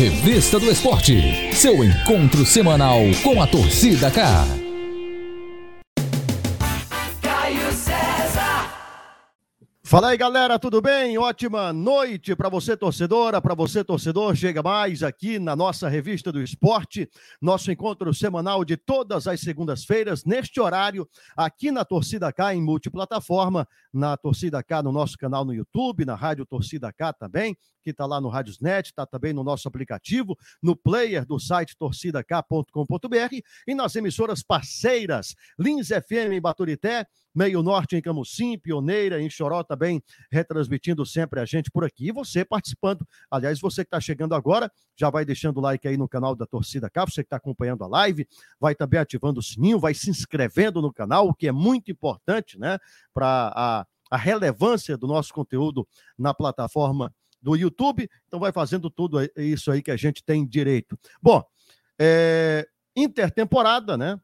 Revista 0.00 0.58
do 0.58 0.70
Esporte, 0.70 1.54
seu 1.54 1.84
encontro 1.84 2.46
semanal 2.46 3.00
com 3.22 3.42
a 3.42 3.46
torcida 3.46 4.10
cá. 4.10 4.59
Fala 9.90 10.10
aí, 10.10 10.16
galera, 10.16 10.56
tudo 10.56 10.80
bem? 10.80 11.18
Ótima 11.18 11.72
noite 11.72 12.36
para 12.36 12.48
você, 12.48 12.76
torcedora, 12.76 13.42
para 13.42 13.56
você, 13.56 13.82
torcedor. 13.82 14.36
Chega 14.36 14.62
mais 14.62 15.02
aqui 15.02 15.36
na 15.36 15.56
nossa 15.56 15.88
revista 15.88 16.30
do 16.30 16.40
esporte, 16.40 17.10
nosso 17.42 17.72
encontro 17.72 18.14
semanal 18.14 18.64
de 18.64 18.76
todas 18.76 19.26
as 19.26 19.40
segundas-feiras, 19.40 20.24
neste 20.24 20.60
horário, 20.60 21.08
aqui 21.36 21.72
na 21.72 21.84
Torcida 21.84 22.32
K, 22.32 22.54
em 22.54 22.62
multiplataforma, 22.62 23.66
na 23.92 24.16
Torcida 24.16 24.62
K, 24.62 24.80
no 24.80 24.92
nosso 24.92 25.18
canal 25.18 25.44
no 25.44 25.52
YouTube, 25.52 26.04
na 26.04 26.14
Rádio 26.14 26.46
Torcida 26.46 26.92
K 26.92 27.12
também, 27.12 27.58
que 27.82 27.90
está 27.90 28.06
lá 28.06 28.20
no 28.20 28.28
Radiosnet, 28.28 28.90
está 28.90 29.04
também 29.04 29.32
no 29.32 29.42
nosso 29.42 29.66
aplicativo, 29.66 30.38
no 30.62 30.76
player 30.76 31.26
do 31.26 31.40
site 31.40 31.76
torcidak.com.br 31.76 33.40
e 33.66 33.74
nas 33.74 33.96
emissoras 33.96 34.40
parceiras, 34.40 35.34
Lins 35.58 35.88
FM 35.88 36.34
em 36.34 36.40
Baturité, 36.40 37.08
Meio 37.34 37.62
Norte 37.62 37.96
em 37.96 38.02
Camusim, 38.02 38.58
Pioneira 38.58 39.20
em 39.20 39.30
Choró 39.30 39.62
também, 39.62 40.02
retransmitindo 40.30 41.04
sempre 41.06 41.40
a 41.40 41.44
gente 41.44 41.70
por 41.70 41.84
aqui. 41.84 42.08
E 42.08 42.12
você 42.12 42.44
participando. 42.44 43.06
Aliás, 43.30 43.60
você 43.60 43.84
que 43.84 43.88
está 43.88 44.00
chegando 44.00 44.34
agora, 44.34 44.70
já 44.96 45.10
vai 45.10 45.24
deixando 45.24 45.58
o 45.58 45.60
like 45.60 45.86
aí 45.86 45.96
no 45.96 46.08
canal 46.08 46.34
da 46.34 46.46
Torcida 46.46 46.90
K, 46.90 47.04
você 47.06 47.22
que 47.22 47.26
está 47.26 47.36
acompanhando 47.36 47.84
a 47.84 47.86
live, 47.86 48.26
vai 48.58 48.74
também 48.74 48.98
ativando 48.98 49.40
o 49.40 49.42
sininho, 49.42 49.78
vai 49.78 49.94
se 49.94 50.10
inscrevendo 50.10 50.82
no 50.82 50.92
canal, 50.92 51.28
o 51.28 51.34
que 51.34 51.46
é 51.46 51.52
muito 51.52 51.90
importante, 51.90 52.58
né, 52.58 52.78
para 53.14 53.52
a, 53.54 53.86
a 54.10 54.16
relevância 54.16 54.96
do 54.96 55.06
nosso 55.06 55.32
conteúdo 55.32 55.86
na 56.18 56.34
plataforma 56.34 57.14
do 57.40 57.56
YouTube. 57.56 58.08
Então, 58.26 58.38
vai 58.40 58.52
fazendo 58.52 58.90
tudo 58.90 59.18
isso 59.36 59.70
aí 59.70 59.82
que 59.82 59.90
a 59.90 59.96
gente 59.96 60.22
tem 60.22 60.46
direito. 60.46 60.98
Bom, 61.22 61.42
é, 61.98 62.66
intertemporada, 62.94 63.96
né? 63.96 64.20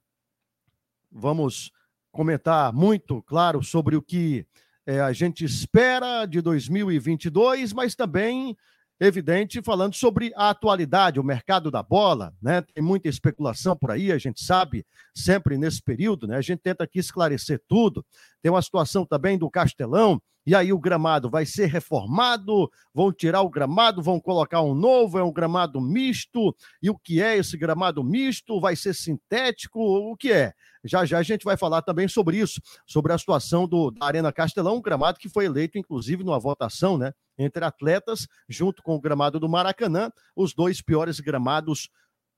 Vamos 1.10 1.70
comentar 2.16 2.72
muito, 2.72 3.22
claro, 3.22 3.62
sobre 3.62 3.94
o 3.94 4.00
que 4.00 4.46
é, 4.86 5.00
a 5.00 5.12
gente 5.12 5.44
espera 5.44 6.24
de 6.24 6.40
2022, 6.40 7.74
mas 7.74 7.94
também, 7.94 8.56
evidente, 8.98 9.60
falando 9.62 9.94
sobre 9.94 10.32
a 10.34 10.48
atualidade, 10.48 11.20
o 11.20 11.24
mercado 11.24 11.70
da 11.70 11.82
bola, 11.82 12.32
né? 12.40 12.62
Tem 12.62 12.82
muita 12.82 13.06
especulação 13.06 13.76
por 13.76 13.90
aí, 13.90 14.10
a 14.10 14.16
gente 14.16 14.42
sabe, 14.42 14.86
sempre 15.14 15.58
nesse 15.58 15.82
período, 15.82 16.26
né? 16.26 16.38
A 16.38 16.40
gente 16.40 16.60
tenta 16.60 16.84
aqui 16.84 16.98
esclarecer 16.98 17.60
tudo. 17.68 18.02
Tem 18.40 18.50
uma 18.50 18.62
situação 18.62 19.04
também 19.04 19.36
do 19.36 19.50
Castelão, 19.50 20.18
e 20.46 20.54
aí 20.54 20.72
o 20.72 20.78
gramado 20.78 21.28
vai 21.28 21.44
ser 21.44 21.66
reformado, 21.66 22.70
vão 22.94 23.12
tirar 23.12 23.42
o 23.42 23.50
gramado, 23.50 24.00
vão 24.00 24.20
colocar 24.20 24.62
um 24.62 24.76
novo, 24.76 25.18
é 25.18 25.24
um 25.24 25.32
gramado 25.32 25.80
misto. 25.80 26.54
E 26.80 26.88
o 26.88 26.96
que 26.96 27.20
é 27.20 27.36
esse 27.36 27.56
gramado 27.58 28.04
misto? 28.04 28.60
Vai 28.60 28.76
ser 28.76 28.94
sintético? 28.94 29.80
O 29.80 30.16
que 30.16 30.30
é? 30.30 30.52
Já 30.84 31.04
já 31.04 31.18
a 31.18 31.22
gente 31.24 31.44
vai 31.44 31.56
falar 31.56 31.82
também 31.82 32.06
sobre 32.06 32.38
isso, 32.38 32.60
sobre 32.86 33.12
a 33.12 33.18
situação 33.18 33.66
do, 33.66 33.90
da 33.90 34.06
Arena 34.06 34.32
Castelão, 34.32 34.76
um 34.76 34.80
gramado 34.80 35.18
que 35.18 35.28
foi 35.28 35.46
eleito, 35.46 35.78
inclusive, 35.78 36.22
numa 36.22 36.38
votação, 36.38 36.96
né? 36.96 37.12
Entre 37.36 37.64
atletas, 37.64 38.28
junto 38.48 38.84
com 38.84 38.94
o 38.94 39.00
gramado 39.00 39.40
do 39.40 39.48
Maracanã, 39.48 40.10
os 40.36 40.54
dois 40.54 40.80
piores 40.80 41.18
gramados 41.18 41.88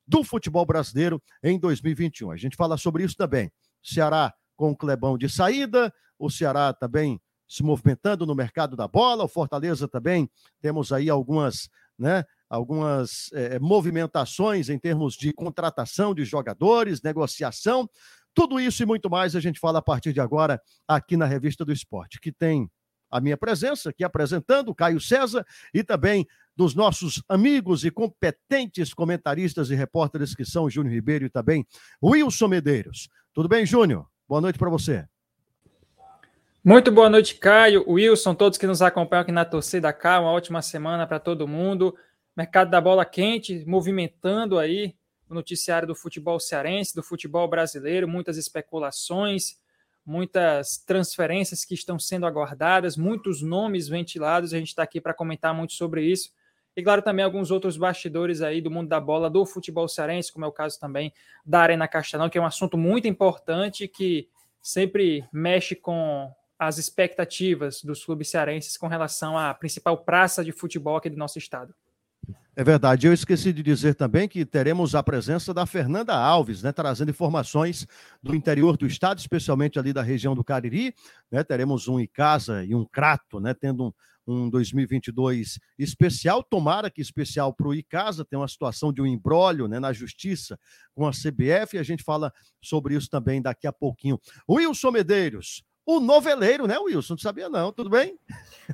do 0.06 0.24
futebol 0.24 0.64
brasileiro 0.64 1.22
em 1.42 1.58
2021. 1.58 2.30
A 2.30 2.36
gente 2.38 2.56
fala 2.56 2.78
sobre 2.78 3.04
isso 3.04 3.14
também. 3.14 3.52
Ceará 3.82 4.32
com 4.56 4.70
o 4.70 4.76
Clebão 4.76 5.18
de 5.18 5.28
saída, 5.28 5.92
o 6.18 6.30
Ceará 6.30 6.72
também 6.72 7.20
se 7.48 7.62
movimentando 7.62 8.26
no 8.26 8.34
mercado 8.34 8.76
da 8.76 8.86
bola. 8.86 9.24
O 9.24 9.28
Fortaleza 9.28 9.88
também 9.88 10.30
temos 10.60 10.92
aí 10.92 11.08
algumas, 11.08 11.68
né, 11.98 12.24
algumas 12.48 13.30
é, 13.32 13.58
movimentações 13.58 14.68
em 14.68 14.78
termos 14.78 15.14
de 15.14 15.32
contratação 15.32 16.14
de 16.14 16.24
jogadores, 16.24 17.02
negociação. 17.02 17.88
Tudo 18.34 18.60
isso 18.60 18.82
e 18.82 18.86
muito 18.86 19.08
mais 19.08 19.34
a 19.34 19.40
gente 19.40 19.58
fala 19.58 19.78
a 19.78 19.82
partir 19.82 20.12
de 20.12 20.20
agora 20.20 20.60
aqui 20.86 21.16
na 21.16 21.26
Revista 21.26 21.64
do 21.64 21.72
Esporte, 21.72 22.20
que 22.20 22.30
tem 22.30 22.70
a 23.10 23.20
minha 23.20 23.36
presença 23.36 23.90
aqui 23.90 24.04
apresentando, 24.04 24.74
Caio 24.74 25.00
César, 25.00 25.44
e 25.72 25.82
também 25.82 26.26
dos 26.54 26.74
nossos 26.74 27.22
amigos 27.28 27.84
e 27.84 27.90
competentes 27.90 28.92
comentaristas 28.92 29.70
e 29.70 29.74
repórteres 29.74 30.34
que 30.34 30.44
são 30.44 30.68
Júnior 30.68 30.94
Ribeiro 30.94 31.24
e 31.24 31.30
também 31.30 31.66
Wilson 32.02 32.48
Medeiros. 32.48 33.08
Tudo 33.32 33.48
bem, 33.48 33.64
Júnior? 33.64 34.06
Boa 34.28 34.40
noite 34.40 34.58
para 34.58 34.68
você. 34.68 35.06
Muito 36.64 36.90
boa 36.90 37.08
noite, 37.08 37.36
Caio, 37.36 37.84
Wilson, 37.88 38.34
todos 38.34 38.58
que 38.58 38.66
nos 38.66 38.82
acompanham 38.82 39.22
aqui 39.22 39.30
na 39.30 39.44
torcida 39.44 39.92
K. 39.92 40.20
Uma 40.20 40.32
ótima 40.32 40.60
semana 40.60 41.06
para 41.06 41.20
todo 41.20 41.46
mundo. 41.46 41.96
Mercado 42.36 42.68
da 42.68 42.80
bola 42.80 43.04
quente, 43.04 43.64
movimentando 43.64 44.58
aí 44.58 44.96
o 45.30 45.34
noticiário 45.34 45.86
do 45.86 45.94
futebol 45.94 46.38
cearense, 46.40 46.96
do 46.96 47.02
futebol 47.02 47.46
brasileiro, 47.48 48.08
muitas 48.08 48.36
especulações, 48.36 49.56
muitas 50.04 50.78
transferências 50.78 51.64
que 51.64 51.74
estão 51.74 51.96
sendo 51.96 52.26
aguardadas, 52.26 52.96
muitos 52.96 53.40
nomes 53.40 53.86
ventilados. 53.88 54.52
A 54.52 54.58
gente 54.58 54.68
está 54.68 54.82
aqui 54.82 55.00
para 55.00 55.14
comentar 55.14 55.54
muito 55.54 55.74
sobre 55.74 56.02
isso. 56.02 56.32
E 56.76 56.82
claro, 56.82 57.02
também 57.02 57.24
alguns 57.24 57.52
outros 57.52 57.76
bastidores 57.76 58.42
aí 58.42 58.60
do 58.60 58.70
mundo 58.70 58.88
da 58.88 59.00
bola, 59.00 59.30
do 59.30 59.46
futebol 59.46 59.86
cearense, 59.86 60.32
como 60.32 60.44
é 60.44 60.48
o 60.48 60.52
caso 60.52 60.78
também 60.80 61.12
da 61.46 61.60
Arena 61.60 61.86
Castelão, 61.86 62.28
que 62.28 62.36
é 62.36 62.40
um 62.40 62.46
assunto 62.46 62.76
muito 62.76 63.06
importante 63.06 63.86
que 63.86 64.28
sempre 64.60 65.24
mexe 65.32 65.76
com 65.76 66.32
as 66.58 66.78
expectativas 66.78 67.82
dos 67.82 68.04
clubes 68.04 68.28
cearenses 68.30 68.76
com 68.76 68.88
relação 68.88 69.38
à 69.38 69.54
principal 69.54 69.96
praça 69.98 70.44
de 70.44 70.52
futebol 70.52 70.96
aqui 70.96 71.08
do 71.08 71.16
nosso 71.16 71.38
estado. 71.38 71.74
É 72.58 72.64
verdade. 72.64 73.06
Eu 73.06 73.12
esqueci 73.12 73.52
de 73.52 73.62
dizer 73.62 73.94
também 73.94 74.28
que 74.28 74.44
teremos 74.44 74.96
a 74.96 75.00
presença 75.00 75.54
da 75.54 75.64
Fernanda 75.64 76.12
Alves, 76.16 76.60
né, 76.60 76.72
trazendo 76.72 77.08
informações 77.08 77.86
do 78.20 78.34
interior 78.34 78.76
do 78.76 78.84
estado, 78.84 79.20
especialmente 79.20 79.78
ali 79.78 79.92
da 79.92 80.02
região 80.02 80.34
do 80.34 80.42
Cariri. 80.42 80.92
Né, 81.30 81.44
teremos 81.44 81.86
um 81.86 82.00
Icasa 82.00 82.64
e 82.64 82.74
um 82.74 82.84
Crato, 82.84 83.38
né, 83.38 83.54
tendo 83.54 83.94
um, 84.26 84.46
um 84.46 84.50
2022 84.50 85.60
especial. 85.78 86.42
Tomara 86.42 86.90
que 86.90 87.00
especial 87.00 87.54
para 87.54 87.68
o 87.68 87.74
Icasa, 87.74 88.24
tem 88.24 88.36
uma 88.36 88.48
situação 88.48 88.92
de 88.92 89.00
um 89.00 89.06
embrólio 89.06 89.68
né, 89.68 89.78
na 89.78 89.92
justiça 89.92 90.58
com 90.96 91.06
a 91.06 91.12
CBF. 91.12 91.76
E 91.76 91.78
a 91.78 91.84
gente 91.84 92.02
fala 92.02 92.32
sobre 92.60 92.96
isso 92.96 93.08
também 93.08 93.40
daqui 93.40 93.68
a 93.68 93.72
pouquinho. 93.72 94.20
Wilson 94.50 94.90
Medeiros, 94.90 95.62
o 95.88 96.00
noveleiro, 96.00 96.66
né, 96.66 96.78
Wilson? 96.78 97.14
Não 97.14 97.18
sabia, 97.18 97.48
não. 97.48 97.72
Tudo 97.72 97.88
bem? 97.88 98.18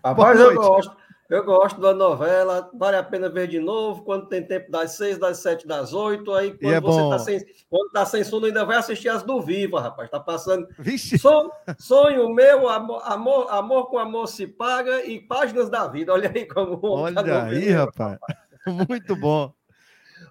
Rapaz, 0.05 0.41
eu 0.41 0.53
gosto. 0.57 0.97
Eu 1.31 1.43
gosto 1.43 1.81
da 1.81 1.95
novela, 1.95 2.71
vale 2.75 2.99
a 2.99 3.03
pena 3.03 3.31
ver 3.31 3.49
de 3.49 3.59
novo, 3.59 4.05
quando 4.05 4.29
tem 4.29 4.47
tempo 4.47 4.71
das 4.71 4.93
seis, 4.93 5.17
das 5.17 5.39
sete, 5.39 5.67
das 5.67 5.95
oito, 5.95 6.35
aí 6.35 6.53
quando 6.53 6.75
é 6.75 6.81
você 6.81 7.03
está 7.03 7.19
sem, 7.19 7.41
quando 7.71 7.91
tá 7.93 8.05
sem 8.05 8.23
sono, 8.23 8.45
ainda 8.45 8.63
vai 8.63 8.77
assistir 8.77 9.09
as 9.09 9.23
do 9.23 9.41
Viva, 9.41 9.81
rapaz, 9.81 10.11
tá 10.11 10.21
passando 10.21 10.69
Vixe. 10.79 11.19
Sonho, 11.19 11.51
sonho 11.79 12.29
meu, 12.29 12.69
amor, 12.69 13.03
amor, 13.49 13.87
com 13.89 13.99
amor 13.99 14.29
se 14.29 14.47
paga 14.47 15.03
e 15.07 15.19
páginas 15.19 15.71
da 15.71 15.89
vida, 15.89 16.13
olha 16.13 16.31
aí 16.33 16.47
como... 16.47 16.79
Olha 16.83 17.25
tá 17.25 17.45
aí, 17.47 17.71
rapaz, 17.71 18.19
muito 18.87 19.17
bom. 19.17 19.51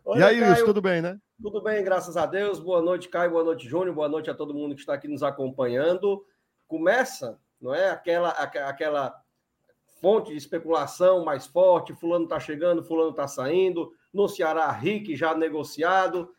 Olha, 0.05 0.19
e 0.19 0.23
aí, 0.23 0.39
Caio, 0.39 0.51
Wilson, 0.51 0.65
tudo 0.65 0.81
bem, 0.81 1.01
né? 1.01 1.17
Tudo 1.41 1.59
bem, 1.63 1.83
graças 1.83 2.15
a 2.15 2.27
Deus, 2.27 2.59
boa 2.59 2.83
noite, 2.83 3.09
Caio, 3.09 3.31
boa 3.31 3.43
noite, 3.43 3.67
Júnior, 3.67 3.95
boa 3.95 4.07
noite 4.07 4.29
a 4.29 4.35
todo 4.35 4.53
mundo 4.53 4.75
que 4.75 4.81
está 4.81 4.93
aqui 4.93 5.07
nos 5.07 5.23
acompanhando 5.23 6.23
começa, 6.73 7.39
não 7.61 7.71
é? 7.71 7.91
Aquela, 7.91 8.29
aquela 8.29 9.21
fonte 10.01 10.31
de 10.31 10.37
especulação 10.37 11.23
mais 11.23 11.45
forte, 11.45 11.93
fulano 11.93 12.23
está 12.23 12.39
chegando, 12.39 12.83
fulano 12.83 13.11
está 13.11 13.27
saindo, 13.27 13.91
no 14.11 14.27
Ceará, 14.27 14.71
Rick 14.71 15.15
já 15.15 15.35
negociado, 15.35 16.33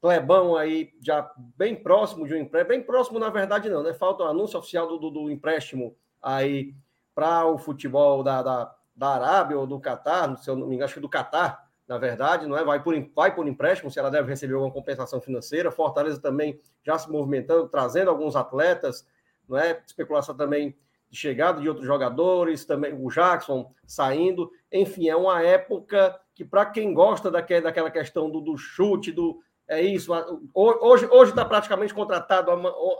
Clebão 0.00 0.56
aí 0.56 0.92
já 1.02 1.28
bem 1.56 1.74
próximo 1.74 2.24
de 2.24 2.34
um 2.34 2.36
empréstimo, 2.36 2.68
bem 2.68 2.82
próximo 2.86 3.18
na 3.18 3.30
verdade 3.30 3.68
não, 3.68 3.82
né? 3.82 3.92
Falta 3.92 4.22
o 4.22 4.26
um 4.26 4.30
anúncio 4.30 4.60
oficial 4.60 4.86
do, 4.86 4.96
do, 4.96 5.10
do 5.10 5.30
empréstimo 5.30 5.96
aí 6.22 6.72
para 7.12 7.44
o 7.46 7.58
futebol 7.58 8.22
da, 8.22 8.40
da, 8.40 8.74
da 8.94 9.08
Arábia 9.08 9.58
ou 9.58 9.66
do 9.66 9.80
Catar, 9.80 10.36
se 10.38 10.48
eu 10.48 10.54
não 10.54 10.68
me 10.68 10.76
engano, 10.76 10.84
acho 10.84 10.94
que 10.94 11.00
do 11.00 11.08
Catar, 11.08 11.68
na 11.88 11.98
verdade, 11.98 12.46
não 12.46 12.56
é? 12.56 12.62
Vai 12.62 12.80
por, 12.80 12.94
vai 13.12 13.34
por 13.34 13.48
empréstimo, 13.48 13.90
se 13.90 13.98
ela 13.98 14.08
deve 14.08 14.28
receber 14.28 14.54
alguma 14.54 14.72
compensação 14.72 15.20
financeira. 15.20 15.72
Fortaleza 15.72 16.20
também 16.20 16.60
já 16.84 16.96
se 16.96 17.10
movimentando, 17.10 17.68
trazendo 17.68 18.08
alguns 18.08 18.36
atletas, 18.36 19.04
não 19.50 19.58
é? 19.58 19.82
Especulação 19.86 20.36
também 20.36 20.76
de 21.10 21.18
chegada 21.18 21.60
de 21.60 21.68
outros 21.68 21.86
jogadores, 21.86 22.64
também 22.64 22.94
o 22.94 23.08
Jackson 23.10 23.74
saindo. 23.84 24.50
Enfim, 24.72 25.08
é 25.08 25.16
uma 25.16 25.42
época 25.42 26.18
que, 26.34 26.44
para 26.44 26.64
quem 26.66 26.94
gosta 26.94 27.30
daquela, 27.30 27.62
daquela 27.62 27.90
questão 27.90 28.30
do, 28.30 28.40
do 28.40 28.56
chute, 28.56 29.10
do. 29.10 29.42
É 29.66 29.80
isso. 29.80 30.12
Hoje 30.54 31.30
está 31.30 31.44
praticamente 31.44 31.94
contratado, 31.94 32.50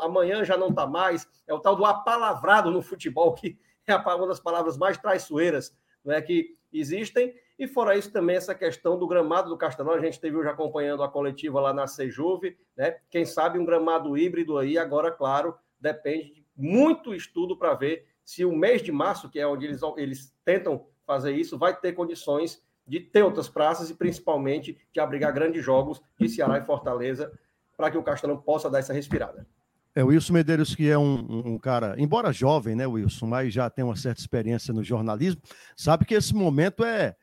amanhã 0.01 0.45
já 0.45 0.57
não 0.57 0.69
está 0.69 0.87
mais. 0.87 1.27
É 1.47 1.55
o 1.55 1.59
tal 1.59 1.75
do 1.75 1.85
apalavrado 1.85 2.71
no 2.71 2.83
futebol, 2.83 3.35
que 3.35 3.59
é 3.87 3.97
uma 3.97 4.27
das 4.27 4.41
palavras 4.41 4.77
mais 4.77 4.99
traiçoeiras 4.99 5.75
é 6.07 6.23
que 6.23 6.57
existem. 6.73 7.35
E 7.59 7.67
fora 7.67 7.97
isso, 7.97 8.11
também 8.11 8.37
essa 8.37 8.55
questão 8.55 8.99
do 8.99 9.07
gramado 9.07 9.51
do 9.51 9.59
Castelão. 9.59 9.93
A 9.93 10.01
gente 10.01 10.15
esteve 10.15 10.37
hoje 10.37 10.49
acompanhando 10.49 11.03
a 11.03 11.09
coletiva 11.09 11.61
lá 11.61 11.75
na 11.75 11.87
Sejuve, 11.87 12.57
né? 12.75 12.97
Quem 13.11 13.27
sabe 13.27 13.59
um 13.59 13.67
gramado 13.67 14.17
híbrido 14.17 14.57
aí, 14.57 14.79
agora, 14.79 15.11
claro, 15.11 15.55
depende 15.79 16.33
de 16.33 16.40
muito 16.57 17.15
estudo 17.15 17.57
para 17.57 17.75
ver 17.75 18.07
se 18.25 18.45
o 18.45 18.55
mês 18.55 18.83
de 18.83 18.93
março, 18.93 19.29
que 19.29 19.41
é 19.41 19.47
onde 19.47 19.67
eles, 19.67 19.81
eles 19.97 20.35
tentam 20.45 20.87
fazer 21.07 21.33
isso, 21.33 21.59
vai 21.59 21.75
ter 21.79 21.93
condições 21.93 22.63
de 22.87 23.01
ter 23.01 23.23
outras 23.23 23.49
praças 23.49 23.91
e 23.91 23.95
principalmente 23.95 24.79
de 24.93 25.01
abrigar 25.01 25.33
grandes 25.33 25.65
jogos 25.65 26.01
de 26.19 26.29
Ceará 26.29 26.59
e 26.59 26.65
Fortaleza 26.65 27.33
para 27.77 27.91
que 27.91 27.99
o 27.99 28.03
Castelão 28.03 28.37
possa 28.37 28.69
dar 28.69 28.79
essa 28.79 28.93
respirada. 28.93 29.47
É, 29.95 30.05
o 30.05 30.09
Wilson 30.09 30.35
Medeiros, 30.35 30.75
que 30.75 30.89
é 30.89 30.97
um, 30.97 31.53
um, 31.55 31.59
cara, 31.59 31.95
embora 31.99 32.33
jovem, 32.33 32.77
né, 32.77 32.87
Wilson, 32.87 33.27
mas 33.27 33.53
já 33.53 33.69
tem 33.69 33.85
uma 33.85 33.97
certa 33.97 34.21
experiência 34.21 34.73
no 34.73 34.85
jornalismo, 34.85 35.43
sabe 35.77 36.05
que 36.05 36.15
esse 36.15 36.33
momento 36.35 36.85
é, 36.85 37.17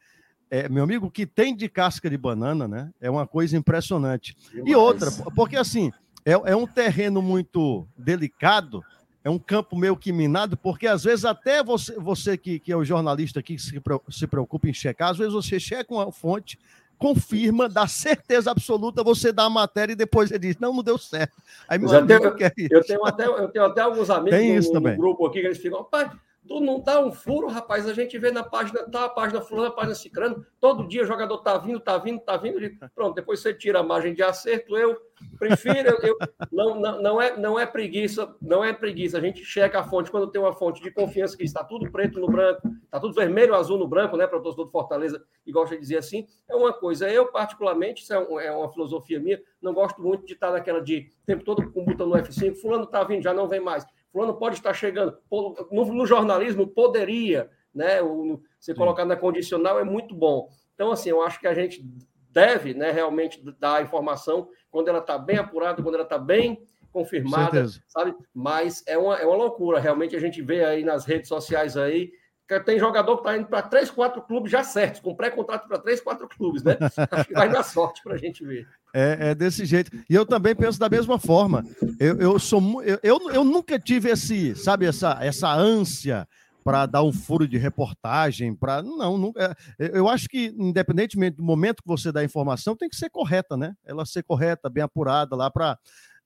é 0.49 0.67
meu 0.67 0.83
amigo, 0.83 1.09
que 1.09 1.25
tem 1.25 1.55
de 1.55 1.69
casca 1.69 2.09
de 2.09 2.17
banana, 2.17 2.67
né? 2.67 2.91
É 2.99 3.09
uma 3.09 3.25
coisa 3.25 3.55
impressionante. 3.55 4.35
E 4.65 4.75
outra, 4.75 5.09
porque 5.33 5.55
assim, 5.55 5.91
é, 6.25 6.31
é 6.31 6.55
um 6.55 6.67
terreno 6.67 7.21
muito 7.21 7.87
delicado, 7.97 8.83
é 9.27 9.29
um 9.29 9.37
campo 9.37 9.75
meio 9.75 9.97
que 9.97 10.13
minado, 10.13 10.55
porque 10.55 10.87
às 10.87 11.03
vezes 11.03 11.25
até 11.25 11.61
você, 11.61 11.93
você 11.99 12.37
que, 12.37 12.59
que 12.59 12.71
é 12.71 12.77
o 12.77 12.85
jornalista 12.85 13.41
aqui 13.41 13.57
que 13.57 13.61
se, 13.61 13.81
se 14.09 14.25
preocupa 14.25 14.69
em 14.69 14.73
checar, 14.73 15.09
às 15.09 15.17
vezes 15.17 15.33
você 15.33 15.59
checa 15.59 15.93
uma 15.93 16.09
fonte, 16.13 16.57
confirma, 16.97 17.67
dá 17.67 17.85
certeza 17.87 18.49
absoluta, 18.49 19.03
você 19.03 19.33
dá 19.33 19.43
a 19.43 19.49
matéria 19.49 19.91
e 19.91 19.97
depois 19.97 20.29
você 20.29 20.39
diz, 20.39 20.57
não, 20.59 20.73
não 20.73 20.81
deu 20.81 20.97
certo. 20.97 21.33
Aí, 21.67 21.77
meu 21.77 21.91
eu, 21.91 22.07
tenho, 22.07 22.23
eu, 22.71 22.83
tenho 22.85 23.05
até, 23.05 23.25
eu 23.25 23.49
tenho 23.49 23.65
até 23.65 23.81
alguns 23.81 24.09
amigos 24.09 24.71
no, 24.71 24.79
no, 24.79 24.95
grupo 24.95 25.25
aqui 25.25 25.41
que 25.41 25.47
eles 25.47 25.57
ficam, 25.57 25.83
pai, 25.83 26.09
Tu 26.47 26.61
não 26.61 26.79
dá 26.79 26.99
um 27.03 27.11
furo, 27.11 27.47
rapaz. 27.47 27.87
A 27.87 27.93
gente 27.93 28.17
vê 28.17 28.31
na 28.31 28.43
página, 28.43 28.89
tá 28.89 29.05
a 29.05 29.09
página 29.09 29.41
fulana, 29.41 29.67
a 29.67 29.71
página 29.71 29.95
cicrano. 29.95 30.45
Todo 30.59 30.87
dia 30.87 31.03
o 31.03 31.05
jogador 31.05 31.37
tá 31.39 31.57
vindo, 31.57 31.79
tá 31.79 31.97
vindo, 31.97 32.19
tá 32.19 32.37
vindo. 32.37 32.57
Pronto, 32.95 33.15
depois 33.15 33.39
você 33.39 33.53
tira 33.53 33.79
a 33.79 33.83
margem 33.83 34.13
de 34.13 34.23
acerto. 34.23 34.77
Eu 34.77 34.97
prefiro, 35.37 35.89
eu, 35.89 35.97
eu 36.01 36.17
não, 36.51 36.79
não, 36.79 37.01
não, 37.01 37.21
é, 37.21 37.37
não 37.37 37.59
é 37.59 37.65
preguiça, 37.65 38.33
não 38.41 38.63
é 38.63 38.71
preguiça. 38.71 39.17
A 39.17 39.21
gente 39.21 39.43
checa 39.43 39.79
a 39.79 39.83
fonte 39.83 40.09
quando 40.09 40.31
tem 40.31 40.41
uma 40.41 40.53
fonte 40.53 40.81
de 40.81 40.89
confiança 40.91 41.35
que 41.35 41.43
está 41.43 41.63
tudo 41.63 41.91
preto 41.91 42.19
no 42.19 42.27
branco, 42.27 42.61
está 42.85 42.99
tudo 42.99 43.13
vermelho, 43.13 43.53
azul 43.53 43.77
no 43.77 43.87
branco, 43.87 44.15
né? 44.15 44.25
Para 44.25 44.37
o 44.37 44.41
torcedor 44.41 44.65
do 44.65 44.71
Fortaleza 44.71 45.23
e 45.45 45.51
gosta 45.51 45.75
de 45.75 45.81
dizer 45.81 45.97
assim. 45.97 46.25
É 46.49 46.55
uma 46.55 46.71
coisa. 46.71 47.09
Eu, 47.09 47.27
particularmente, 47.31 48.03
isso 48.03 48.13
é, 48.13 48.19
um, 48.19 48.39
é 48.39 48.51
uma 48.51 48.71
filosofia 48.71 49.19
minha, 49.19 49.41
não 49.61 49.73
gosto 49.73 50.01
muito 50.01 50.25
de 50.25 50.33
estar 50.33 50.51
naquela 50.51 50.81
de 50.81 51.11
tempo 51.25 51.43
todo 51.43 51.71
com 51.71 51.83
botão 51.83 52.07
no 52.07 52.15
F5, 52.15 52.55
fulano 52.55 52.85
tá 52.85 53.03
vindo, 53.03 53.21
já 53.21 53.33
não 53.33 53.47
vem 53.47 53.59
mais 53.59 53.85
fulano 54.17 54.33
pode 54.33 54.55
estar 54.55 54.73
chegando. 54.73 55.15
No, 55.71 55.85
no 55.85 56.05
jornalismo, 56.07 56.67
poderia, 56.67 57.49
né? 57.73 58.01
O, 58.01 58.41
você 58.59 58.73
Sim. 58.73 58.77
colocar 58.77 59.05
na 59.05 59.15
condicional 59.15 59.79
é 59.79 59.83
muito 59.83 60.15
bom. 60.15 60.49
Então, 60.73 60.91
assim, 60.91 61.09
eu 61.09 61.21
acho 61.21 61.39
que 61.39 61.47
a 61.47 61.53
gente 61.53 61.85
deve 62.31 62.73
né, 62.73 62.91
realmente 62.91 63.43
dar 63.59 63.75
a 63.75 63.81
informação 63.81 64.49
quando 64.71 64.87
ela 64.87 64.99
está 64.99 65.17
bem 65.17 65.37
apurada, 65.37 65.83
quando 65.83 65.95
ela 65.95 66.03
está 66.03 66.17
bem 66.17 66.63
confirmada, 66.91 67.67
sabe? 67.87 68.15
Mas 68.33 68.83
é 68.87 68.97
uma, 68.97 69.17
é 69.17 69.25
uma 69.25 69.35
loucura. 69.35 69.79
Realmente 69.79 70.15
a 70.15 70.19
gente 70.19 70.41
vê 70.41 70.65
aí 70.65 70.83
nas 70.83 71.05
redes 71.05 71.27
sociais 71.27 71.77
aí 71.77 72.11
tem 72.65 72.79
jogador 72.79 73.17
que 73.17 73.21
está 73.21 73.37
indo 73.37 73.47
para 73.47 73.61
três, 73.61 73.89
quatro 73.89 74.21
clubes 74.21 74.51
já 74.51 74.63
certos, 74.63 75.01
com 75.01 75.15
pré-contrato 75.15 75.67
para 75.67 75.79
três, 75.79 75.99
quatro 75.99 76.27
clubes, 76.27 76.63
né? 76.63 76.77
Acho 77.11 77.27
que 77.27 77.33
vai 77.33 77.49
dar 77.49 77.63
sorte 77.63 78.01
para 78.01 78.15
a 78.15 78.17
gente 78.17 78.45
ver. 78.45 78.67
É, 78.93 79.29
é, 79.29 79.35
desse 79.35 79.65
jeito. 79.65 79.91
E 80.09 80.15
eu 80.15 80.25
também 80.25 80.55
penso 80.55 80.79
da 80.79 80.89
mesma 80.89 81.19
forma. 81.19 81.63
Eu, 81.99 82.17
eu 82.17 82.39
sou 82.39 82.81
eu, 82.83 82.99
eu, 83.03 83.29
eu 83.31 83.43
nunca 83.43 83.77
tive 83.77 84.09
esse, 84.09 84.55
sabe, 84.55 84.85
essa, 84.85 85.17
essa 85.21 85.51
ânsia 85.53 86.27
para 86.63 86.85
dar 86.85 87.03
um 87.03 87.13
furo 87.13 87.47
de 87.47 87.57
reportagem, 87.57 88.53
para 88.53 88.81
não, 88.81 89.17
não 89.17 89.33
é, 89.37 89.55
eu 89.79 90.09
acho 90.09 90.27
que 90.27 90.53
independentemente 90.57 91.37
do 91.37 91.43
momento 91.43 91.81
que 91.81 91.87
você 91.87 92.11
dá 92.11 92.19
a 92.19 92.25
informação, 92.25 92.75
tem 92.75 92.89
que 92.89 92.97
ser 92.97 93.09
correta, 93.09 93.55
né? 93.55 93.73
Ela 93.85 94.05
ser 94.05 94.21
correta, 94.23 94.69
bem 94.69 94.83
apurada 94.83 95.33
lá 95.33 95.49
para 95.49 95.77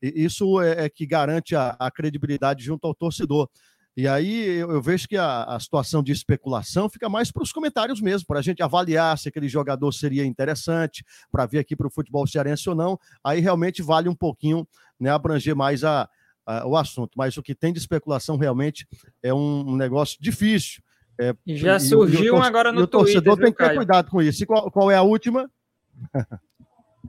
isso 0.01 0.59
é, 0.59 0.85
é, 0.85 0.89
que 0.89 1.05
garante 1.05 1.55
a, 1.55 1.75
a 1.79 1.91
credibilidade 1.91 2.63
junto 2.63 2.87
ao 2.87 2.95
torcedor. 2.95 3.47
E 3.95 4.07
aí 4.07 4.45
eu, 4.57 4.71
eu 4.71 4.81
vejo 4.81 5.07
que 5.07 5.17
a, 5.17 5.43
a, 5.43 5.59
situação 5.59 6.01
de 6.01 6.11
especulação 6.11 6.89
fica 6.89 7.09
mais 7.09 7.29
para 7.29 7.43
os 7.43 7.51
comentários 7.51 7.99
mesmo, 7.99 8.25
para 8.25 8.39
a 8.39 8.41
gente 8.41 8.63
avaliar 8.63 9.17
se 9.17 9.27
aquele 9.27 9.49
jogador 9.49 9.91
seria 9.91 10.25
interessante, 10.25 11.03
para 11.29 11.45
vir 11.45 11.59
aqui 11.59 11.75
para 11.75 11.87
o 11.87 11.91
futebol 11.91 12.25
cearense 12.25 12.69
ou 12.69 12.75
não. 12.75 12.97
Aí 13.23 13.41
realmente 13.41 13.81
vale 13.81 14.07
um 14.07 14.15
pouquinho 14.15 14.65
né, 14.99 15.09
abranger 15.09 15.55
mais 15.55 15.83
a, 15.83 16.09
a, 16.45 16.65
o 16.65 16.77
assunto. 16.77 17.11
Mas 17.17 17.35
o 17.35 17.43
que 17.43 17.53
tem 17.53 17.73
de 17.73 17.79
especulação 17.79 18.37
realmente 18.37 18.87
é 19.21 19.33
um, 19.33 19.71
um 19.71 19.75
negócio 19.75 20.17
difícil. 20.21 20.81
É, 21.19 21.35
e 21.45 21.57
já 21.57 21.77
surgiu 21.79 22.37
e, 22.37 22.41
agora 22.41 22.71
no 22.71 22.87
Twitter. 22.87 22.99
O 22.99 23.03
torcedor 23.03 23.37
tem 23.37 23.51
que 23.51 23.57
ter 23.57 23.75
cuidado 23.75 24.09
com 24.09 24.21
isso. 24.21 24.41
E 24.41 24.45
qual, 24.45 24.71
qual 24.71 24.89
é 24.89 24.95
a 24.95 25.01
última? 25.01 25.51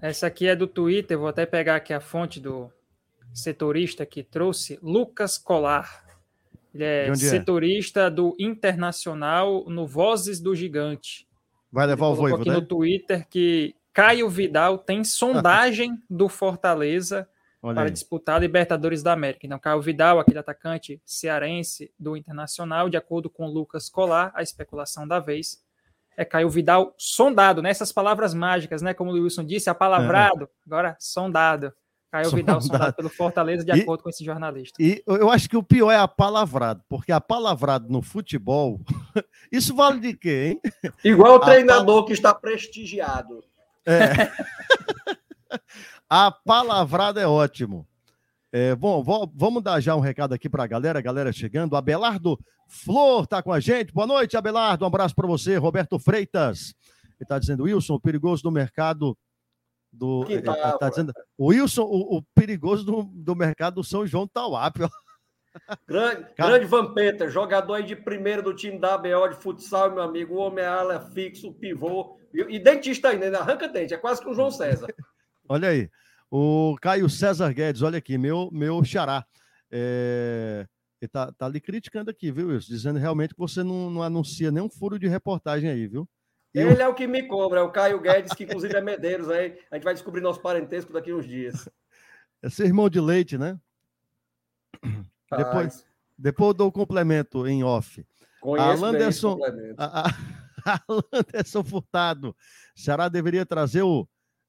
Essa 0.00 0.26
aqui 0.26 0.49
é 0.49 0.56
do 0.56 0.67
Twitter, 0.67 1.17
vou 1.17 1.29
até 1.29 1.46
pegar 1.46 1.76
aqui 1.76 1.93
a 1.93 2.00
fonte 2.00 2.40
do 2.40 2.70
setorista 3.32 4.05
que 4.05 4.23
trouxe, 4.23 4.79
Lucas 4.82 5.38
Colar. 5.38 6.12
Ele 6.75 6.85
é, 6.85 7.09
é 7.09 7.15
setorista 7.15 8.03
é? 8.03 8.11
do 8.11 8.35
Internacional 8.39 9.65
no 9.69 9.87
Vozes 9.87 10.41
do 10.41 10.55
Gigante. 10.55 11.27
Vai 11.71 11.87
levar 11.87 12.07
Ele 12.07 12.13
o 12.13 12.17
Voivo, 12.17 12.37
aqui 12.37 12.49
né? 12.49 12.55
no 12.55 12.63
Twitter 12.63 13.27
que 13.29 13.75
Caio 13.93 14.29
Vidal 14.29 14.79
tem 14.79 15.05
sondagem 15.05 16.03
do 16.09 16.29
Fortaleza 16.29 17.29
Olha 17.63 17.75
para 17.75 17.85
aí. 17.85 17.91
disputar 17.91 18.37
a 18.37 18.41
Libertadores 18.41 19.03
da 19.03 19.13
América. 19.13 19.47
Então, 19.47 19.59
Caio 19.59 19.81
Vidal, 19.81 20.19
aquele 20.19 20.39
atacante 20.39 21.01
cearense 21.05 21.93
do 21.99 22.17
Internacional, 22.17 22.89
de 22.89 22.97
acordo 22.97 23.31
com 23.31 23.47
Lucas 23.47 23.89
Colar, 23.89 24.33
a 24.35 24.43
especulação 24.43 25.07
da 25.07 25.21
vez, 25.21 25.63
é 26.17 26.25
Caio 26.25 26.51
Vidal 26.51 26.95
sondado, 26.99 27.63
nessas 27.63 27.91
né? 27.91 27.95
palavras 27.95 28.35
mágicas, 28.35 28.83
né? 28.83 28.93
Como 28.93 29.11
o 29.11 29.15
Wilson 29.15 29.45
disse, 29.45 29.71
apalavrado, 29.71 30.45
é. 30.45 30.49
agora 30.67 30.97
sondado. 30.99 31.73
Caio 32.12 32.31
Vidal 32.31 32.61
sondado 32.61 32.93
pelo 32.93 33.09
Fortaleza, 33.09 33.64
de 33.64 33.70
e, 33.70 33.81
acordo 33.81 34.03
com 34.03 34.11
esse 34.11 34.23
jornalista. 34.23 34.76
E 34.79 35.03
eu 35.06 35.31
acho 35.31 35.49
que 35.49 35.56
o 35.56 35.62
pior 35.62 35.91
é 35.91 35.97
a 35.97 36.06
palavrado, 36.06 36.85
porque 36.87 37.11
a 37.11 37.19
palavrado 37.19 37.88
no 37.88 38.03
futebol, 38.03 38.79
isso 39.50 39.75
vale 39.75 39.99
de 39.99 40.12
quê, 40.12 40.61
hein? 40.62 40.93
Igual 41.03 41.37
o 41.37 41.41
treinador 41.41 42.00
pal... 42.00 42.05
que 42.05 42.12
está 42.12 42.35
prestigiado. 42.35 43.43
É. 43.87 44.31
a 46.09 46.31
palavrada 46.31 47.19
é 47.19 47.26
ótimo. 47.26 47.88
É, 48.53 48.75
bom, 48.75 49.03
vamos 49.35 49.62
dar 49.62 49.81
já 49.81 49.97
um 49.97 50.00
recado 50.00 50.35
aqui 50.35 50.50
para 50.50 50.65
a 50.65 50.67
galera, 50.67 50.99
a 50.99 51.03
galera 51.03 51.32
chegando. 51.32 51.75
Abelardo 51.75 52.38
Flor 52.69 53.25
está 53.25 53.43
com 53.43 53.50
a 53.50 53.58
gente. 53.58 53.91
Boa 53.91 54.06
noite, 54.06 54.37
Abelardo. 54.37 54.85
Um 54.85 54.88
abraço 54.88 55.15
para 55.15 55.26
você. 55.26 55.56
Roberto 55.56 55.99
Freitas. 55.99 56.75
Ele 57.05 57.15
está 57.23 57.38
dizendo, 57.38 57.62
Wilson, 57.62 57.99
perigoso 57.99 58.43
do 58.43 58.50
mercado 58.50 59.17
do. 59.93 60.25
Tá, 60.43 60.79
tá 60.79 60.89
dizendo, 60.89 61.12
o 61.37 61.49
Wilson, 61.49 61.83
o, 61.83 62.19
o, 62.19 62.23
perigoso 62.35 62.85
do, 62.85 63.03
do 63.03 63.37
mercado 63.37 63.75
do 63.75 63.85
São 63.85 64.06
João 64.06 64.27
Tauap. 64.27 64.77
Grande, 65.87 66.27
grande 66.35 66.65
Vampeta, 66.65 67.29
jogador 67.29 67.75
aí 67.75 67.83
de 67.83 67.94
primeiro 67.94 68.43
do 68.43 68.55
time 68.55 68.79
da 68.79 68.94
ABO 68.94 69.29
de 69.29 69.37
futsal, 69.37 69.91
meu 69.91 70.03
amigo. 70.03 70.37
O 70.37 70.39
homem 70.39 70.65
ala 70.65 70.99
fixo, 71.11 71.53
pivô. 71.53 72.17
E, 72.33 72.56
e 72.56 72.59
dentista 72.59 73.11
ainda, 73.11 73.31
né? 73.31 73.37
arranca 73.37 73.69
dente, 73.69 73.93
é 73.93 73.99
quase 73.99 74.23
que 74.23 74.29
um 74.31 74.35
João 74.35 74.50
César. 74.50 74.87
olha 75.46 75.69
aí. 75.69 75.91
O 76.31 76.75
Caio 76.81 77.11
César 77.11 77.53
Guedes, 77.53 77.82
olha 77.82 77.99
aqui, 77.99 78.17
meu, 78.17 78.49
meu 78.51 78.82
xará. 78.82 79.27
É... 79.70 80.67
Ele 81.03 81.08
tá, 81.08 81.31
tá 81.32 81.49
lhe 81.49 81.61
criticando 81.61 82.11
aqui, 82.11 82.32
viu, 82.32 82.49
Wilson? 82.49 82.72
Dizendo 82.72 82.99
realmente 82.99 83.34
que 83.34 83.41
você 83.41 83.63
não, 83.63 83.91
não 83.91 84.03
anuncia 84.03 84.51
nenhum 84.51 84.70
furo 84.70 84.99
de 84.99 85.08
reportagem 85.08 85.69
aí, 85.69 85.87
viu? 85.87 86.08
Ele 86.55 86.82
é 86.82 86.89
o 86.89 86.94
que 86.94 87.06
me 87.06 87.23
cobra, 87.23 87.61
é 87.61 87.63
o 87.63 87.71
Caio 87.71 88.01
Guedes, 88.01 88.32
que 88.35 88.44
inclusive 88.44 88.77
é 88.77 88.81
Medeiros 88.81 89.31
aí. 89.31 89.59
A 89.71 89.77
gente 89.77 89.85
vai 89.85 89.94
descobrir 89.94 90.21
nosso 90.21 90.41
parentesco 90.41 90.93
daqui 90.93 91.13
uns 91.13 91.27
dias. 91.27 91.69
É 92.43 92.51
seu 92.51 92.67
irmão 92.67 92.91
de 92.91 93.01
leite, 93.01 93.39
né? 93.39 93.59
Depois, 95.37 95.87
depois 96.19 96.49
eu 96.49 96.55
dou 96.55 96.69
o 96.69 96.73
complemento 96.73 97.47
em 97.47 97.65
off. 97.65 98.05
Conheço 98.41 98.69
a 98.69 98.75
Landerson, 98.75 99.39
a, 99.79 100.01
a, 100.01 100.11
a 100.67 100.81
Landerson 100.89 101.65
Furtado. 101.65 102.37
Ceará 102.75 103.09
deveria 103.09 103.47
trazer 103.47 103.82
o 103.82 104.06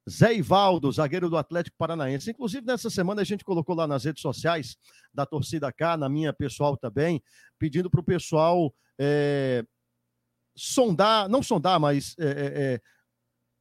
Zé 0.10 0.36
Ivaldo, 0.36 0.92
zagueiro 0.92 1.30
do 1.30 1.38
Atlético 1.38 1.78
Paranaense. 1.78 2.32
Inclusive, 2.32 2.66
nessa 2.66 2.90
semana 2.90 3.22
a 3.22 3.24
gente 3.26 3.46
colocou 3.46 3.76
lá 3.76 3.88
nas 3.88 4.04
redes 4.04 4.22
sociais 4.22 4.76
da 5.14 5.26
torcida 5.26 5.72
cá, 5.72 5.96
na 5.96 6.10
minha 6.10 6.34
pessoal 6.34 6.76
também, 6.76 7.24
pedindo 7.58 7.90
para 7.90 8.02
o 8.02 8.04
pessoal 8.04 8.74
é, 9.00 9.64
sondar, 10.56 11.28
não 11.30 11.42
sondar, 11.42 11.80
mas 11.80 12.16
é, 12.20 12.26
é, 12.26 12.30
é, 12.30 12.82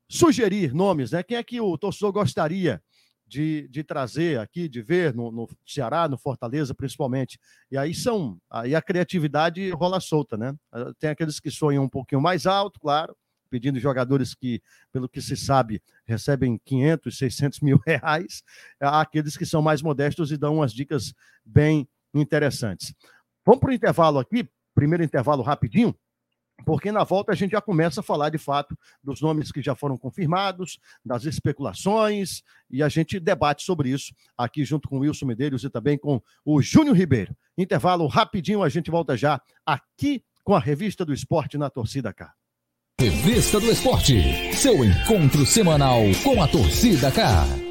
sugerir 0.08 0.74
nomes, 0.74 1.12
né? 1.12 1.22
Quem 1.22 1.36
é 1.36 1.42
que 1.42 1.60
o 1.60 1.76
torcedor 1.78 2.12
gostaria 2.12 2.82
de, 3.26 3.66
de 3.68 3.82
trazer 3.82 4.38
aqui, 4.38 4.68
de 4.68 4.82
ver 4.82 5.14
no, 5.14 5.32
no, 5.32 5.48
Ceará, 5.66 6.06
no 6.06 6.18
Fortaleza, 6.18 6.74
principalmente. 6.74 7.40
E 7.70 7.78
aí 7.78 7.94
são, 7.94 8.38
aí 8.50 8.74
a 8.74 8.82
criatividade 8.82 9.70
rola 9.70 10.00
solta, 10.00 10.36
né? 10.36 10.54
Tem 10.98 11.08
aqueles 11.08 11.40
que 11.40 11.50
sonham 11.50 11.84
um 11.84 11.88
pouquinho 11.88 12.20
mais 12.20 12.46
alto, 12.46 12.78
claro, 12.78 13.16
pedindo 13.48 13.80
jogadores 13.80 14.34
que, 14.34 14.62
pelo 14.92 15.08
que 15.08 15.22
se 15.22 15.34
sabe, 15.34 15.82
recebem 16.04 16.60
500, 16.62 17.16
600 17.16 17.60
mil 17.60 17.80
reais, 17.86 18.42
há 18.78 19.00
aqueles 19.00 19.34
que 19.36 19.46
são 19.46 19.62
mais 19.62 19.80
modestos 19.80 20.30
e 20.30 20.36
dão 20.36 20.56
umas 20.56 20.72
dicas 20.72 21.14
bem 21.42 21.88
interessantes. 22.12 22.94
Vamos 23.46 23.60
para 23.60 23.70
o 23.70 23.74
intervalo 23.74 24.18
aqui, 24.18 24.46
primeiro 24.74 25.02
intervalo 25.02 25.42
rapidinho, 25.42 25.94
porque 26.64 26.92
na 26.92 27.04
volta 27.04 27.32
a 27.32 27.34
gente 27.34 27.52
já 27.52 27.60
começa 27.60 28.00
a 28.00 28.02
falar 28.02 28.30
de 28.30 28.38
fato 28.38 28.76
dos 29.02 29.20
nomes 29.20 29.50
que 29.50 29.62
já 29.62 29.74
foram 29.74 29.96
confirmados, 29.96 30.78
das 31.04 31.24
especulações, 31.24 32.42
e 32.70 32.82
a 32.82 32.88
gente 32.88 33.18
debate 33.18 33.64
sobre 33.64 33.90
isso 33.90 34.14
aqui 34.36 34.64
junto 34.64 34.88
com 34.88 34.96
o 34.96 35.00
Wilson 35.00 35.26
Medeiros 35.26 35.64
e 35.64 35.70
também 35.70 35.98
com 35.98 36.20
o 36.44 36.62
Júnior 36.62 36.96
Ribeiro. 36.96 37.36
Intervalo 37.56 38.06
rapidinho, 38.06 38.62
a 38.62 38.68
gente 38.68 38.90
volta 38.90 39.16
já 39.16 39.40
aqui 39.66 40.22
com 40.44 40.54
a 40.54 40.60
revista 40.60 41.04
do 41.04 41.12
esporte 41.12 41.58
na 41.58 41.70
torcida 41.70 42.12
cá. 42.12 42.32
Revista 43.00 43.58
do 43.58 43.68
Esporte, 43.70 44.54
seu 44.54 44.84
encontro 44.84 45.44
semanal 45.44 46.02
com 46.22 46.40
a 46.40 46.46
torcida 46.46 47.10
K. 47.10 47.61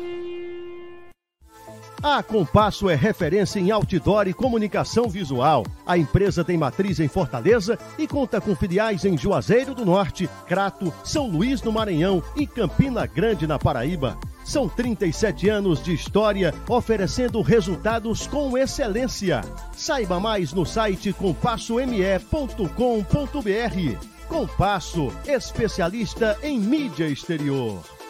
A 2.04 2.24
Compasso 2.24 2.90
é 2.90 2.96
referência 2.96 3.60
em 3.60 3.70
outdoor 3.70 4.28
e 4.28 4.34
comunicação 4.34 5.08
visual. 5.08 5.64
A 5.86 6.00
empresa 6.00 6.44
tem 6.44 6.58
matriz 6.58 7.00
em 7.00 7.08
Fortaleza 7.08 7.78
e 7.96 8.08
conta 8.08 8.42
com 8.42 8.56
filiais 8.56 9.06
em 9.06 9.16
Juazeiro 9.16 9.76
do 9.76 9.86
Norte, 9.86 10.28
Crato, 10.48 10.92
São 11.04 11.30
Luís 11.30 11.62
no 11.62 11.72
Maranhão 11.72 12.24
e 12.36 12.48
Campina 12.48 13.06
Grande 13.06 13.46
na 13.46 13.60
Paraíba. 13.60 14.18
São 14.44 14.68
37 14.68 15.48
anos 15.48 15.84
de 15.84 15.94
história 15.94 16.56
oferecendo 16.68 17.40
resultados 17.44 18.26
com 18.26 18.58
excelência. 18.58 19.42
Saiba 19.72 20.20
mais 20.20 20.54
no 20.54 20.66
site 20.66 21.14
compassome.com.br. 21.14 22.68
Compasso, 24.28 25.14
especialista 25.28 26.36
em 26.42 26.60
mídia 26.60 27.08
exterior. 27.08 28.01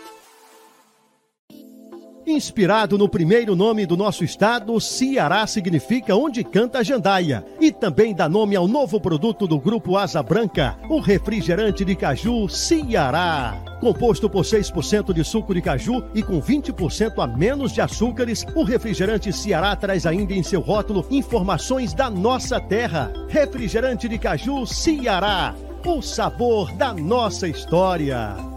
Inspirado 2.25 2.97
no 2.97 3.09
primeiro 3.09 3.55
nome 3.55 3.85
do 3.85 3.97
nosso 3.97 4.23
estado, 4.23 4.79
Ceará 4.79 5.45
significa 5.47 6.15
onde 6.15 6.43
canta 6.43 6.79
a 6.79 6.83
jandaia. 6.83 7.43
E 7.59 7.71
também 7.71 8.13
dá 8.13 8.29
nome 8.29 8.55
ao 8.55 8.67
novo 8.67 8.99
produto 8.99 9.47
do 9.47 9.59
Grupo 9.59 9.97
Asa 9.97 10.21
Branca, 10.21 10.77
o 10.89 10.99
refrigerante 10.99 11.83
de 11.83 11.95
caju 11.95 12.47
Ceará. 12.47 13.57
Composto 13.79 14.29
por 14.29 14.43
6% 14.43 15.11
de 15.13 15.23
suco 15.23 15.53
de 15.53 15.61
caju 15.61 16.03
e 16.13 16.21
com 16.21 16.39
20% 16.39 17.17
a 17.17 17.25
menos 17.25 17.71
de 17.71 17.81
açúcares, 17.81 18.45
o 18.55 18.63
refrigerante 18.63 19.33
Ceará 19.33 19.75
traz 19.75 20.05
ainda 20.05 20.33
em 20.33 20.43
seu 20.43 20.61
rótulo 20.61 21.05
informações 21.09 21.93
da 21.93 22.09
nossa 22.09 22.59
terra. 22.59 23.11
Refrigerante 23.27 24.07
de 24.07 24.19
caju 24.19 24.65
Ceará 24.67 25.55
o 25.85 26.01
sabor 26.01 26.71
da 26.73 26.93
nossa 26.93 27.47
história. 27.47 28.50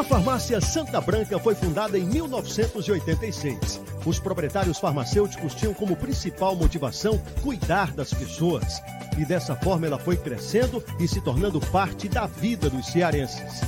A 0.00 0.02
farmácia 0.02 0.58
Santa 0.62 0.98
Branca 0.98 1.38
foi 1.38 1.54
fundada 1.54 1.98
em 1.98 2.06
1986. 2.06 3.82
Os 4.06 4.18
proprietários 4.18 4.78
farmacêuticos 4.78 5.54
tinham 5.54 5.74
como 5.74 5.94
principal 5.94 6.56
motivação 6.56 7.18
cuidar 7.42 7.92
das 7.92 8.10
pessoas. 8.14 8.82
E 9.18 9.26
dessa 9.26 9.54
forma 9.54 9.86
ela 9.86 9.98
foi 9.98 10.16
crescendo 10.16 10.82
e 10.98 11.06
se 11.06 11.20
tornando 11.20 11.60
parte 11.60 12.08
da 12.08 12.26
vida 12.26 12.70
dos 12.70 12.86
cearenses. 12.86 13.60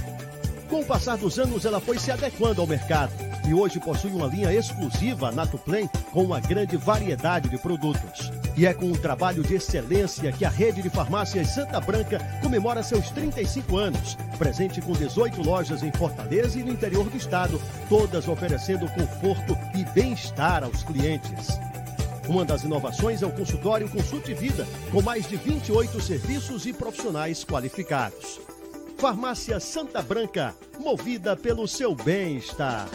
Com 0.70 0.80
o 0.80 0.86
passar 0.86 1.18
dos 1.18 1.38
anos, 1.38 1.66
ela 1.66 1.82
foi 1.82 1.98
se 1.98 2.10
adequando 2.10 2.62
ao 2.62 2.66
mercado 2.66 3.12
e 3.46 3.52
hoje 3.52 3.78
possui 3.78 4.12
uma 4.12 4.26
linha 4.26 4.50
exclusiva 4.54 5.30
Natuplen 5.30 5.86
com 6.12 6.24
uma 6.24 6.40
grande 6.40 6.78
variedade 6.78 7.50
de 7.50 7.58
produtos. 7.58 8.32
E 8.56 8.66
é 8.66 8.74
com 8.74 8.86
um 8.86 8.92
trabalho 8.92 9.42
de 9.42 9.54
excelência 9.54 10.30
que 10.30 10.44
a 10.44 10.50
rede 10.50 10.82
de 10.82 10.90
farmácias 10.90 11.48
Santa 11.48 11.80
Branca 11.80 12.18
comemora 12.42 12.82
seus 12.82 13.10
35 13.10 13.76
anos, 13.78 14.16
presente 14.38 14.80
com 14.82 14.92
18 14.92 15.42
lojas 15.42 15.82
em 15.82 15.90
Fortaleza 15.92 16.58
e 16.58 16.62
no 16.62 16.72
interior 16.72 17.08
do 17.08 17.16
estado, 17.16 17.60
todas 17.88 18.28
oferecendo 18.28 18.86
conforto 18.92 19.56
e 19.74 19.84
bem-estar 19.92 20.64
aos 20.64 20.82
clientes. 20.82 21.58
Uma 22.28 22.44
das 22.44 22.62
inovações 22.62 23.22
é 23.22 23.26
o 23.26 23.32
consultório 23.32 23.88
Consulte 23.88 24.32
Vida, 24.34 24.66
com 24.92 25.02
mais 25.02 25.26
de 25.26 25.36
28 25.36 26.00
serviços 26.00 26.66
e 26.66 26.72
profissionais 26.72 27.44
qualificados. 27.44 28.40
Farmácia 28.96 29.58
Santa 29.58 30.00
Branca, 30.00 30.54
movida 30.78 31.36
pelo 31.36 31.66
seu 31.66 31.94
bem-estar. 31.94 32.88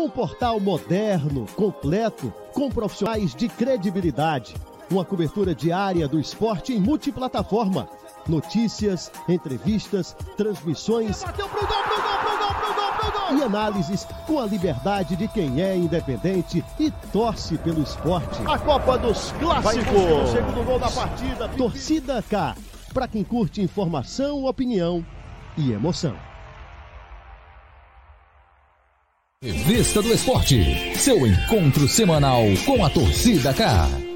Um 0.00 0.08
portal 0.08 0.58
moderno, 0.58 1.44
completo, 1.54 2.32
com 2.54 2.70
profissionais 2.70 3.34
de 3.34 3.50
credibilidade. 3.50 4.54
Uma 4.90 5.04
cobertura 5.04 5.54
diária 5.54 6.08
do 6.08 6.18
esporte 6.18 6.72
em 6.72 6.80
multiplataforma. 6.80 7.86
Notícias, 8.26 9.12
entrevistas, 9.28 10.16
transmissões. 10.38 11.22
Bateu 11.22 11.46
pro 11.50 11.66
gol, 11.66 11.82
pro 11.82 12.02
gol, 12.02 12.18
pro 12.18 12.38
gol, 12.38 12.54
pro 12.54 12.74
gol, 12.74 12.92
pro 12.98 13.28
gol. 13.28 13.38
E 13.38 13.42
análises 13.42 14.06
com 14.26 14.38
a 14.38 14.46
liberdade 14.46 15.16
de 15.16 15.28
quem 15.28 15.60
é 15.60 15.76
independente 15.76 16.64
e 16.78 16.90
torce 17.12 17.58
pelo 17.58 17.82
esporte. 17.82 18.40
A 18.46 18.58
Copa 18.58 18.96
dos 18.96 19.32
Clássicos. 19.32 20.30
Segundo 20.32 20.64
gol 20.64 20.78
da 20.78 20.90
partida. 20.90 21.46
Torcida 21.50 22.22
K. 22.22 22.56
Para 22.94 23.06
quem 23.06 23.22
curte 23.22 23.60
informação, 23.60 24.46
opinião 24.46 25.04
e 25.58 25.72
emoção. 25.72 26.29
Revista 29.42 30.02
do 30.02 30.12
Esporte, 30.12 30.92
seu 30.98 31.26
encontro 31.26 31.88
semanal 31.88 32.42
com 32.66 32.84
a 32.84 32.90
torcida 32.90 33.54
K. 33.54 34.09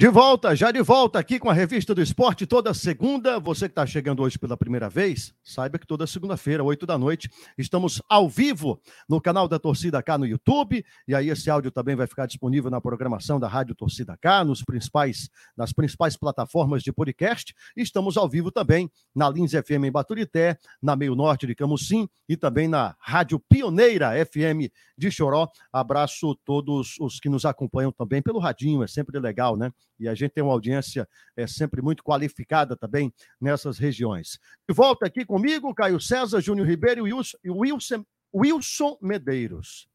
De 0.00 0.08
volta, 0.08 0.56
já 0.56 0.70
de 0.70 0.80
volta 0.80 1.18
aqui 1.18 1.38
com 1.38 1.50
a 1.50 1.52
Revista 1.52 1.94
do 1.94 2.00
Esporte, 2.00 2.46
toda 2.46 2.72
segunda. 2.72 3.38
Você 3.38 3.68
que 3.68 3.72
está 3.72 3.84
chegando 3.84 4.22
hoje 4.22 4.38
pela 4.38 4.56
primeira 4.56 4.88
vez, 4.88 5.34
saiba 5.44 5.78
que 5.78 5.86
toda 5.86 6.06
segunda-feira, 6.06 6.64
8 6.64 6.86
da 6.86 6.96
noite, 6.96 7.30
estamos 7.58 8.00
ao 8.08 8.26
vivo 8.26 8.80
no 9.06 9.20
canal 9.20 9.46
da 9.46 9.58
Torcida 9.58 10.02
K 10.02 10.16
no 10.16 10.24
YouTube. 10.24 10.82
E 11.06 11.14
aí 11.14 11.28
esse 11.28 11.50
áudio 11.50 11.70
também 11.70 11.94
vai 11.96 12.06
ficar 12.06 12.24
disponível 12.24 12.70
na 12.70 12.80
programação 12.80 13.38
da 13.38 13.46
Rádio 13.46 13.74
Torcida 13.74 14.16
K, 14.16 14.42
nos 14.42 14.64
principais, 14.64 15.28
nas 15.54 15.70
principais 15.70 16.16
plataformas 16.16 16.82
de 16.82 16.90
podcast. 16.94 17.54
Estamos 17.76 18.16
ao 18.16 18.26
vivo 18.26 18.50
também 18.50 18.90
na 19.14 19.28
Lins 19.28 19.50
FM 19.50 19.84
em 19.84 19.92
Baturité, 19.92 20.58
na 20.80 20.96
Meio 20.96 21.14
Norte 21.14 21.46
de 21.46 21.54
Camusim 21.54 22.08
e 22.26 22.38
também 22.38 22.68
na 22.68 22.96
Rádio 22.98 23.38
Pioneira 23.38 24.12
FM 24.24 24.72
de 24.96 25.10
Choró. 25.10 25.46
Abraço 25.70 26.34
todos 26.42 26.94
os 26.98 27.20
que 27.20 27.28
nos 27.28 27.44
acompanham 27.44 27.92
também 27.92 28.22
pelo 28.22 28.38
radinho, 28.38 28.82
é 28.82 28.86
sempre 28.86 29.18
legal, 29.18 29.58
né? 29.58 29.70
E 30.00 30.08
a 30.08 30.14
gente 30.14 30.32
tem 30.32 30.42
uma 30.42 30.52
audiência 30.52 31.06
é, 31.36 31.46
sempre 31.46 31.82
muito 31.82 32.02
qualificada 32.02 32.76
também 32.76 33.12
nessas 33.40 33.78
regiões. 33.78 34.40
De 34.68 34.74
volta 34.74 35.06
aqui 35.06 35.24
comigo, 35.24 35.74
Caio 35.74 36.00
César, 36.00 36.40
Júnior 36.40 36.66
Ribeiro 36.66 37.06
e 37.06 37.50
Wilson, 37.50 38.04
Wilson 38.34 38.98
Medeiros. 39.00 39.86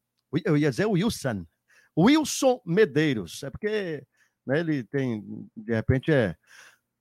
Eu 0.46 0.56
ia 0.56 0.70
dizer 0.70 0.86
Wilson. 0.86 1.46
Wilson 1.98 2.62
Medeiros. 2.66 3.42
É 3.44 3.50
porque 3.50 4.06
né, 4.46 4.60
ele 4.60 4.84
tem, 4.84 5.50
de 5.58 5.74
repente, 5.74 6.12
é, 6.12 6.36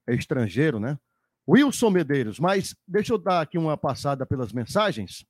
é 0.07 0.15
estrangeiro, 0.15 0.81
né? 0.81 0.99
Wilson 1.47 1.91
Medeiros. 1.91 2.39
Mas 2.39 2.75
deixa 2.89 3.13
eu 3.13 3.19
dar 3.19 3.43
aqui 3.43 3.59
uma 3.59 3.77
passada 3.77 4.25
pelas 4.25 4.53
mensagens. 4.53 5.27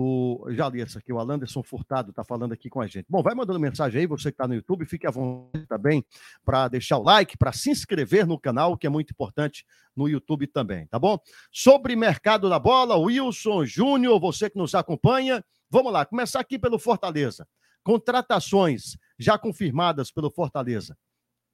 O, 0.00 0.46
já 0.50 0.68
li 0.68 0.80
essa 0.80 1.00
aqui, 1.00 1.12
o 1.12 1.18
Alanderson 1.18 1.60
Furtado 1.60 2.10
está 2.10 2.22
falando 2.22 2.52
aqui 2.52 2.70
com 2.70 2.80
a 2.80 2.86
gente. 2.86 3.06
Bom, 3.10 3.20
vai 3.20 3.34
mandando 3.34 3.58
mensagem 3.58 4.00
aí, 4.00 4.06
você 4.06 4.30
que 4.30 4.34
está 4.34 4.46
no 4.46 4.54
YouTube, 4.54 4.86
fique 4.86 5.06
à 5.08 5.10
vontade 5.10 5.66
também 5.66 6.04
para 6.44 6.68
deixar 6.68 6.98
o 6.98 7.02
like, 7.02 7.36
para 7.36 7.50
se 7.50 7.70
inscrever 7.70 8.24
no 8.24 8.38
canal, 8.38 8.76
que 8.76 8.86
é 8.86 8.90
muito 8.90 9.10
importante 9.10 9.66
no 9.96 10.08
YouTube 10.08 10.46
também, 10.46 10.86
tá 10.86 11.00
bom? 11.00 11.18
Sobre 11.50 11.96
mercado 11.96 12.48
da 12.48 12.60
bola, 12.60 12.96
Wilson 12.96 13.64
Júnior, 13.64 14.20
você 14.20 14.48
que 14.48 14.56
nos 14.56 14.72
acompanha, 14.72 15.44
vamos 15.68 15.92
lá, 15.92 16.06
começar 16.06 16.38
aqui 16.38 16.60
pelo 16.60 16.78
Fortaleza. 16.78 17.48
Contratações 17.82 18.96
já 19.18 19.36
confirmadas 19.36 20.12
pelo 20.12 20.30
Fortaleza. 20.30 20.96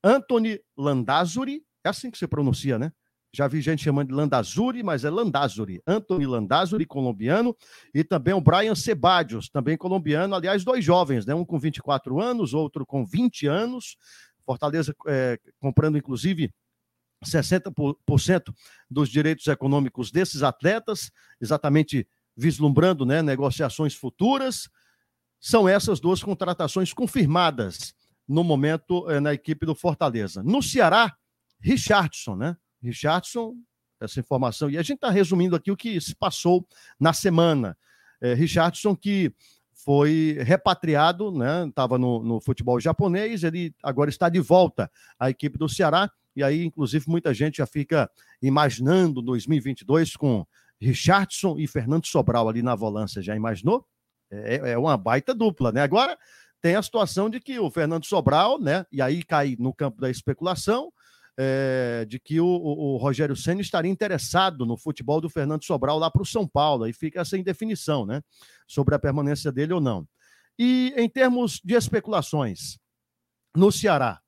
Anthony 0.03 0.61
Landazuri, 0.77 1.65
é 1.83 1.89
assim 1.89 2.11
que 2.11 2.19
se 2.19 2.27
pronuncia, 2.27 2.79
né? 2.79 2.93
Já 3.35 3.49
vi 3.49 3.61
gente 3.61 3.83
chamando 3.83 4.09
de 4.09 4.15
Landazuri, 4.15 4.85
mas 4.85 5.05
é 5.05 5.11
Landazuri. 5.11 5.83
Anthony 5.85 6.25
Landazuri, 6.25 6.87
colombiano, 6.87 7.57
e 7.93 8.05
também 8.05 8.33
o 8.33 8.41
Brian 8.41 8.77
Sebadios, 8.77 9.49
também 9.49 9.77
colombiano. 9.77 10.37
Aliás, 10.37 10.63
dois 10.63 10.85
jovens, 10.85 11.27
né? 11.27 11.35
Um 11.35 11.45
com 11.45 11.59
24 11.59 12.21
anos, 12.21 12.55
outro 12.55 12.87
com 12.87 13.05
20 13.05 13.49
anos. 13.49 13.97
Fortaleza 14.47 14.95
é, 15.09 15.37
comprando, 15.59 15.99
inclusive, 15.99 16.55
60% 17.25 18.55
dos 18.89 19.09
direitos 19.09 19.49
econômicos 19.49 20.13
desses 20.13 20.45
atletas, 20.45 21.11
exatamente 21.41 22.07
vislumbrando 22.37 23.05
né, 23.05 23.21
negociações 23.21 23.97
futuras. 23.97 24.69
São 25.41 25.69
essas 25.69 25.99
duas 25.99 26.23
contratações 26.23 26.93
confirmadas 26.93 27.97
no 28.29 28.45
momento 28.45 29.11
é, 29.11 29.19
na 29.19 29.35
equipe 29.35 29.67
do 29.67 29.75
Fortaleza. 29.75 30.41
No 30.41 30.63
Ceará, 30.63 31.13
Richardson, 31.61 32.37
né? 32.37 32.57
Richardson, 32.85 33.55
essa 34.01 34.21
informação. 34.21 34.71
E 34.71 34.77
a 34.77 34.83
gente 34.83 34.97
está 34.97 35.11
resumindo 35.11 35.57
aqui 35.57 35.71
o 35.71 35.77
que 35.77 36.01
se 36.01 36.15
passou 36.15 36.67
na 36.99 37.13
semana. 37.13 37.77
É, 38.21 38.35
Richardson, 38.35 38.95
que 38.95 39.33
foi 39.73 40.39
repatriado, 40.41 41.31
né? 41.33 41.67
Estava 41.67 41.99
no, 41.99 42.23
no, 42.23 42.41
futebol 42.41 42.81
japonês, 42.81 43.45
ele 43.45 43.75
agora 43.83 44.09
está 44.09 44.29
de 44.29 44.41
volta 44.41 44.91
à 45.19 45.29
equipe 45.31 45.59
do 45.59 45.69
Ceará. 45.69 46.11
E 46.35 46.43
aí, 46.43 46.65
inclusive, 46.65 47.05
muita 47.09 47.33
gente 47.35 47.59
já 47.59 47.67
fica 47.67 48.11
imaginando 48.43 49.23
2022 49.23 50.17
com 50.17 50.47
Richardson 50.81 51.57
e 51.59 51.67
Fernando 51.67 52.07
Sobral 52.07 52.49
ali 52.49 52.63
na 52.63 52.75
volância. 52.75 53.23
Já 53.23 53.37
imaginou? 53.37 53.87
É, 54.31 54.73
é 54.73 54.79
uma 54.79 54.97
baita 54.97 55.35
dupla, 55.35 55.71
né? 55.71 55.83
Agora 55.83 56.17
tem 56.61 56.77
a 56.77 56.83
situação 56.83 57.29
de 57.29 57.39
que 57.41 57.59
o 57.59 57.71
Fernando 57.71 58.07
Sobral, 58.07 58.59
né? 58.59 58.87
E 58.91 59.03
aí 59.03 59.23
cai 59.23 59.55
no 59.59 59.73
campo 59.73 60.01
da 60.01 60.11
especulação 60.11 60.91
é, 61.37 62.05
de 62.09 62.19
que 62.19 62.41
o, 62.41 62.47
o, 62.47 62.97
Rogério 62.97 63.35
Senna 63.35 63.61
estaria 63.61 63.91
interessado 63.91 64.65
no 64.65 64.77
futebol 64.77 65.21
do 65.21 65.29
Fernando 65.29 65.65
Sobral 65.65 65.99
lá 65.99 66.11
para 66.11 66.23
o 66.23 66.27
São 66.27 66.47
Paulo. 66.47 66.85
Aí 66.85 66.93
fica 66.93 67.21
essa 67.21 67.37
indefinição, 67.37 68.07
né? 68.07 68.23
Sobre 68.67 68.95
a 68.95 68.99
permanência 68.99 69.51
dele 69.51 69.73
ou 69.73 69.81
não. 69.81 70.07
E 70.59 70.95
em 70.97 71.09
termos 71.09 71.61
de 71.65 71.75
especulações, 71.75 72.79
no 73.57 73.73
Ceará, 73.73 74.21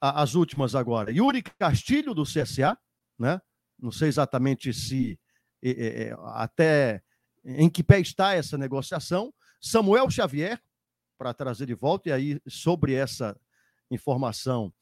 a, 0.00 0.22
as 0.22 0.34
últimas 0.34 0.74
agora, 0.74 1.12
Yuri 1.12 1.42
Castilho 1.42 2.12
do 2.14 2.24
CSA, 2.24 2.76
né? 3.18 3.40
Não 3.78 3.92
sei 3.92 4.08
exatamente 4.08 4.72
se 4.72 5.18
é, 5.62 5.70
é, 5.70 6.16
até 6.34 7.02
em 7.44 7.70
que 7.70 7.82
pé 7.84 8.00
está 8.00 8.34
essa 8.34 8.58
negociação. 8.58 9.32
Samuel 9.60 10.10
Xavier, 10.10 10.60
para 11.16 11.32
trazer 11.32 11.66
de 11.66 11.74
volta, 11.74 12.08
e 12.08 12.12
aí 12.12 12.40
sobre 12.48 12.94
essa 12.94 13.38
informação 13.90 14.72
é, 14.72 14.74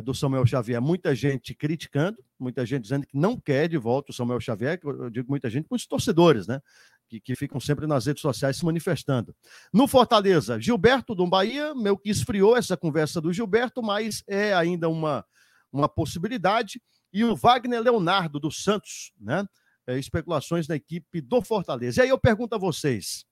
do 0.00 0.14
Samuel 0.14 0.46
Xavier, 0.46 0.80
muita 0.80 1.14
gente 1.14 1.54
criticando, 1.54 2.18
muita 2.38 2.66
gente 2.66 2.82
dizendo 2.82 3.06
que 3.06 3.16
não 3.16 3.38
quer 3.38 3.68
de 3.68 3.76
volta 3.76 4.10
o 4.10 4.14
Samuel 4.14 4.40
Xavier, 4.40 4.78
eu 4.82 5.10
digo 5.10 5.28
muita 5.28 5.48
gente, 5.48 5.66
muitos 5.70 5.86
torcedores, 5.86 6.46
né? 6.46 6.60
Que, 7.08 7.20
que 7.20 7.36
ficam 7.36 7.60
sempre 7.60 7.86
nas 7.86 8.06
redes 8.06 8.20
sociais 8.20 8.56
se 8.56 8.64
manifestando. 8.64 9.34
No 9.72 9.86
Fortaleza, 9.86 10.60
Gilberto 10.60 11.14
do 11.14 11.26
Bahia, 11.26 11.74
meio 11.74 11.96
que 11.96 12.10
esfriou 12.10 12.56
essa 12.56 12.76
conversa 12.76 13.20
do 13.20 13.32
Gilberto, 13.32 13.82
mas 13.82 14.24
é 14.26 14.52
ainda 14.52 14.88
uma, 14.88 15.24
uma 15.72 15.88
possibilidade. 15.88 16.82
E 17.12 17.24
o 17.24 17.36
Wagner 17.36 17.80
Leonardo 17.80 18.40
do 18.40 18.50
Santos, 18.50 19.12
né? 19.20 19.46
É, 19.86 19.96
especulações 19.96 20.66
na 20.66 20.74
equipe 20.74 21.20
do 21.20 21.40
Fortaleza. 21.40 22.00
E 22.00 22.04
aí 22.04 22.08
eu 22.08 22.18
pergunto 22.18 22.56
a 22.56 22.58
vocês, 22.58 23.24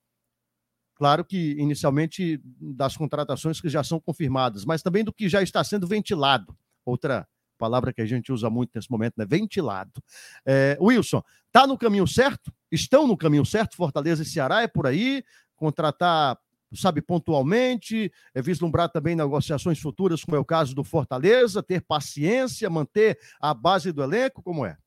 Claro 0.95 1.25
que, 1.25 1.51
inicialmente, 1.59 2.41
das 2.59 2.95
contratações 2.95 3.59
que 3.59 3.67
já 3.67 3.83
são 3.83 3.99
confirmadas, 3.99 4.63
mas 4.63 4.81
também 4.81 5.03
do 5.03 5.13
que 5.13 5.27
já 5.27 5.41
está 5.41 5.63
sendo 5.63 5.85
ventilado. 5.85 6.57
Outra 6.85 7.27
palavra 7.57 7.93
que 7.93 8.01
a 8.01 8.05
gente 8.05 8.31
usa 8.31 8.49
muito 8.49 8.71
nesse 8.73 8.89
momento, 8.89 9.15
né? 9.17 9.25
Ventilado. 9.25 9.91
É, 10.45 10.77
Wilson, 10.79 11.21
está 11.47 11.67
no 11.67 11.77
caminho 11.77 12.07
certo? 12.07 12.51
Estão 12.71 13.07
no 13.07 13.17
caminho 13.17 13.45
certo? 13.45 13.75
Fortaleza 13.75 14.23
e 14.23 14.25
Ceará 14.25 14.61
é 14.61 14.67
por 14.67 14.87
aí? 14.87 15.23
Contratar, 15.55 16.37
sabe, 16.73 17.01
pontualmente, 17.01 18.11
é 18.33 18.41
vislumbrar 18.41 18.89
também 18.89 19.15
negociações 19.15 19.79
futuras, 19.79 20.23
como 20.23 20.37
é 20.37 20.39
o 20.39 20.45
caso 20.45 20.73
do 20.73 20.83
Fortaleza, 20.83 21.63
ter 21.63 21.81
paciência, 21.81 22.69
manter 22.69 23.19
a 23.39 23.53
base 23.53 23.91
do 23.91 24.03
elenco, 24.03 24.41
como 24.41 24.65
é? 24.65 24.77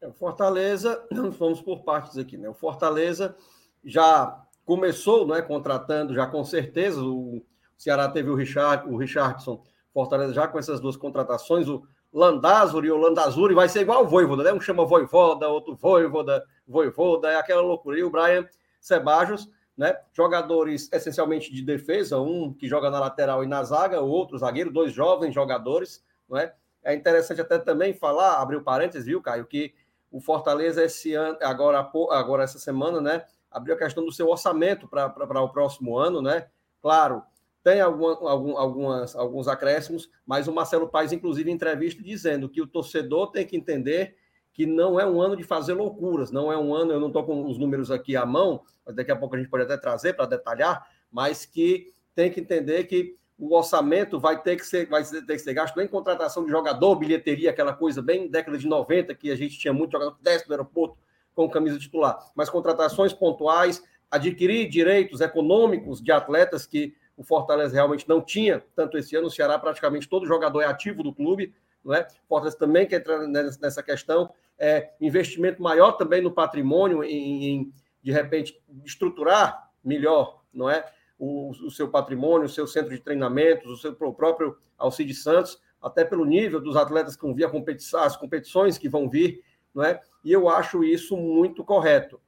é 0.00 0.10
Fortaleza, 0.12 1.04
vamos 1.38 1.60
por 1.60 1.82
partes 1.82 2.16
aqui, 2.16 2.36
né? 2.36 2.48
O 2.48 2.54
Fortaleza 2.54 3.36
já 3.84 4.46
começou 4.64 5.26
né, 5.26 5.42
contratando 5.42 6.14
já 6.14 6.26
com 6.26 6.44
certeza. 6.44 7.02
O 7.02 7.44
Ceará 7.76 8.08
teve 8.08 8.30
o, 8.30 8.34
Richard, 8.34 8.88
o 8.88 8.96
Richardson, 8.96 9.62
Fortaleza 9.92 10.32
já 10.32 10.46
com 10.46 10.58
essas 10.58 10.80
duas 10.80 10.96
contratações. 10.96 11.68
O 11.68 11.82
Landázuri 12.12 12.88
e 12.88 12.90
o 12.90 12.96
Landazuri 12.96 13.54
vai 13.54 13.68
ser 13.68 13.80
igual 13.80 14.04
o 14.04 14.08
Voivoda, 14.08 14.42
né? 14.42 14.52
Um 14.52 14.60
chama 14.60 14.84
Voivoda, 14.84 15.48
outro 15.48 15.76
Voivoda, 15.76 16.44
Voivoda, 16.66 17.30
é 17.30 17.36
aquela 17.36 17.62
loucura. 17.62 17.98
E 17.98 18.02
o 18.02 18.10
Brian 18.10 18.46
Sebajos, 18.80 19.48
né? 19.76 19.96
Jogadores 20.12 20.90
essencialmente 20.92 21.52
de 21.52 21.62
defesa, 21.62 22.18
um 22.18 22.52
que 22.52 22.68
joga 22.68 22.90
na 22.90 23.00
lateral 23.00 23.44
e 23.44 23.46
na 23.46 23.62
zaga, 23.62 24.02
o 24.02 24.08
outro 24.08 24.38
zagueiro, 24.38 24.70
dois 24.70 24.92
jovens 24.92 25.34
jogadores, 25.34 26.04
não 26.28 26.38
é? 26.38 26.54
É 26.82 26.94
interessante 26.94 27.40
até 27.40 27.58
também 27.58 27.92
falar, 27.92 28.40
abrir 28.40 28.56
o 28.56 28.64
parênteses, 28.64 29.06
viu, 29.06 29.20
Caio, 29.20 29.46
que 29.46 29.74
o 30.10 30.20
Fortaleza 30.20 30.82
esse 30.82 31.14
ano, 31.14 31.38
agora, 31.42 31.90
agora 32.10 32.42
essa 32.42 32.58
semana, 32.58 33.00
né? 33.00 33.24
Abriu 33.50 33.74
a 33.74 33.78
questão 33.78 34.04
do 34.04 34.12
seu 34.12 34.28
orçamento 34.28 34.88
para 34.88 35.42
o 35.42 35.48
próximo 35.48 35.98
ano, 35.98 36.22
né? 36.22 36.48
Claro, 36.80 37.22
tem 37.62 37.80
alguma, 37.80 38.30
algum, 38.30 38.56
algumas, 38.56 39.14
alguns 39.14 39.48
acréscimos, 39.48 40.10
mas 40.24 40.48
o 40.48 40.52
Marcelo 40.52 40.88
Paes, 40.88 41.12
inclusive, 41.12 41.50
em 41.50 41.54
entrevista, 41.54 42.02
dizendo 42.02 42.48
que 42.48 42.62
o 42.62 42.66
torcedor 42.66 43.30
tem 43.30 43.46
que 43.46 43.56
entender 43.56 44.16
que 44.52 44.66
não 44.66 44.98
é 44.98 45.06
um 45.06 45.20
ano 45.20 45.36
de 45.36 45.44
fazer 45.44 45.74
loucuras, 45.74 46.30
não 46.30 46.52
é 46.52 46.58
um 46.58 46.74
ano, 46.74 46.92
eu 46.92 47.00
não 47.00 47.08
estou 47.08 47.24
com 47.24 47.46
os 47.46 47.58
números 47.58 47.90
aqui 47.90 48.16
à 48.16 48.26
mão, 48.26 48.62
mas 48.84 48.94
daqui 48.94 49.10
a 49.10 49.16
pouco 49.16 49.34
a 49.34 49.38
gente 49.38 49.50
pode 49.50 49.64
até 49.64 49.76
trazer 49.76 50.14
para 50.14 50.26
detalhar, 50.26 50.86
mas 51.10 51.46
que 51.46 51.92
tem 52.14 52.30
que 52.30 52.40
entender 52.40 52.84
que 52.84 53.16
o 53.38 53.54
orçamento 53.54 54.18
vai 54.18 54.42
ter 54.42 54.56
que 54.56 54.66
ser, 54.66 54.86
vai 54.86 55.02
ter 55.02 55.24
que 55.24 55.38
ser 55.38 55.54
gasto 55.54 55.80
em 55.80 55.86
contratação 55.88 56.44
de 56.44 56.50
jogador, 56.50 56.96
bilheteria, 56.96 57.50
aquela 57.50 57.72
coisa 57.72 58.02
bem 58.02 58.28
década 58.28 58.58
de 58.58 58.66
90, 58.66 59.14
que 59.14 59.30
a 59.30 59.36
gente 59.36 59.58
tinha 59.58 59.72
muito 59.72 59.92
jogador 59.92 60.16
que 60.16 60.22
desce 60.22 60.46
do 60.46 60.52
aeroporto, 60.52 60.98
com 61.34 61.48
camisa 61.48 61.78
titular, 61.78 62.18
mas 62.34 62.50
contratações 62.50 63.12
pontuais, 63.12 63.82
adquirir 64.10 64.68
direitos 64.68 65.20
econômicos 65.20 66.02
de 66.02 66.10
atletas 66.10 66.66
que 66.66 66.94
o 67.16 67.22
Fortaleza 67.22 67.74
realmente 67.74 68.08
não 68.08 68.20
tinha, 68.20 68.64
tanto 68.74 68.96
esse 68.96 69.14
ano, 69.14 69.26
o 69.26 69.30
Ceará 69.30 69.58
praticamente 69.58 70.08
todo 70.08 70.26
jogador 70.26 70.62
é 70.62 70.66
ativo 70.66 71.02
do 71.02 71.12
clube, 71.12 71.54
não 71.84 71.94
é? 71.94 72.06
O 72.24 72.28
Fortaleza 72.28 72.58
também 72.58 72.86
quer 72.86 73.00
entrar 73.00 73.26
nessa 73.26 73.82
questão, 73.82 74.32
é, 74.58 74.90
investimento 75.00 75.62
maior 75.62 75.92
também 75.92 76.20
no 76.22 76.30
patrimônio, 76.30 77.04
em, 77.04 77.44
em 77.46 77.72
de 78.02 78.10
repente 78.10 78.60
estruturar 78.84 79.70
melhor, 79.84 80.42
não 80.52 80.68
é? 80.68 80.84
O, 81.18 81.50
o, 81.50 81.70
seu 81.70 81.88
patrimônio, 81.88 82.46
o 82.46 82.48
seu 82.48 82.66
centro 82.66 82.90
de 82.90 83.00
treinamentos, 83.00 83.70
o 83.70 83.76
seu 83.76 83.92
o 83.92 84.14
próprio 84.14 84.56
Alcides 84.78 85.22
Santos, 85.22 85.60
até 85.82 86.04
pelo 86.04 86.24
nível 86.24 86.60
dos 86.60 86.76
atletas 86.76 87.16
que 87.16 87.22
vão 87.22 87.34
vir 87.34 87.50
competição, 87.50 88.00
as 88.00 88.16
competições 88.16 88.78
que 88.78 88.88
vão 88.88 89.08
vir, 89.08 89.42
não 89.74 89.84
é? 89.84 90.00
E 90.24 90.32
eu 90.32 90.48
acho 90.48 90.84
isso 90.84 91.16
muito 91.16 91.64
correto. 91.64 92.20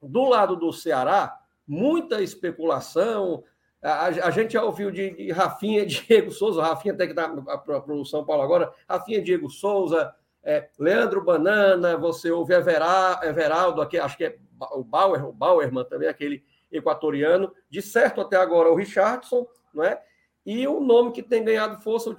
Do 0.00 0.28
lado 0.28 0.56
do 0.56 0.72
Ceará, 0.72 1.38
muita 1.66 2.22
especulação. 2.22 3.42
A, 3.82 4.06
a 4.06 4.30
gente 4.30 4.52
já 4.52 4.62
ouviu 4.62 4.90
de, 4.90 5.10
de 5.10 5.30
Rafinha, 5.32 5.84
Diego 5.86 6.30
Souza, 6.30 6.62
Rafinha 6.62 6.94
até 6.94 7.06
que 7.06 7.12
está 7.12 7.28
para 7.58 7.94
o 7.94 8.04
São 8.04 8.24
Paulo 8.24 8.42
agora, 8.42 8.72
Rafinha, 8.88 9.22
Diego 9.22 9.48
Souza, 9.50 10.14
é, 10.44 10.68
Leandro 10.78 11.24
Banana, 11.24 11.96
você 11.96 12.30
ouve 12.30 12.54
Evera, 12.54 13.20
Everaldo, 13.22 13.80
aqui, 13.80 13.98
acho 13.98 14.16
que 14.16 14.24
é 14.24 14.38
o 14.72 14.82
Bauer, 14.82 15.24
o 15.26 15.32
Bauerman 15.32 15.84
também, 15.84 16.08
aquele 16.08 16.44
equatoriano, 16.70 17.52
de 17.68 17.82
certo 17.82 18.20
até 18.20 18.36
agora 18.36 18.70
o 18.70 18.74
Richardson, 18.74 19.46
não 19.74 19.84
é? 19.84 20.00
E 20.44 20.66
o 20.66 20.80
nome 20.80 21.12
que 21.12 21.22
tem 21.22 21.44
ganhado 21.44 21.80
força 21.80 22.14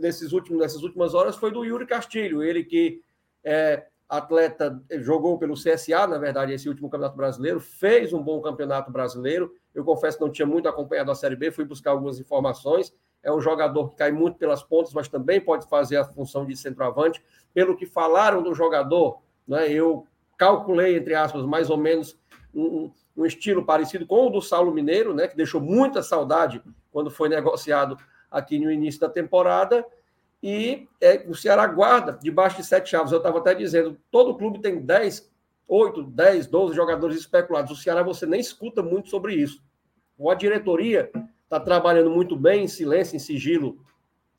nesses 0.00 0.32
últimos, 0.32 0.60
nessas 0.60 0.82
últimas 0.82 1.14
horas 1.14 1.36
foi 1.36 1.52
do 1.52 1.64
Yuri 1.64 1.86
Castilho, 1.86 2.42
ele 2.42 2.64
que 2.64 3.00
é, 3.44 3.86
atleta 4.08 4.82
jogou 5.00 5.38
pelo 5.38 5.54
CSA, 5.54 6.06
na 6.06 6.16
verdade, 6.16 6.52
esse 6.52 6.68
último 6.68 6.88
campeonato 6.88 7.16
brasileiro, 7.16 7.60
fez 7.60 8.12
um 8.12 8.22
bom 8.22 8.40
campeonato 8.40 8.90
brasileiro. 8.90 9.52
Eu 9.74 9.84
confesso 9.84 10.16
que 10.16 10.24
não 10.24 10.32
tinha 10.32 10.46
muito 10.46 10.68
acompanhado 10.68 11.10
a 11.10 11.14
Série 11.14 11.36
B, 11.36 11.50
fui 11.50 11.64
buscar 11.64 11.90
algumas 11.90 12.18
informações. 12.18 12.94
É 13.22 13.30
um 13.30 13.40
jogador 13.40 13.90
que 13.90 13.96
cai 13.96 14.10
muito 14.10 14.38
pelas 14.38 14.62
pontas, 14.62 14.94
mas 14.94 15.08
também 15.08 15.40
pode 15.40 15.68
fazer 15.68 15.98
a 15.98 16.04
função 16.04 16.46
de 16.46 16.56
centroavante. 16.56 17.22
Pelo 17.52 17.76
que 17.76 17.84
falaram 17.84 18.42
do 18.42 18.54
jogador, 18.54 19.20
né, 19.46 19.70
eu 19.70 20.06
calculei, 20.38 20.96
entre 20.96 21.14
aspas, 21.14 21.44
mais 21.44 21.68
ou 21.68 21.76
menos 21.76 22.18
um, 22.54 22.90
um 23.14 23.26
estilo 23.26 23.66
parecido 23.66 24.06
com 24.06 24.26
o 24.26 24.30
do 24.30 24.40
Saulo 24.40 24.72
Mineiro, 24.72 25.12
né, 25.12 25.28
que 25.28 25.36
deixou 25.36 25.60
muita 25.60 26.02
saudade 26.02 26.62
quando 26.90 27.10
foi 27.10 27.28
negociado 27.28 27.98
aqui 28.30 28.58
no 28.58 28.70
início 28.70 29.00
da 29.00 29.08
temporada 29.08 29.84
e 30.42 30.88
é, 31.00 31.24
o 31.28 31.34
Ceará 31.34 31.66
guarda 31.66 32.18
debaixo 32.20 32.58
de 32.58 32.64
sete 32.64 32.90
chaves. 32.90 33.12
Eu 33.12 33.18
estava 33.18 33.38
até 33.38 33.54
dizendo, 33.54 33.98
todo 34.10 34.36
clube 34.36 34.60
tem 34.60 34.80
10, 34.80 35.30
8, 35.66 36.02
10, 36.04 36.46
12 36.46 36.74
jogadores 36.76 37.18
especulados. 37.18 37.72
O 37.72 37.76
Ceará 37.76 38.02
você 38.02 38.24
nem 38.24 38.40
escuta 38.40 38.82
muito 38.82 39.08
sobre 39.08 39.34
isso. 39.34 39.62
Ou 40.16 40.30
a 40.30 40.34
diretoria 40.34 41.10
está 41.44 41.58
trabalhando 41.58 42.10
muito 42.10 42.36
bem, 42.36 42.64
em 42.64 42.68
silêncio, 42.68 43.16
em 43.16 43.18
sigilo, 43.18 43.78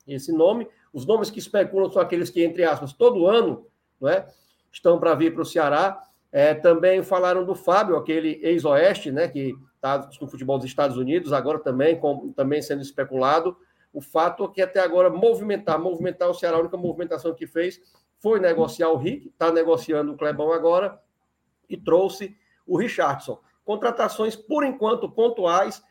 esse 0.06 0.32
nome. 0.32 0.66
Os 0.92 1.06
nomes 1.06 1.30
que 1.30 1.38
especulam 1.38 1.90
são 1.90 2.00
aqueles 2.00 2.30
que, 2.30 2.42
entre 2.42 2.64
aspas, 2.64 2.92
todo 2.92 3.26
ano 3.26 3.66
não 4.00 4.08
é, 4.08 4.26
estão 4.72 4.98
para 4.98 5.14
vir 5.14 5.32
para 5.32 5.42
o 5.42 5.46
Ceará. 5.46 6.02
É, 6.32 6.54
também 6.54 7.02
falaram 7.02 7.44
do 7.44 7.54
Fábio, 7.54 7.96
aquele 7.96 8.40
ex-oeste, 8.42 9.10
né, 9.10 9.28
que 9.28 9.54
está 9.74 10.08
no 10.20 10.28
futebol 10.28 10.58
dos 10.58 10.66
Estados 10.66 10.96
Unidos, 10.96 11.32
agora 11.32 11.58
também, 11.58 11.98
com, 11.98 12.32
também 12.32 12.62
sendo 12.62 12.82
especulado. 12.82 13.56
O 13.92 14.00
fato 14.00 14.44
é 14.44 14.48
que 14.48 14.62
até 14.62 14.80
agora 14.80 15.10
movimentar, 15.10 15.78
movimentar 15.78 16.28
o 16.28 16.34
Ceará, 16.34 16.56
a 16.56 16.60
única 16.60 16.76
movimentação 16.76 17.34
que 17.34 17.46
fez 17.46 17.80
foi 18.18 18.38
negociar 18.38 18.90
o 18.90 18.96
Rick, 18.96 19.28
está 19.28 19.50
negociando 19.50 20.12
o 20.12 20.16
Clebão 20.16 20.52
agora 20.52 21.00
e 21.68 21.76
trouxe 21.76 22.36
o 22.66 22.76
Richardson. 22.76 23.40
Contratações, 23.64 24.36
por 24.36 24.64
enquanto, 24.64 25.10
pontuais, 25.10 25.82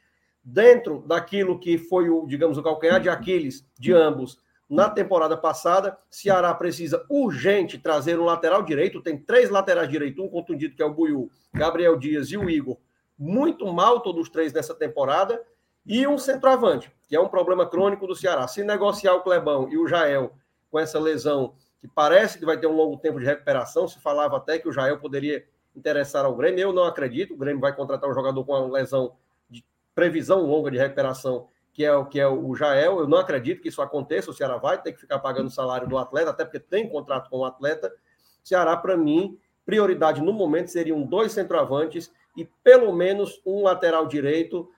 dentro 0.44 1.04
daquilo 1.06 1.60
que 1.60 1.78
foi 1.78 2.10
o, 2.10 2.26
digamos, 2.26 2.58
o 2.58 2.64
calcanhar 2.64 3.02
de 3.02 3.10
Aquiles 3.10 3.66
de 3.78 3.94
ambos 3.94 4.38
na 4.70 4.90
temporada 4.90 5.36
passada. 5.36 5.98
Ceará 6.10 6.54
precisa 6.54 7.06
urgente 7.10 7.78
trazer 7.78 8.20
um 8.20 8.26
lateral 8.26 8.64
direito, 8.64 9.02
tem 9.02 9.18
três 9.18 9.50
laterais 9.50 9.90
direitos, 9.90 10.24
um 10.24 10.30
contundido 10.30 10.76
que 10.76 10.84
é 10.84 10.86
o 10.86 10.94
Buiu, 10.94 11.30
Gabriel 11.54 11.98
Dias 11.98 12.30
e 12.32 12.38
o 12.38 12.50
Igor. 12.50 12.78
Muito 13.18 13.66
mal 13.74 14.00
todos 14.02 14.24
os 14.24 14.30
três 14.30 14.54
nessa 14.54 14.74
temporada 14.74 15.42
e 15.86 16.08
um 16.08 16.18
centroavante, 16.18 16.92
que 17.08 17.16
é 17.16 17.20
um 17.20 17.28
problema 17.28 17.66
crônico 17.66 18.06
do 18.06 18.16
Ceará. 18.16 18.48
Se 18.48 18.64
negociar 18.64 19.16
o 19.16 19.22
Clebão 19.22 19.70
e 19.70 19.78
o 19.78 19.88
Jael 19.88 20.34
com 20.70 20.80
essa 20.80 21.00
lesão, 21.00 21.54
que 21.80 21.88
parece 21.88 22.38
que 22.38 22.46
vai 22.46 22.58
ter 22.58 22.68
um 22.68 22.76
longo 22.76 22.98
tempo 22.98 23.20
de 23.20 23.26
recuperação, 23.26 23.88
se 23.88 24.00
falava 24.00 24.38
até 24.38 24.60
que 24.60 24.68
o 24.68 24.72
Jael 24.72 25.00
poderia 25.00 25.44
interessar 25.76 26.26
ao 26.26 26.36
Grêmio, 26.36 26.62
eu 26.62 26.74
não 26.74 26.84
acredito. 26.84 27.34
O 27.34 27.38
Grêmio 27.38 27.62
vai 27.62 27.76
contratar 27.76 28.10
um 28.10 28.14
jogador 28.14 28.44
com 28.44 28.54
uma 28.54 28.72
lesão 28.72 29.14
de 29.50 29.66
previsão 29.96 30.42
longa 30.42 30.70
de 30.70 30.78
recuperação 30.78 31.48
que 31.80 31.86
é 31.86 31.96
o 31.96 32.06
que 32.06 32.20
é 32.20 32.28
o 32.28 32.54
Jael. 32.56 33.00
Eu 33.00 33.08
não 33.08 33.18
acredito 33.18 33.62
que 33.62 33.70
isso 33.70 33.82
aconteça. 33.82 34.30
O 34.30 34.34
Ceará 34.34 34.58
vai 34.58 34.82
ter 34.82 34.92
que 34.92 35.00
ficar 35.00 35.18
pagando 35.20 35.48
o 35.48 35.50
salário 35.50 35.88
do 35.88 35.98
atleta, 35.98 36.32
até 36.32 36.44
porque 36.44 36.60
tem 36.60 36.90
contrato 36.90 37.30
com 37.30 37.38
o 37.38 37.46
atleta. 37.46 37.90
Ceará, 38.44 38.76
para 38.76 38.98
mim, 38.98 39.40
prioridade 39.66 40.22
no 40.22 40.34
momento 40.34 40.68
seriam 40.68 41.02
dois 41.04 41.32
centroavantes 41.32 42.12
e 42.36 42.44
pelo 42.62 42.92
menos 42.92 43.42
um 43.46 43.64
lateral 43.64 44.08
direito, 44.08 44.70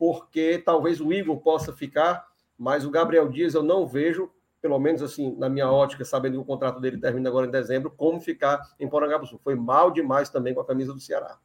porque 0.00 0.56
talvez 0.64 0.98
o 0.98 1.12
Igor 1.12 1.36
possa 1.40 1.74
ficar, 1.74 2.26
mas 2.58 2.86
o 2.86 2.90
Gabriel 2.90 3.28
Dias 3.28 3.52
eu 3.52 3.62
não 3.62 3.86
vejo, 3.86 4.30
pelo 4.62 4.78
menos 4.78 5.02
assim, 5.02 5.36
na 5.36 5.46
minha 5.46 5.70
ótica, 5.70 6.06
sabendo 6.06 6.36
que 6.36 6.38
o 6.38 6.44
contrato 6.44 6.80
dele 6.80 6.96
termina 6.96 7.28
agora 7.28 7.46
em 7.46 7.50
dezembro, 7.50 7.90
como 7.94 8.18
ficar 8.18 8.62
em 8.80 8.88
Porangabuçu. 8.88 9.38
Foi 9.44 9.54
mal 9.54 9.90
demais 9.90 10.30
também 10.30 10.54
com 10.54 10.60
a 10.62 10.66
camisa 10.66 10.94
do 10.94 11.00
Ceará. 11.00 11.36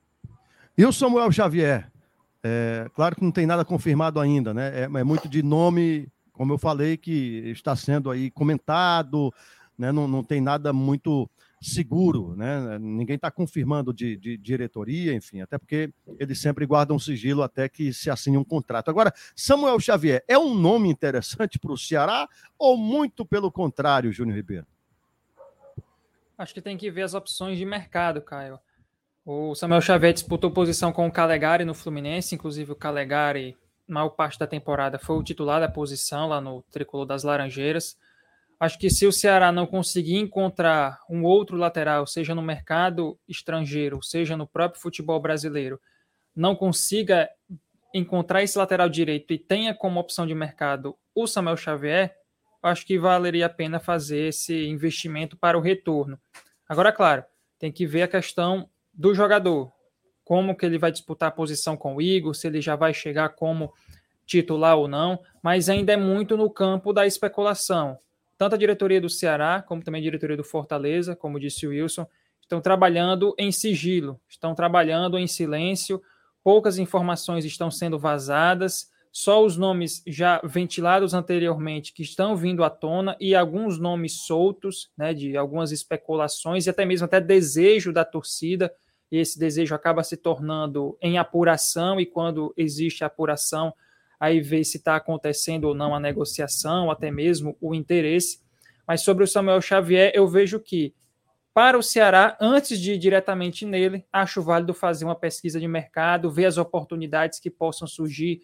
E 0.78 0.86
o 0.86 0.94
Samuel 0.94 1.34
Xavier? 1.34 1.92
É, 2.42 2.90
claro 2.94 3.18
que 3.18 3.24
não 3.26 3.32
tem 3.32 3.46
nada 3.46 3.66
confirmado 3.66 4.22
ainda, 4.22 4.54
né? 4.54 4.72
É, 4.74 4.84
é, 4.84 5.04
muito 5.04 5.28
de 5.28 5.44
nome, 5.44 6.08
como 6.32 6.54
eu 6.54 6.58
falei, 6.58 6.96
que 6.96 7.50
está 7.50 7.76
sendo 7.76 8.10
aí 8.10 8.32
comentado, 8.32 9.34
né? 9.78 9.92
Não, 9.92 10.08
não 10.08 10.24
tem 10.24 10.40
nada 10.40 10.72
muito 10.72 11.30
seguro, 11.66 12.36
né? 12.36 12.78
Ninguém 12.80 13.16
está 13.16 13.32
confirmando 13.32 13.94
de, 13.94 14.16
de, 14.16 14.38
diretoria, 14.38 15.14
enfim, 15.14 15.42
até 15.42 15.58
porque 15.58 15.92
eles 16.20 16.40
sempre 16.40 16.66
guardam 16.66 17.00
sigilo 17.00 17.42
até 17.42 17.68
que 17.68 17.92
se 17.92 18.10
assine 18.10 18.38
um 18.38 18.44
contrato. 18.44 18.90
Agora, 18.90 19.14
Samuel 19.36 19.80
Xavier 19.80 20.24
é 20.28 20.38
um 20.38 20.54
nome 20.54 20.90
interessante 20.90 21.58
para 21.58 21.72
o 21.72 21.78
Ceará 21.78 22.28
ou 22.58 22.78
muito 22.78 23.26
pelo 23.26 23.52
contrário, 23.52 24.12
Júnior 24.12 24.38
Ribeiro? 24.38 24.68
Acho 26.38 26.54
que 26.54 26.62
tem 26.62 26.78
que 26.78 26.92
ver 26.92 27.04
as 27.04 27.14
opções 27.14 27.58
de 27.58 27.66
mercado, 27.66 28.22
Caio. 28.22 28.60
O 29.26 29.56
Samuel 29.56 29.82
Xavier 29.82 30.14
disputou 30.14 30.52
posição 30.52 30.92
com 30.94 31.08
o 31.08 31.12
Calegari 31.12 31.66
no 31.66 31.74
Fluminense, 31.74 32.36
inclusive 32.36 32.72
o 32.72 32.76
Calegari, 32.76 33.58
maior 33.88 34.10
parte 34.10 34.38
da 34.38 34.46
temporada, 34.46 35.00
foi 35.00 35.18
o 35.18 35.24
titular 35.24 35.60
da 35.60 35.70
posição 35.70 36.28
lá 36.28 36.42
no 36.42 36.62
Tricolor 36.72 37.06
das 37.06 37.24
Laranjeiras. 37.24 37.98
Acho 38.60 38.80
que 38.80 38.90
se 38.90 39.06
o 39.06 39.12
Ceará 39.12 39.52
não 39.52 39.68
conseguir 39.68 40.16
encontrar 40.16 41.02
um 41.10 41.24
outro 41.24 41.58
lateral, 41.58 42.08
seja 42.08 42.34
no 42.34 42.42
mercado 42.42 43.20
estrangeiro, 43.28 44.02
seja 44.02 44.38
no 44.38 44.48
próprio 44.48 44.82
futebol 44.82 45.20
brasileiro, 45.20 45.80
não 46.36 46.56
consiga 46.56 47.30
encontrar 47.94 48.44
esse 48.44 48.58
lateral 48.58 48.90
direito 48.90 49.34
e 49.34 49.38
tenha 49.38 49.74
como 49.74 50.00
opção 50.00 50.26
de 50.26 50.36
mercado 50.36 50.98
o 51.14 51.28
Samuel 51.28 51.56
Xavier, 51.56 52.16
acho 52.62 52.86
que 52.86 53.00
valeria 53.00 53.46
a 53.46 53.50
pena 53.50 53.80
fazer 53.80 54.30
esse 54.30 54.68
investimento 54.68 55.38
para 55.38 55.58
o 55.58 55.62
retorno. 55.62 56.20
Agora, 56.68 56.92
claro, 56.92 57.24
tem 57.60 57.72
que 57.72 57.86
ver 57.86 58.04
a 58.04 58.08
questão 58.08 58.70
do 58.94 59.14
jogador, 59.14 59.72
como 60.24 60.56
que 60.56 60.66
ele 60.66 60.78
vai 60.78 60.92
disputar 60.92 61.30
a 61.30 61.32
posição 61.32 61.78
com 61.78 61.96
o 61.96 62.02
Igor, 62.02 62.34
se 62.34 62.48
ele 62.48 62.60
já 62.60 62.76
vai 62.76 62.94
chegar 62.94 63.30
como 63.30 63.74
titular 64.26 64.76
ou 64.76 64.88
não, 64.88 65.20
mas 65.42 65.70
ainda 65.70 65.94
é 65.94 65.98
muito 65.98 66.36
no 66.36 66.50
campo 66.50 66.92
da 66.92 67.06
especulação. 67.06 68.00
Tanto 68.38 68.56
a 68.56 68.58
diretoria 68.58 69.00
do 69.00 69.10
Ceará, 69.10 69.62
como 69.62 69.84
também 69.84 70.00
a 70.00 70.04
diretoria 70.04 70.38
do 70.38 70.44
Fortaleza, 70.44 71.16
como 71.16 71.40
disse 71.40 71.66
o 71.66 71.70
Wilson, 71.70 72.06
estão 72.42 72.62
trabalhando 72.62 73.34
em 73.38 73.52
sigilo, 73.52 74.20
estão 74.30 74.54
trabalhando 74.54 75.18
em 75.18 75.28
silêncio, 75.28 76.02
poucas 76.44 76.78
informações 76.78 77.46
estão 77.46 77.72
sendo 77.72 77.98
vazadas, 77.98 78.92
só 79.12 79.44
os 79.44 79.56
nomes 79.56 80.04
já 80.06 80.42
ventilados 80.44 81.14
anteriormente 81.14 81.94
que 81.94 82.04
estão 82.04 82.36
vindo 82.36 82.64
à 82.64 82.70
tona 82.70 83.16
e 83.20 83.34
alguns 83.34 83.80
nomes 83.80 84.26
soltos, 84.26 84.92
né, 84.98 85.14
de 85.14 85.38
algumas 85.38 85.72
especulações 85.72 86.66
e 86.66 86.70
até 86.70 86.86
mesmo 86.86 87.06
até 87.06 87.22
desejo 87.22 87.94
da 87.94 88.04
torcida 88.04 88.72
e 89.12 89.18
esse 89.18 89.40
desejo 89.40 89.74
acaba 89.74 90.04
se 90.04 90.18
tornando 90.18 90.98
em 91.02 91.18
apuração, 91.18 92.00
e 92.00 92.06
quando 92.06 92.54
existe 92.58 93.04
apuração, 93.04 93.74
aí 94.20 94.42
vê 94.42 94.64
se 94.64 94.78
está 94.78 94.96
acontecendo 94.96 95.66
ou 95.66 95.76
não 95.76 95.94
a 95.94 96.00
negociação, 96.00 96.90
até 96.90 97.12
mesmo 97.12 97.58
o 97.60 97.74
interesse. 97.74 98.40
Mas 98.88 99.02
sobre 99.02 99.24
o 99.24 99.28
Samuel 99.28 99.62
Xavier, 99.62 100.12
eu 100.14 100.28
vejo 100.28 100.60
que, 100.60 100.94
para 101.54 101.78
o 101.78 101.84
Ceará, 101.84 102.38
antes 102.40 102.80
de 102.80 102.94
ir 102.94 102.98
diretamente 102.98 103.66
nele, 103.66 104.06
acho 104.12 104.42
válido 104.42 104.74
fazer 104.74 105.06
uma 105.06 105.16
pesquisa 105.16 105.60
de 105.60 105.68
mercado, 105.68 106.30
ver 106.30 106.46
as 106.46 106.58
oportunidades 106.58 107.40
que 107.40 107.50
possam 107.50 107.88
surgir, 107.88 108.42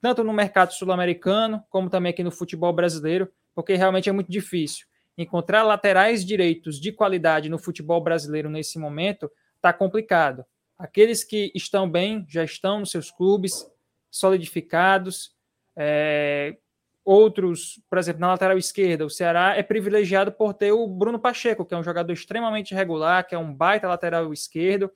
tanto 0.00 0.22
no 0.22 0.32
mercado 0.32 0.72
sul-americano, 0.72 1.62
como 1.70 1.88
também 1.88 2.10
aqui 2.10 2.22
no 2.22 2.30
futebol 2.30 2.72
brasileiro, 2.72 3.28
porque 3.54 3.74
realmente 3.74 4.08
é 4.08 4.12
muito 4.12 4.30
difícil. 4.30 4.86
Encontrar 5.16 5.62
laterais 5.62 6.24
direitos 6.24 6.80
de 6.80 6.92
qualidade 6.92 7.48
no 7.48 7.58
futebol 7.58 8.02
brasileiro 8.02 8.50
nesse 8.50 8.78
momento 8.78 9.30
está 9.56 9.72
complicado. 9.72 10.44
Aqueles 10.76 11.22
que 11.24 11.52
estão 11.54 11.88
bem 11.88 12.26
já 12.28 12.44
estão 12.44 12.80
nos 12.80 12.90
seus 12.90 13.10
clubes 13.10 13.66
solidificados. 14.14 15.32
É, 15.76 16.56
outros, 17.04 17.80
por 17.90 17.98
exemplo, 17.98 18.20
na 18.20 18.28
lateral 18.28 18.56
esquerda, 18.56 19.04
o 19.04 19.10
Ceará 19.10 19.56
é 19.56 19.62
privilegiado 19.62 20.30
por 20.30 20.54
ter 20.54 20.70
o 20.70 20.86
Bruno 20.86 21.18
Pacheco, 21.18 21.64
que 21.64 21.74
é 21.74 21.76
um 21.76 21.82
jogador 21.82 22.12
extremamente 22.12 22.72
regular, 22.74 23.26
que 23.26 23.34
é 23.34 23.38
um 23.38 23.52
baita 23.52 23.88
lateral 23.88 24.32
esquerdo, 24.32 24.88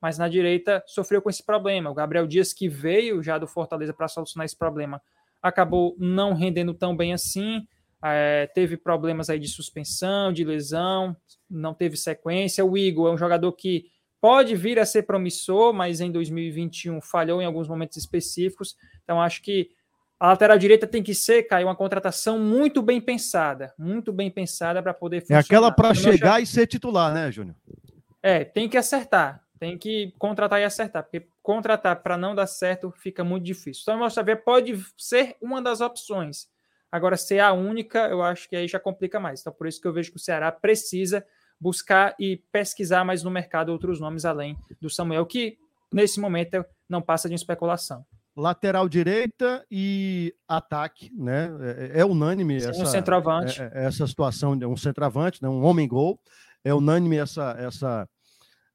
mas 0.00 0.16
na 0.16 0.26
direita 0.26 0.82
sofreu 0.86 1.20
com 1.20 1.28
esse 1.28 1.44
problema. 1.44 1.90
O 1.90 1.94
Gabriel 1.94 2.26
Dias, 2.26 2.54
que 2.54 2.66
veio 2.66 3.22
já 3.22 3.36
do 3.36 3.46
Fortaleza 3.46 3.92
para 3.92 4.08
solucionar 4.08 4.46
esse 4.46 4.56
problema, 4.56 5.02
acabou 5.42 5.94
não 5.98 6.32
rendendo 6.32 6.72
tão 6.72 6.96
bem 6.96 7.12
assim. 7.12 7.66
É, 8.02 8.46
teve 8.54 8.78
problemas 8.78 9.28
aí 9.28 9.38
de 9.38 9.48
suspensão, 9.48 10.32
de 10.32 10.44
lesão, 10.44 11.14
não 11.48 11.74
teve 11.74 11.96
sequência. 11.98 12.64
O 12.64 12.76
Igor 12.76 13.10
é 13.10 13.12
um 13.12 13.18
jogador 13.18 13.52
que 13.52 13.91
pode 14.22 14.54
vir 14.54 14.78
a 14.78 14.86
ser 14.86 15.02
promissor, 15.02 15.74
mas 15.74 16.00
em 16.00 16.12
2021 16.12 17.00
falhou 17.00 17.42
em 17.42 17.44
alguns 17.44 17.66
momentos 17.66 17.96
específicos. 17.96 18.76
Então, 19.02 19.20
acho 19.20 19.42
que 19.42 19.70
a 20.18 20.28
lateral 20.28 20.56
direita 20.56 20.86
tem 20.86 21.02
que 21.02 21.12
ser, 21.12 21.42
Caio, 21.42 21.66
uma 21.66 21.74
contratação 21.74 22.38
muito 22.38 22.80
bem 22.80 23.00
pensada, 23.00 23.74
muito 23.76 24.12
bem 24.12 24.30
pensada 24.30 24.80
para 24.80 24.94
poder 24.94 25.22
funcionar. 25.22 25.40
É 25.40 25.44
aquela 25.44 25.72
para 25.72 25.92
chegar 25.92 26.40
e 26.40 26.46
ser 26.46 26.68
titular, 26.68 27.12
né, 27.12 27.32
Júnior? 27.32 27.56
É, 28.22 28.44
tem 28.44 28.68
que 28.68 28.76
acertar, 28.76 29.42
tem 29.58 29.76
que 29.76 30.14
contratar 30.20 30.60
e 30.60 30.64
acertar, 30.64 31.02
porque 31.02 31.26
contratar 31.42 32.00
para 32.00 32.16
não 32.16 32.32
dar 32.32 32.46
certo 32.46 32.92
fica 32.92 33.24
muito 33.24 33.42
difícil. 33.42 33.82
Então, 33.82 34.00
o 34.00 34.24
ver 34.24 34.44
pode 34.44 34.80
ser 34.96 35.34
uma 35.42 35.60
das 35.60 35.80
opções. 35.80 36.46
Agora, 36.92 37.16
ser 37.16 37.40
a 37.40 37.52
única, 37.52 38.06
eu 38.06 38.22
acho 38.22 38.48
que 38.48 38.54
aí 38.54 38.68
já 38.68 38.78
complica 38.78 39.18
mais. 39.18 39.40
Então, 39.40 39.52
por 39.52 39.66
isso 39.66 39.80
que 39.80 39.88
eu 39.88 39.92
vejo 39.92 40.12
que 40.12 40.16
o 40.18 40.20
Ceará 40.20 40.52
precisa 40.52 41.26
buscar 41.62 42.16
e 42.18 42.42
pesquisar 42.50 43.04
mais 43.04 43.22
no 43.22 43.30
mercado 43.30 43.70
outros 43.70 44.00
nomes 44.00 44.24
além 44.24 44.58
do 44.80 44.90
Samuel, 44.90 45.24
que 45.24 45.56
nesse 45.92 46.18
momento 46.18 46.64
não 46.88 47.00
passa 47.00 47.28
de 47.28 47.36
especulação. 47.36 48.04
Lateral 48.34 48.88
direita 48.88 49.64
e 49.70 50.34
ataque, 50.48 51.12
né? 51.14 51.50
É, 51.92 52.00
é 52.00 52.04
unânime 52.04 52.60
Sim, 52.60 52.70
essa, 52.70 52.82
um 52.82 52.86
centroavante. 52.86 53.62
É, 53.62 53.70
é, 53.74 53.84
essa 53.84 54.06
situação 54.06 54.58
de 54.58 54.66
um 54.66 54.76
centroavante, 54.76 55.40
né? 55.40 55.48
um 55.48 55.62
homem 55.64 55.86
gol. 55.86 56.18
É 56.64 56.74
unânime 56.74 57.16
essa, 57.16 57.54
essa 57.58 58.08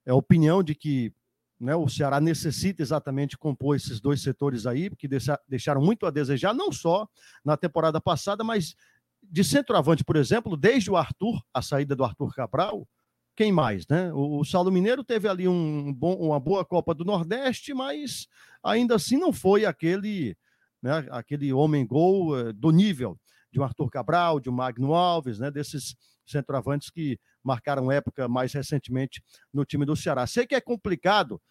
é 0.06 0.13
opinião 0.13 0.63
de 0.63 0.73
que 0.73 1.12
né, 1.60 1.76
o 1.76 1.89
Ceará 1.89 2.21
necessita 2.21 2.82
exatamente 2.82 3.38
compor 3.38 3.76
esses 3.76 4.00
dois 4.00 4.21
setores 4.21 4.65
aí, 4.65 4.89
porque 4.89 5.10
deixaram 5.47 5.82
muito 5.82 6.06
a 6.06 6.12
desejar, 6.12 6.54
não 6.54 6.71
só 6.71 7.08
na 7.43 7.58
temporada 7.58 8.00
passada, 8.00 8.43
mas 8.43 8.76
de 9.30 9.44
centroavante, 9.44 10.04
por 10.04 10.16
exemplo, 10.16 10.56
desde 10.56 10.90
o 10.90 10.96
Arthur, 10.96 11.42
a 11.54 11.62
saída 11.62 11.96
do 11.96 12.04
Arthur 12.04 12.34
Cabral, 12.34 12.88
quem 13.36 13.52
mais, 13.52 13.88
né? 13.88 14.12
O, 14.13 14.40
o 14.40 14.46
Saulo 14.46 14.72
Mineiro 14.72 15.04
teve 15.04 15.28
ali 15.28 15.48
um 15.48 15.94
bom, 15.94 16.16
uma 16.16 16.40
boa 16.40 16.66
Copa 16.66 16.94
do 16.94 17.06
Nordeste, 17.06 17.74
mas 17.74 18.28
ainda 18.63 18.96
assim 18.96 19.18
não 19.18 19.32
foi 19.32 19.66
aquele, 19.66 20.36
né, 20.82 21.06
aquele 21.12 21.54
homem-gol 21.54 22.36
uh, 22.36 22.54
do 22.54 22.72
nível 22.72 23.18
de 23.52 23.60
um 23.60 23.63
Arthur 23.63 23.90
Cabral, 23.90 24.40
de 24.40 24.50
um 24.50 24.54
Magno 24.54 24.94
Alves, 24.94 25.40
né, 25.40 25.52
desses 25.52 25.96
centroavantes 26.26 26.90
que 26.90 27.20
marcaram 27.44 27.92
época 27.92 28.28
mais 28.28 28.52
recentemente 28.54 29.22
no 29.54 29.63
time 29.63 29.86
do 29.86 29.96
Ceará. 29.96 30.26
Sei 30.28 30.46
que 30.46 30.56
é 30.56 30.62
complicado 30.62 31.42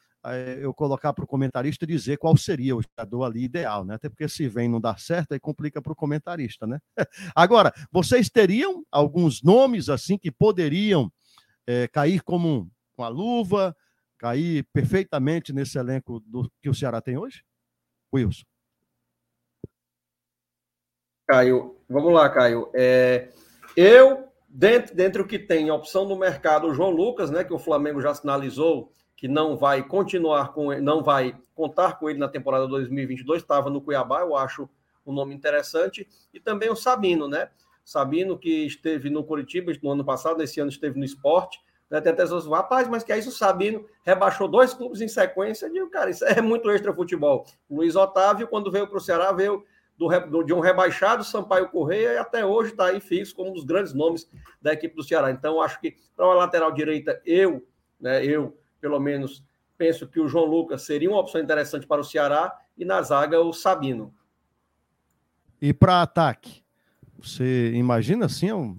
eu 0.61 0.75
colocar 0.75 1.13
para 1.13 1.25
o 1.25 1.29
comentarista 1.29 1.87
dizer 1.87 2.17
qual 2.19 2.37
seria 2.37 2.77
o 2.77 2.83
jogador 2.83 3.25
ali 3.25 3.45
ideal, 3.45 3.85
né? 3.85 3.95
Até 3.95 4.09
porque 4.09 4.29
se 4.29 4.49
vem 4.49 4.69
não 4.69 4.81
dá 4.81 4.97
certo, 4.97 5.33
aí 5.33 5.41
complica 5.41 5.81
para 5.81 5.93
o 5.93 5.97
comentarista, 5.97 6.67
né? 6.67 6.79
Agora, 7.35 7.73
vocês 7.93 8.29
teriam 8.29 8.85
alguns 8.91 9.43
nomes 9.43 9.89
assim 9.89 10.19
que 10.19 10.31
poderiam 10.31 11.11
é, 11.67 11.87
cair 11.89 12.23
como 12.23 12.71
uma 12.97 13.09
luva, 13.09 13.77
cair 14.19 14.67
perfeitamente 14.73 15.53
nesse 15.53 15.79
elenco 15.79 16.21
do, 16.21 16.51
que 16.63 16.69
o 16.69 16.75
Ceará 16.75 17.01
tem 17.01 17.17
hoje? 17.17 17.43
Wilson. 18.15 18.45
Caio, 21.29 21.77
vamos 21.89 22.13
lá, 22.13 22.31
Caio. 22.31 22.71
É, 22.75 23.31
eu, 23.77 24.29
dentro, 24.49 24.95
dentro 24.95 25.27
que 25.27 25.39
tem 25.39 25.71
opção 25.71 26.05
no 26.05 26.17
mercado, 26.17 26.69
o 26.69 26.75
João 26.75 26.91
Lucas, 26.91 27.31
né, 27.31 27.43
que 27.43 27.53
o 27.53 27.59
Flamengo 27.59 28.01
já 28.01 28.15
sinalizou 28.15 28.93
que 29.17 29.27
não 29.27 29.57
vai 29.57 29.83
continuar 29.83 30.53
com 30.53 30.73
não 30.81 31.03
vai 31.03 31.35
contar 31.55 31.99
com 31.99 32.09
ele 32.09 32.19
na 32.19 32.29
temporada 32.29 32.69
2022, 32.69 33.43
estava 33.43 33.71
no 33.71 33.81
Cuiabá, 33.81 34.21
eu 34.21 34.37
acho 34.37 34.69
um 35.07 35.13
nome 35.13 35.35
interessante, 35.35 36.07
e 36.35 36.39
também 36.39 36.69
o 36.69 36.77
Sabino, 36.77 37.27
né? 37.27 37.49
Sabino 37.85 38.37
que 38.37 38.67
esteve 38.67 39.09
no 39.09 39.25
Curitiba 39.25 39.73
no 39.83 39.93
ano 39.93 40.05
passado, 40.05 40.43
esse 40.43 40.61
ano 40.61 40.69
esteve 40.69 40.99
no 40.99 41.05
esporte, 41.05 41.61
né? 41.89 42.01
Tem 42.01 42.13
até 42.13 42.23
pessoas 42.23 42.47
rapaz, 42.47 42.89
mas 42.89 43.03
que 43.03 43.13
é 43.13 43.19
isso, 43.19 43.31
o 43.31 43.33
Sabino 43.33 43.87
rebaixou 44.05 44.49
dois 44.49 44.75
clubes 44.75 45.01
em 45.01 45.09
sequência, 45.09 45.71
digo, 45.71 45.89
cara, 45.89 46.11
isso 46.11 46.25
é 46.25 46.43
muito 46.43 46.69
extra 46.71 46.93
futebol. 46.93 47.47
Luiz 47.71 47.97
Otávio, 47.97 48.49
quando 48.49 48.71
veio 48.71 48.87
para 48.87 48.99
o 48.99 49.01
Ceará, 49.01 49.33
veio 49.33 49.65
do, 49.97 50.43
de 50.43 50.53
um 50.53 50.61
rebaixado 50.61 51.25
Sampaio 51.25 51.69
Correia 51.71 52.15
e 52.15 52.19
até 52.19 52.45
hoje 52.45 52.73
está 52.73 52.87
aí 52.87 53.01
fixo 53.01 53.35
como 53.35 53.51
um 53.51 53.55
dos 53.55 53.65
grandes 53.65 53.95
nomes 53.95 54.29
da 54.61 54.73
equipe 54.73 54.95
do 54.95 55.03
Ceará. 55.03 55.31
Então, 55.31 55.61
acho 55.61 55.81
que 55.81 55.97
para 56.15 56.27
uma 56.27 56.35
lateral 56.35 56.71
direita, 56.71 57.21
eu, 57.25 57.67
né, 57.99 58.25
eu, 58.25 58.59
pelo 58.87 59.01
menos, 59.01 59.45
penso 59.77 60.07
que 60.07 60.21
o 60.21 60.29
João 60.29 60.45
Lucas 60.45 60.83
seria 60.83 61.11
uma 61.11 61.19
opção 61.19 61.41
interessante 61.41 61.89
para 61.89 62.01
o 62.01 62.05
Ceará 62.05 62.57
e 62.79 62.85
na 62.85 63.03
zaga 63.03 63.41
o 63.41 63.53
Sabino. 63.53 64.15
E 65.61 65.75
para 65.75 66.03
ataque? 66.03 66.63
Você 67.19 67.73
imagina 67.75 68.27
assim? 68.27 68.53
Um... 68.53 68.79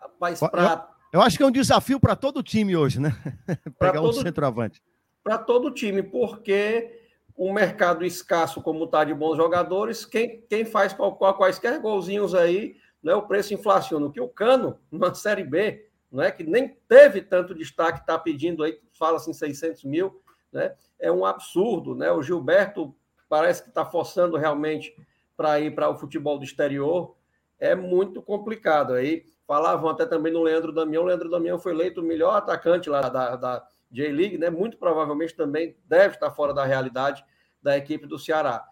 Rapaz, 0.00 0.40
pra... 0.40 0.88
eu, 1.12 1.20
eu, 1.20 1.22
acho 1.22 1.36
que 1.36 1.42
é 1.42 1.46
um 1.46 1.50
desafio 1.50 2.00
para 2.00 2.16
todo 2.16 2.42
time 2.42 2.74
hoje, 2.74 2.98
né? 2.98 3.10
Pegar 3.78 4.00
todo... 4.00 4.08
um 4.08 4.22
centroavante. 4.22 4.82
Para 5.22 5.36
todo 5.36 5.70
time, 5.70 6.02
porque 6.02 7.02
um 7.36 7.52
mercado 7.52 8.06
escasso 8.06 8.62
como 8.62 8.84
está 8.84 9.04
de 9.04 9.12
bons 9.12 9.36
jogadores, 9.36 10.06
quem, 10.06 10.40
quem 10.48 10.64
faz 10.64 10.96
quaisquer 11.36 11.78
golzinhos 11.78 12.34
aí, 12.34 12.74
né, 13.02 13.14
o 13.14 13.26
preço 13.26 13.52
inflaciona. 13.52 14.06
O 14.06 14.10
que 14.10 14.20
o 14.20 14.28
Cano, 14.28 14.78
na 14.90 15.12
Série 15.12 15.44
B, 15.44 15.90
não 16.10 16.22
é 16.22 16.30
que 16.30 16.42
nem 16.42 16.74
teve 16.88 17.20
tanto 17.20 17.54
destaque, 17.54 18.00
está 18.00 18.18
pedindo 18.18 18.64
aí, 18.64 18.78
fala 19.02 19.16
assim, 19.16 19.32
600 19.32 19.82
mil, 19.82 20.22
né, 20.52 20.76
é 21.00 21.10
um 21.10 21.26
absurdo. 21.26 21.92
Né? 21.92 22.12
O 22.12 22.22
Gilberto 22.22 22.94
parece 23.28 23.64
que 23.64 23.68
está 23.68 23.84
forçando 23.84 24.36
realmente 24.36 24.94
para 25.36 25.58
ir 25.58 25.74
para 25.74 25.88
o 25.88 25.96
futebol 25.96 26.38
do 26.38 26.44
exterior, 26.44 27.16
é 27.58 27.74
muito 27.74 28.22
complicado. 28.22 28.92
Aí 28.92 29.24
falavam 29.44 29.90
até 29.90 30.06
também 30.06 30.32
no 30.32 30.40
Leandro 30.40 30.72
Damião, 30.72 31.02
o 31.02 31.06
Leandro 31.06 31.28
Damião 31.28 31.58
foi 31.58 31.72
eleito 31.72 32.00
o 32.00 32.04
melhor 32.04 32.36
atacante 32.36 32.88
lá 32.88 33.08
da, 33.08 33.34
da 33.34 33.66
J-League, 33.90 34.38
né? 34.38 34.50
Muito 34.50 34.76
provavelmente 34.76 35.34
também 35.34 35.76
deve 35.84 36.14
estar 36.14 36.30
fora 36.30 36.54
da 36.54 36.64
realidade 36.64 37.24
da 37.60 37.76
equipe 37.76 38.06
do 38.06 38.18
Ceará. 38.18 38.64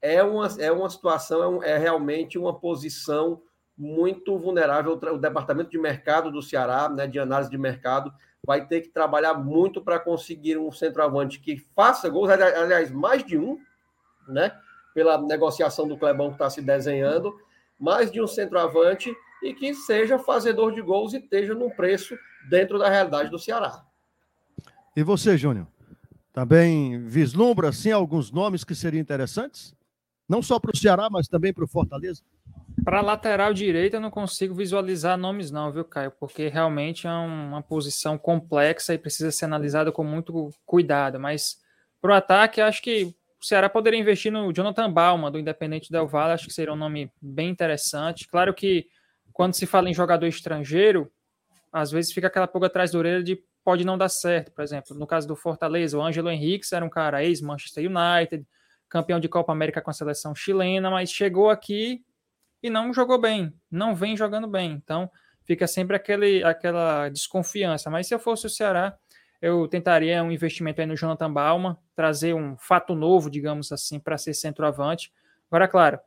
É 0.00 0.22
uma, 0.22 0.48
é 0.58 0.72
uma 0.72 0.88
situação, 0.88 1.42
é, 1.42 1.48
um, 1.48 1.62
é 1.62 1.76
realmente 1.76 2.38
uma 2.38 2.58
posição 2.58 3.42
muito 3.76 4.38
vulnerável. 4.38 4.92
O 4.92 5.18
departamento 5.18 5.70
de 5.70 5.78
mercado 5.78 6.30
do 6.30 6.40
Ceará, 6.40 6.88
né, 6.88 7.06
de 7.06 7.18
análise 7.18 7.50
de 7.50 7.58
mercado, 7.58 8.12
vai 8.46 8.66
ter 8.66 8.82
que 8.82 8.88
trabalhar 8.88 9.34
muito 9.34 9.82
para 9.82 9.98
conseguir 9.98 10.58
um 10.58 10.70
centroavante 10.70 11.40
que 11.40 11.56
faça 11.74 12.08
gols, 12.08 12.28
aliás, 12.30 12.90
mais 12.90 13.24
de 13.24 13.38
um, 13.38 13.58
né? 14.28 14.56
Pela 14.94 15.20
negociação 15.20 15.88
do 15.88 15.96
Clebão 15.96 16.28
que 16.28 16.34
está 16.34 16.48
se 16.48 16.62
desenhando, 16.62 17.34
mais 17.78 18.12
de 18.12 18.20
um 18.20 18.26
centroavante 18.26 19.14
e 19.42 19.52
que 19.52 19.74
seja 19.74 20.18
fazedor 20.18 20.72
de 20.72 20.80
gols 20.80 21.12
e 21.12 21.18
esteja 21.18 21.54
num 21.54 21.70
preço 21.70 22.16
dentro 22.48 22.78
da 22.78 22.88
realidade 22.88 23.30
do 23.30 23.38
Ceará. 23.38 23.84
E 24.96 25.02
você, 25.02 25.36
Júnior? 25.36 25.66
Também 26.32 27.06
vislumbra, 27.06 27.68
assim, 27.68 27.92
alguns 27.92 28.30
nomes 28.30 28.64
que 28.64 28.74
seriam 28.74 29.00
interessantes? 29.00 29.74
Não 30.28 30.42
só 30.42 30.58
para 30.58 30.72
o 30.72 30.76
Ceará, 30.76 31.08
mas 31.10 31.28
também 31.28 31.52
para 31.52 31.64
o 31.64 31.68
Fortaleza? 31.68 32.22
Para 32.84 33.00
lateral 33.00 33.54
direita, 33.54 33.96
eu 33.96 34.00
não 34.00 34.10
consigo 34.10 34.54
visualizar 34.54 35.16
nomes, 35.16 35.50
não, 35.50 35.72
viu, 35.72 35.86
Caio? 35.86 36.10
Porque 36.10 36.48
realmente 36.48 37.06
é 37.06 37.10
uma 37.10 37.62
posição 37.62 38.18
complexa 38.18 38.92
e 38.92 38.98
precisa 38.98 39.32
ser 39.32 39.46
analisada 39.46 39.90
com 39.90 40.04
muito 40.04 40.50
cuidado. 40.66 41.18
Mas 41.18 41.58
para 41.98 42.12
o 42.12 42.14
ataque, 42.14 42.60
acho 42.60 42.82
que 42.82 43.04
o 43.40 43.44
Ceará 43.44 43.70
poderia 43.70 43.98
investir 43.98 44.30
no 44.30 44.52
Jonathan 44.52 44.92
Balma, 44.92 45.30
do 45.30 45.38
Independente 45.38 45.90
Del 45.90 46.06
Valle, 46.06 46.34
acho 46.34 46.46
que 46.46 46.52
seria 46.52 46.74
um 46.74 46.76
nome 46.76 47.10
bem 47.22 47.48
interessante. 47.48 48.28
Claro 48.28 48.52
que 48.52 48.86
quando 49.32 49.54
se 49.54 49.64
fala 49.64 49.88
em 49.88 49.94
jogador 49.94 50.26
estrangeiro, 50.26 51.10
às 51.72 51.90
vezes 51.90 52.12
fica 52.12 52.26
aquela 52.26 52.46
pulga 52.46 52.66
atrás 52.66 52.92
da 52.92 52.98
orelha 52.98 53.22
de 53.22 53.42
pode 53.64 53.82
não 53.82 53.96
dar 53.96 54.10
certo. 54.10 54.52
Por 54.52 54.62
exemplo, 54.62 54.94
no 54.94 55.06
caso 55.06 55.26
do 55.26 55.34
Fortaleza, 55.34 55.96
o 55.96 56.02
Ângelo 56.02 56.30
Henrique 56.30 56.66
era 56.74 56.84
um 56.84 56.90
cara 56.90 57.24
ex-Manchester 57.24 57.90
United, 57.90 58.46
campeão 58.90 59.18
de 59.18 59.28
Copa 59.28 59.52
América 59.52 59.80
com 59.80 59.90
a 59.90 59.94
seleção 59.94 60.34
chilena, 60.34 60.90
mas 60.90 61.10
chegou 61.10 61.48
aqui 61.48 62.04
e 62.64 62.70
não 62.70 62.94
jogou 62.94 63.20
bem, 63.20 63.52
não 63.70 63.94
vem 63.94 64.16
jogando 64.16 64.48
bem. 64.48 64.72
Então, 64.72 65.10
fica 65.44 65.66
sempre 65.66 65.94
aquele, 65.96 66.42
aquela 66.42 67.10
desconfiança. 67.10 67.90
Mas 67.90 68.06
se 68.06 68.14
eu 68.14 68.18
fosse 68.18 68.46
o 68.46 68.48
Ceará, 68.48 68.96
eu 69.42 69.68
tentaria 69.68 70.24
um 70.24 70.32
investimento 70.32 70.80
aí 70.80 70.86
no 70.86 70.96
Jonathan 70.96 71.30
Balma, 71.30 71.78
trazer 71.94 72.32
um 72.32 72.56
fato 72.56 72.94
novo, 72.94 73.28
digamos 73.28 73.70
assim, 73.70 74.00
para 74.00 74.16
ser 74.16 74.32
centroavante. 74.32 75.12
Agora, 75.50 75.68
claro, 75.68 76.00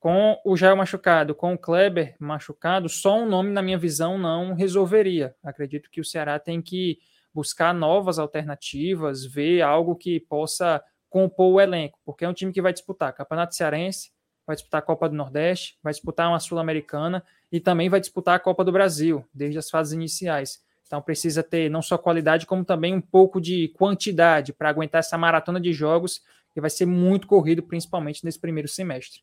com 0.00 0.36
o 0.44 0.56
Jair 0.56 0.76
machucado, 0.76 1.32
com 1.32 1.54
o 1.54 1.58
Kleber 1.58 2.16
machucado, 2.18 2.88
só 2.88 3.16
um 3.16 3.28
nome, 3.28 3.52
na 3.52 3.62
minha 3.62 3.78
visão, 3.78 4.18
não 4.18 4.52
resolveria. 4.52 5.32
Acredito 5.44 5.88
que 5.92 6.00
o 6.00 6.04
Ceará 6.04 6.40
tem 6.40 6.60
que 6.60 6.98
buscar 7.32 7.72
novas 7.72 8.18
alternativas, 8.18 9.24
ver 9.24 9.62
algo 9.62 9.94
que 9.94 10.18
possa 10.18 10.82
compor 11.08 11.52
o 11.54 11.60
elenco, 11.60 12.00
porque 12.04 12.24
é 12.24 12.28
um 12.28 12.34
time 12.34 12.52
que 12.52 12.60
vai 12.60 12.72
disputar 12.72 13.14
Campeonato 13.14 13.54
Cearense, 13.54 14.10
vai 14.50 14.56
disputar 14.56 14.80
a 14.80 14.82
Copa 14.82 15.08
do 15.08 15.14
Nordeste, 15.14 15.78
vai 15.80 15.92
disputar 15.92 16.28
uma 16.28 16.40
Sul-Americana 16.40 17.22
e 17.52 17.60
também 17.60 17.88
vai 17.88 18.00
disputar 18.00 18.34
a 18.34 18.40
Copa 18.40 18.64
do 18.64 18.72
Brasil, 18.72 19.24
desde 19.32 19.58
as 19.58 19.70
fases 19.70 19.92
iniciais. 19.92 20.60
Então 20.84 21.00
precisa 21.00 21.40
ter 21.40 21.70
não 21.70 21.80
só 21.80 21.96
qualidade, 21.96 22.46
como 22.46 22.64
também 22.64 22.92
um 22.92 23.00
pouco 23.00 23.40
de 23.40 23.68
quantidade 23.68 24.52
para 24.52 24.68
aguentar 24.68 24.98
essa 24.98 25.16
maratona 25.16 25.60
de 25.60 25.72
jogos 25.72 26.20
que 26.52 26.60
vai 26.60 26.68
ser 26.68 26.84
muito 26.84 27.28
corrido, 27.28 27.62
principalmente 27.62 28.24
nesse 28.24 28.40
primeiro 28.40 28.66
semestre. 28.66 29.20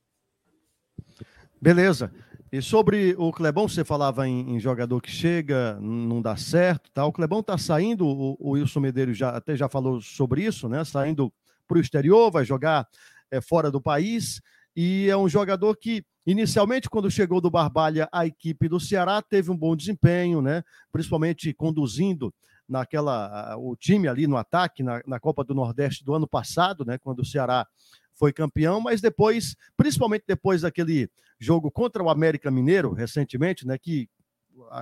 Beleza. 1.62 2.10
E 2.50 2.62
sobre 2.62 3.14
o 3.18 3.34
Clebão, 3.34 3.68
você 3.68 3.84
falava 3.84 4.26
em, 4.26 4.56
em, 4.56 4.60
jogador 4.62 5.02
que 5.02 5.12
chega, 5.12 5.78
não 5.82 6.22
dá 6.22 6.38
certo, 6.38 6.90
tá? 6.92 7.06
O 7.06 7.12
Clebão 7.12 7.44
tá 7.44 7.58
saindo, 7.58 8.08
o, 8.08 8.38
o 8.40 8.52
Wilson 8.52 8.80
Medeiros 8.80 9.18
já, 9.18 9.32
até 9.32 9.58
já 9.58 9.68
falou 9.68 10.00
sobre 10.00 10.46
isso, 10.46 10.70
né? 10.70 10.86
Saindo 10.86 11.34
para 11.68 11.78
o 11.78 11.82
exterior, 11.82 12.32
vai 12.32 12.46
jogar 12.46 12.88
é, 13.30 13.42
fora 13.42 13.70
do 13.70 13.82
país. 13.82 14.42
E 14.80 15.10
é 15.10 15.18
um 15.18 15.28
jogador 15.28 15.76
que, 15.76 16.06
inicialmente, 16.24 16.88
quando 16.88 17.10
chegou 17.10 17.42
do 17.42 17.50
Barbalha, 17.50 18.08
a 18.12 18.28
equipe 18.28 18.70
do 18.70 18.80
Ceará 18.80 19.24
teve 19.24 19.50
um 19.50 19.58
bom 19.58 19.76
desempenho, 19.76 20.40
né? 20.40 20.62
Principalmente 20.92 21.52
conduzindo 21.52 22.32
naquela 22.70 23.58
o 23.58 23.76
time 23.76 24.08
ali 24.08 24.28
no 24.28 24.38
ataque 24.38 24.84
na, 24.84 25.02
na 25.08 25.20
Copa 25.20 25.44
do 25.44 25.56
Nordeste 25.56 26.06
do 26.06 26.14
ano 26.14 26.28
passado, 26.28 26.86
né? 26.86 27.00
Quando 27.00 27.22
o 27.22 27.26
Ceará 27.26 27.66
foi 28.14 28.32
campeão, 28.32 28.80
mas 28.80 29.02
depois, 29.02 29.56
principalmente 29.76 30.26
depois 30.28 30.62
daquele 30.62 31.10
jogo 31.40 31.72
contra 31.72 32.04
o 32.04 32.10
América 32.10 32.52
Mineiro, 32.52 32.94
recentemente, 32.94 33.66
né, 33.66 33.80
que 33.80 34.08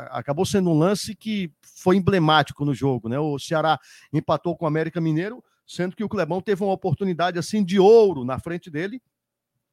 acabou 0.09 0.45
sendo 0.45 0.71
um 0.71 0.77
lance 0.77 1.15
que 1.15 1.49
foi 1.61 1.95
emblemático 1.95 2.65
no 2.65 2.73
jogo, 2.73 3.07
né? 3.07 3.17
O 3.17 3.39
Ceará 3.39 3.79
empatou 4.11 4.57
com 4.57 4.65
o 4.65 4.67
América 4.67 4.99
Mineiro, 4.99 5.41
sendo 5.65 5.95
que 5.95 6.03
o 6.03 6.09
Clebão 6.09 6.41
teve 6.41 6.65
uma 6.65 6.73
oportunidade 6.73 7.39
assim 7.39 7.63
de 7.63 7.79
ouro 7.79 8.25
na 8.25 8.37
frente 8.39 8.69
dele 8.69 9.01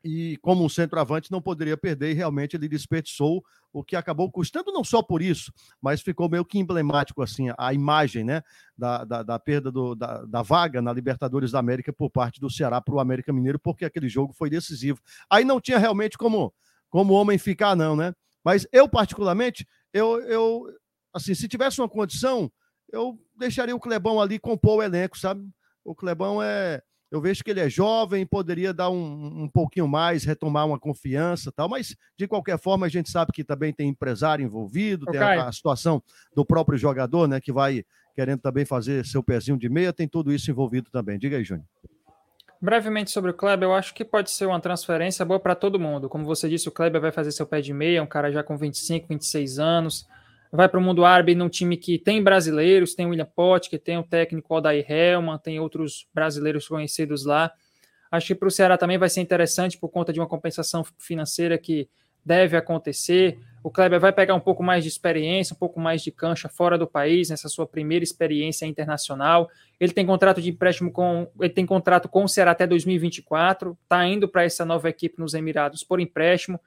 e 0.05 0.37
como 0.39 0.65
um 0.65 0.69
centroavante 0.69 1.31
não 1.31 1.41
poderia 1.41 1.77
perder, 1.77 2.11
e 2.11 2.15
realmente 2.15 2.57
ele 2.57 2.69
desperdiçou 2.69 3.45
o 3.73 3.83
que 3.83 3.97
acabou 3.97 4.31
custando 4.31 4.73
não 4.73 4.85
só 4.85 5.03
por 5.03 5.23
isso, 5.23 5.53
mas 5.81 6.03
ficou 6.03 6.29
meio 6.29 6.45
que 6.45 6.59
emblemático 6.59 7.23
assim 7.23 7.49
a 7.57 7.73
imagem 7.73 8.23
né, 8.23 8.43
da, 8.77 9.05
da, 9.05 9.23
da 9.23 9.39
perda 9.39 9.71
do, 9.71 9.95
da, 9.95 10.25
da, 10.25 10.43
vaga 10.43 10.83
na 10.83 10.93
Libertadores 10.93 11.53
da 11.53 11.59
América 11.59 11.93
por 11.93 12.11
parte 12.11 12.41
do 12.41 12.51
Ceará 12.51 12.81
para 12.81 12.95
o 12.95 13.01
América 13.01 13.33
Mineiro, 13.33 13.59
porque 13.59 13.85
aquele 13.85 14.09
jogo 14.09 14.33
foi 14.35 14.51
decisivo. 14.51 15.01
Aí 15.31 15.45
não 15.45 15.61
tinha 15.61 15.79
realmente 15.79 16.19
como 16.19 16.53
como 16.91 17.15
homem 17.15 17.39
ficar, 17.39 17.75
não, 17.75 17.97
né? 17.97 18.15
Mas 18.45 18.67
eu, 18.71 18.87
particularmente, 18.87 19.67
eu, 19.95 20.21
eu 20.21 20.67
assim, 21.13 21.35
se 21.35 21.49
tivesse 21.49 21.81
uma 21.81 21.89
condição, 21.89 22.53
eu 22.93 23.19
deixaria 23.35 23.75
o 23.75 23.81
Clebão 23.81 24.21
ali 24.21 24.39
compor 24.39 24.79
o 24.79 24.83
elenco, 24.83 25.19
sabe? 25.19 25.49
O 25.83 25.95
Clebão 25.95 26.43
é 26.43 26.83
eu 27.13 27.21
vejo 27.21 27.45
que 27.45 27.51
ele 27.51 27.61
é 27.61 27.69
jovem, 27.69 28.25
poderia 28.25 28.73
dar 28.73 28.89
um, 28.89 29.43
um 29.43 29.49
pouquinho 29.49 29.87
mais, 29.87 30.25
retomar 30.25 30.67
uma 30.67 30.79
confiança 30.79 31.53
tal, 31.53 31.69
mas 31.69 31.95
de 32.17 32.27
qualquer 32.27 32.59
forma 32.59 32.87
a 32.87 32.89
gente 32.89 33.11
sabe 33.11 33.33
que 33.33 33.45
também 33.45 33.71
tem 33.71 33.91
empresário 33.91 34.43
envolvido, 34.43 35.05
okay. 35.07 35.21
tem 35.21 35.29
a, 35.29 35.49
a, 35.49 35.53
situação 35.53 36.03
do 36.35 36.43
próprio 36.43 36.79
jogador, 36.79 37.29
né, 37.29 37.39
que 37.39 37.53
vai 37.53 37.85
querendo 38.17 38.41
também 38.41 38.65
fazer 38.65 39.05
seu 39.05 39.23
pezinho 39.23 39.59
de 39.59 39.69
meia, 39.69 39.93
tem 39.93 40.09
tudo 40.09 40.33
isso 40.33 40.51
envolvido 40.51 40.91
também. 40.91 41.19
Diga 41.19 41.37
aí, 41.37 41.45
Júnior. 41.45 41.67
Brevemente 42.59 43.11
sobre 43.11 43.31
o 43.31 43.35
Kleber, 43.35 43.69
eu 43.69 43.75
acho 43.75 43.93
que 43.93 44.07
pode 44.07 44.31
ser 44.31 44.47
uma 44.47 44.61
transferência 44.61 45.23
boa 45.23 45.39
para 45.39 45.55
todo 45.55 45.79
mundo. 45.79 46.09
Como 46.09 46.25
você 46.25 46.49
disse, 46.49 46.67
o 46.67 46.73
Kleber 46.73 47.01
vai 47.01 47.13
fazer 47.13 47.31
seu 47.33 47.47
pé 47.47 47.61
de 47.61 47.75
meia, 47.75 48.03
um 48.03 48.07
cara 48.07 48.33
já 48.33 48.43
com 48.43 48.57
25, 48.57 49.09
26 49.09 49.59
anos, 49.59 50.09
vai 50.53 50.69
para 50.69 50.79
o 50.79 50.83
mundo 50.83 51.05
árabe 51.05 51.35
num 51.35 51.49
time 51.49 51.79
que 51.79 51.99
tem 51.99 52.23
brasileiros, 52.23 52.95
tem 52.95 53.07
o 53.07 53.09
William 53.09 53.29
que 53.69 53.79
tem 53.79 53.97
o 53.97 54.03
técnico 54.03 54.55
Odair 54.55 54.85
Helman, 54.87 55.39
tem 55.39 55.59
outros 55.59 56.07
brasileiros 56.15 56.69
conhecidos 56.69 57.25
lá. 57.25 57.51
Acho 58.11 58.27
que 58.29 58.35
para 58.35 58.49
o 58.49 58.51
Ceará 58.51 58.77
também 58.77 58.99
vai 58.99 59.09
ser 59.09 59.23
interessante 59.23 59.79
por 59.79 59.89
conta 59.89 60.13
de 60.13 60.21
uma 60.21 60.29
compensação 60.29 60.85
financeira 60.99 61.57
que 61.57 61.89
deve 62.23 62.55
acontecer. 62.57 63.39
O 63.65 63.71
Kleber 63.71 63.99
vai 63.99 64.13
pegar 64.13 64.35
um 64.35 64.41
pouco 64.41 64.63
mais 64.63 64.85
de 64.85 64.91
experiência, 64.91 65.55
um 65.55 65.59
pouco 65.59 65.81
mais 65.81 66.03
de 66.03 66.13
cancha 66.13 66.49
fora 66.49 66.77
do 66.77 66.87
país, 66.87 67.31
nessa 67.31 67.49
sua 67.49 67.67
primeira 67.67 68.03
experiência 68.03 68.67
internacional. 68.67 69.49
Ele 69.81 69.93
tem 69.93 70.05
contrato 70.05 70.43
de 70.43 70.51
empréstimo 70.51 70.93
com, 70.93 71.31
ele 71.41 71.53
tem 71.53 71.65
contrato 71.65 72.09
com 72.09 72.25
o 72.25 72.29
Ceará 72.29 72.51
até 72.51 72.67
2024, 72.67 73.77
está 73.83 74.07
indo 74.07 74.29
para 74.29 74.45
essa 74.45 74.65
nova 74.65 74.89
equipe 74.91 75.19
nos 75.19 75.33
Emirados 75.33 75.83
por 75.83 75.99
empréstimo. 75.99 76.61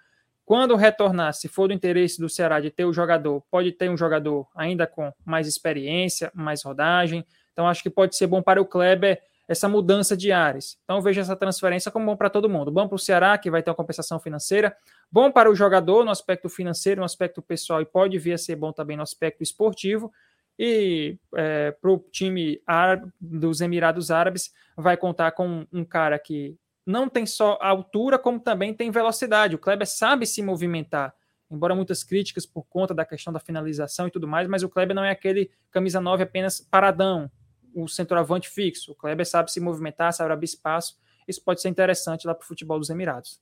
Quando 0.46 0.76
retornar, 0.76 1.34
se 1.34 1.48
for 1.48 1.68
do 1.68 1.74
interesse 1.74 2.22
do 2.22 2.30
Ceará 2.30 2.60
de 2.60 2.70
ter 2.70 2.86
o 2.86 2.94
jogador, 2.94 3.42
pode 3.50 3.72
ter 3.72 3.90
um 3.90 3.98
jogador 3.98 4.48
ainda 4.56 4.86
com 4.86 5.12
mais 5.26 5.48
experiência, 5.48 6.32
mais 6.36 6.62
rodagem. 6.64 7.26
Então, 7.52 7.68
acho 7.68 7.82
que 7.82 7.90
pode 7.90 8.16
ser 8.16 8.28
bom 8.28 8.44
para 8.44 8.62
o 8.62 8.66
Kleber 8.66 9.20
essa 9.48 9.68
mudança 9.68 10.16
de 10.16 10.32
áreas. 10.32 10.78
Então, 10.84 10.98
eu 10.98 11.02
vejo 11.02 11.20
essa 11.20 11.36
transferência 11.36 11.92
como 11.92 12.06
bom 12.06 12.16
para 12.16 12.30
todo 12.30 12.48
mundo. 12.48 12.72
Bom 12.72 12.88
para 12.88 12.96
o 12.96 13.00
Ceará, 13.00 13.36
que 13.38 13.50
vai 13.50 13.64
ter 13.64 13.72
uma 13.72 13.76
compensação 13.76 14.20
financeira. 14.20 14.76
Bom 15.12 15.32
para 15.32 15.50
o 15.50 15.56
jogador 15.56 16.06
no 16.06 16.12
aspecto 16.12 16.48
financeiro, 16.48 17.00
no 17.00 17.06
aspecto 17.06 17.42
pessoal, 17.42 17.82
e 17.82 17.86
pode 17.86 18.18
vir 18.20 18.34
a 18.34 18.38
ser 18.38 18.56
bom 18.56 18.72
também 18.72 18.98
no 18.98 19.04
aspecto 19.04 19.42
esportivo. 19.42 20.12
E 20.58 21.18
é, 21.36 21.72
para 21.72 21.92
o 21.92 21.98
time 22.12 22.62
árabe, 22.68 23.12
dos 23.20 23.62
Emirados 23.62 24.12
Árabes, 24.12 24.54
vai 24.78 24.96
contar 24.96 25.32
com 25.32 25.66
um 25.72 25.84
cara 25.84 26.20
que 26.20 26.56
não 26.86 27.10
tem 27.10 27.26
só 27.26 27.58
altura, 27.62 28.20
como 28.20 28.40
também 28.40 28.74
tem 28.74 28.92
velocidade. 28.92 29.56
O 29.56 29.60
Kleber 29.60 29.88
sabe 29.88 30.26
se 30.26 30.42
movimentar. 30.44 31.16
Embora 31.50 31.76
muitas 31.76 32.04
críticas 32.04 32.46
por 32.46 32.64
conta 32.64 32.94
da 32.94 33.06
questão 33.06 33.32
da 33.32 33.40
finalização 33.40 34.08
e 34.08 34.12
tudo 34.12 34.28
mais, 34.28 34.48
mas 34.48 34.64
o 34.64 34.70
Kleber 34.70 34.96
não 34.96 35.04
é 35.04 35.12
aquele 35.12 35.52
camisa 35.72 36.02
9 36.02 36.24
apenas 36.24 36.60
paradão, 36.60 37.30
o 37.74 37.88
centroavante 37.88 38.50
fixo. 38.50 38.92
O 38.92 38.96
Kleber 38.96 39.28
sabe 39.28 39.52
se 39.52 39.60
movimentar, 39.60 40.14
sabe 40.14 40.32
abrir 40.32 40.46
espaço. 40.46 40.98
Isso 41.28 41.44
pode 41.44 41.62
ser 41.62 41.70
interessante 41.70 42.28
lá 42.28 42.34
para 42.34 42.44
o 42.44 42.48
futebol 42.48 42.80
dos 42.80 42.90
Emirados. 42.90 43.42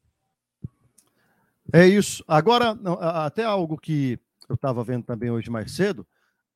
É 1.71 1.86
isso. 1.86 2.23
Agora, 2.27 2.77
até 2.99 3.43
algo 3.43 3.77
que 3.77 4.19
eu 4.49 4.56
estava 4.56 4.84
vendo 4.84 5.03
também 5.06 5.32
hoje 5.32 5.49
mais 5.49 5.71
cedo, 5.71 6.06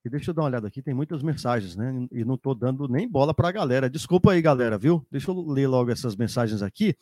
e 0.07 0.09
deixa 0.09 0.31
eu 0.31 0.33
dar 0.33 0.41
uma 0.41 0.47
olhada 0.47 0.67
aqui, 0.67 0.81
tem 0.81 0.93
muitas 0.93 1.21
mensagens, 1.21 1.75
né? 1.75 2.07
E 2.11 2.23
não 2.23 2.35
estou 2.35 2.55
dando 2.55 2.87
nem 2.87 3.07
bola 3.07 3.33
para 3.33 3.49
a 3.49 3.51
galera. 3.51 3.89
Desculpa 3.89 4.31
aí, 4.31 4.41
galera, 4.41 4.77
viu? 4.77 5.05
Deixa 5.11 5.29
eu 5.29 5.39
ler 5.41 5.67
logo 5.67 5.91
essas 5.91 6.15
mensagens 6.15 6.61
aqui. 6.61 6.95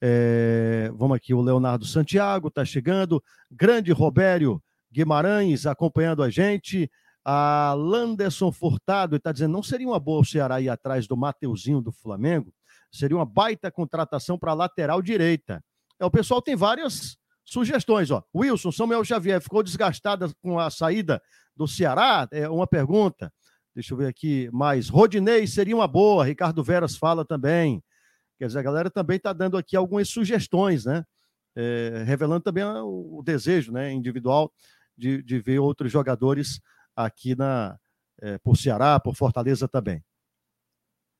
É, 0.00 0.90
vamos 0.94 1.16
aqui, 1.16 1.34
o 1.34 1.40
Leonardo 1.40 1.84
Santiago 1.84 2.48
está 2.48 2.64
chegando, 2.64 3.22
grande 3.50 3.90
Robério 3.92 4.62
Guimarães 4.92 5.66
acompanhando 5.66 6.22
a 6.22 6.30
gente. 6.30 6.90
A 7.24 7.74
Landerson 7.76 8.52
Furtado 8.52 9.16
está 9.16 9.32
dizendo: 9.32 9.52
não 9.52 9.62
seria 9.62 9.88
uma 9.88 9.98
boa 9.98 10.20
o 10.20 10.24
Ceará 10.24 10.60
ir 10.60 10.68
atrás 10.68 11.08
do 11.08 11.16
Mateuzinho 11.16 11.80
do 11.80 11.90
Flamengo? 11.90 12.52
Seria 12.92 13.16
uma 13.16 13.26
baita 13.26 13.70
contratação 13.70 14.38
para 14.38 14.54
lateral 14.54 15.02
direita. 15.02 15.62
É, 15.98 16.04
o 16.04 16.10
pessoal 16.10 16.40
tem 16.40 16.54
várias 16.54 17.16
sugestões. 17.44 18.10
Ó. 18.12 18.22
Wilson, 18.32 18.70
Samuel 18.70 19.04
Xavier 19.04 19.40
ficou 19.40 19.62
desgastada 19.62 20.30
com 20.40 20.60
a 20.60 20.70
saída 20.70 21.20
do 21.56 21.66
Ceará? 21.66 22.28
É 22.30 22.48
uma 22.48 22.66
pergunta. 22.66 23.32
Deixa 23.74 23.94
eu 23.94 23.98
ver 23.98 24.06
aqui 24.06 24.48
mais. 24.52 24.88
Rodinei 24.88 25.46
seria 25.46 25.74
uma 25.74 25.88
boa. 25.88 26.24
Ricardo 26.24 26.62
Veras 26.62 26.96
fala 26.96 27.24
também. 27.24 27.82
Quer 28.38 28.46
dizer, 28.46 28.58
a 28.58 28.62
galera 28.62 28.90
também 28.90 29.16
está 29.16 29.32
dando 29.32 29.56
aqui 29.56 29.76
algumas 29.76 30.08
sugestões, 30.08 30.84
né? 30.84 31.04
É, 31.54 32.02
revelando 32.04 32.42
também 32.42 32.64
o, 32.64 33.22
desejo 33.24 33.72
né, 33.72 33.90
individual 33.90 34.52
de, 34.96 35.22
de 35.22 35.38
ver 35.38 35.58
outros 35.58 35.90
jogadores 35.90 36.60
aqui 36.94 37.34
na, 37.34 37.78
é, 38.20 38.36
por 38.38 38.56
Ceará, 38.56 39.00
por 39.00 39.14
Fortaleza 39.14 39.66
também. 39.66 40.04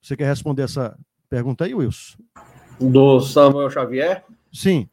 Você 0.02 0.14
quer 0.14 0.26
responder 0.26 0.62
essa 0.62 0.98
pergunta 1.28 1.64
aí, 1.64 1.74
Wilson? 1.74 2.18
Do 2.78 3.20
Samuel 3.20 3.70
Xavier? 3.70 4.24
Sim. 4.52 4.88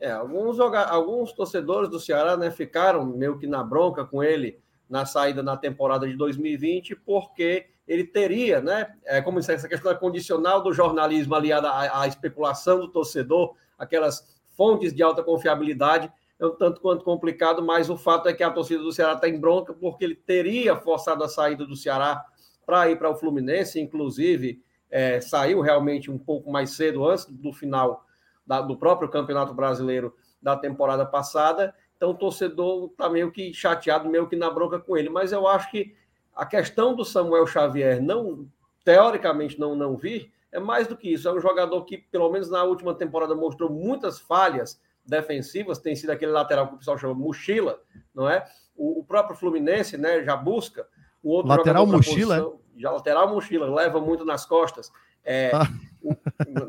É, 0.00 0.10
alguns, 0.12 0.58
alguns 0.60 1.32
torcedores 1.32 1.88
do 1.88 2.00
Ceará 2.00 2.36
né, 2.36 2.50
ficaram 2.50 3.04
meio 3.04 3.38
que 3.38 3.46
na 3.46 3.62
bronca 3.62 4.04
com 4.04 4.22
ele 4.22 4.58
na 4.88 5.04
saída 5.04 5.42
na 5.42 5.56
temporada 5.56 6.06
de 6.06 6.16
2020, 6.16 6.96
porque 6.96 7.66
ele 7.86 8.04
teria, 8.04 8.60
né? 8.60 8.94
É, 9.04 9.20
como 9.20 9.38
isso, 9.38 9.52
essa 9.52 9.68
questão 9.68 9.94
condicional 9.96 10.62
do 10.62 10.72
jornalismo 10.72 11.34
aliada 11.34 11.70
à, 11.70 12.02
à 12.02 12.06
especulação 12.06 12.80
do 12.80 12.88
torcedor, 12.88 13.54
aquelas 13.78 14.36
fontes 14.56 14.92
de 14.92 15.02
alta 15.02 15.22
confiabilidade, 15.22 16.10
é 16.38 16.46
um 16.46 16.54
tanto 16.54 16.80
quanto 16.80 17.04
complicado, 17.04 17.62
mas 17.62 17.88
o 17.88 17.96
fato 17.96 18.28
é 18.28 18.32
que 18.32 18.42
a 18.42 18.50
torcida 18.50 18.82
do 18.82 18.92
Ceará 18.92 19.14
está 19.14 19.28
em 19.28 19.38
bronca 19.38 19.72
porque 19.72 20.04
ele 20.04 20.14
teria 20.14 20.76
forçado 20.76 21.24
a 21.24 21.28
saída 21.28 21.64
do 21.64 21.76
Ceará 21.76 22.24
para 22.64 22.90
ir 22.90 22.98
para 22.98 23.10
o 23.10 23.14
Fluminense, 23.14 23.80
inclusive 23.80 24.62
é, 24.90 25.20
saiu 25.20 25.60
realmente 25.60 26.10
um 26.10 26.18
pouco 26.18 26.50
mais 26.50 26.70
cedo, 26.70 27.08
antes 27.08 27.26
do 27.26 27.52
final 27.52 28.04
da, 28.46 28.60
do 28.60 28.76
próprio 28.76 29.08
Campeonato 29.08 29.54
Brasileiro 29.54 30.14
da 30.42 30.56
temporada 30.56 31.04
passada. 31.06 31.74
Então 31.96 32.10
o 32.10 32.14
torcedor 32.14 32.90
está 32.90 33.08
meio 33.08 33.30
que 33.30 33.52
chateado, 33.52 34.08
meio 34.08 34.28
que 34.28 34.36
na 34.36 34.50
bronca 34.50 34.78
com 34.78 34.96
ele. 34.96 35.08
Mas 35.08 35.32
eu 35.32 35.46
acho 35.46 35.70
que 35.70 35.94
a 36.34 36.44
questão 36.44 36.94
do 36.94 37.04
Samuel 37.04 37.46
Xavier 37.46 38.02
não, 38.02 38.46
teoricamente, 38.84 39.58
não, 39.58 39.74
não 39.74 39.96
vir, 39.96 40.32
é 40.52 40.60
mais 40.60 40.86
do 40.86 40.96
que 40.96 41.12
isso. 41.12 41.28
É 41.28 41.32
um 41.32 41.40
jogador 41.40 41.84
que, 41.84 41.98
pelo 41.98 42.30
menos 42.30 42.50
na 42.50 42.62
última 42.64 42.94
temporada, 42.94 43.34
mostrou 43.34 43.70
muitas 43.70 44.18
falhas 44.18 44.80
defensivas, 45.04 45.78
tem 45.78 45.94
sido 45.94 46.10
aquele 46.10 46.32
lateral 46.32 46.68
que 46.68 46.74
o 46.74 46.78
pessoal 46.78 46.98
chama 46.98 47.14
mochila, 47.14 47.80
não 48.14 48.28
é? 48.28 48.44
O, 48.76 49.00
o 49.00 49.04
próprio 49.04 49.36
Fluminense, 49.36 49.96
né, 49.96 50.22
já 50.24 50.36
busca 50.36 50.86
o 51.22 51.30
outro 51.30 51.48
lateral 51.48 51.86
mochila, 51.86 52.36
posição, 52.36 52.60
já 52.76 52.90
lateral 52.90 53.28
mochila, 53.28 53.74
leva 53.74 54.00
muito 54.00 54.24
nas 54.24 54.44
costas. 54.44 54.90
É, 55.24 55.50
ah. 55.54 55.66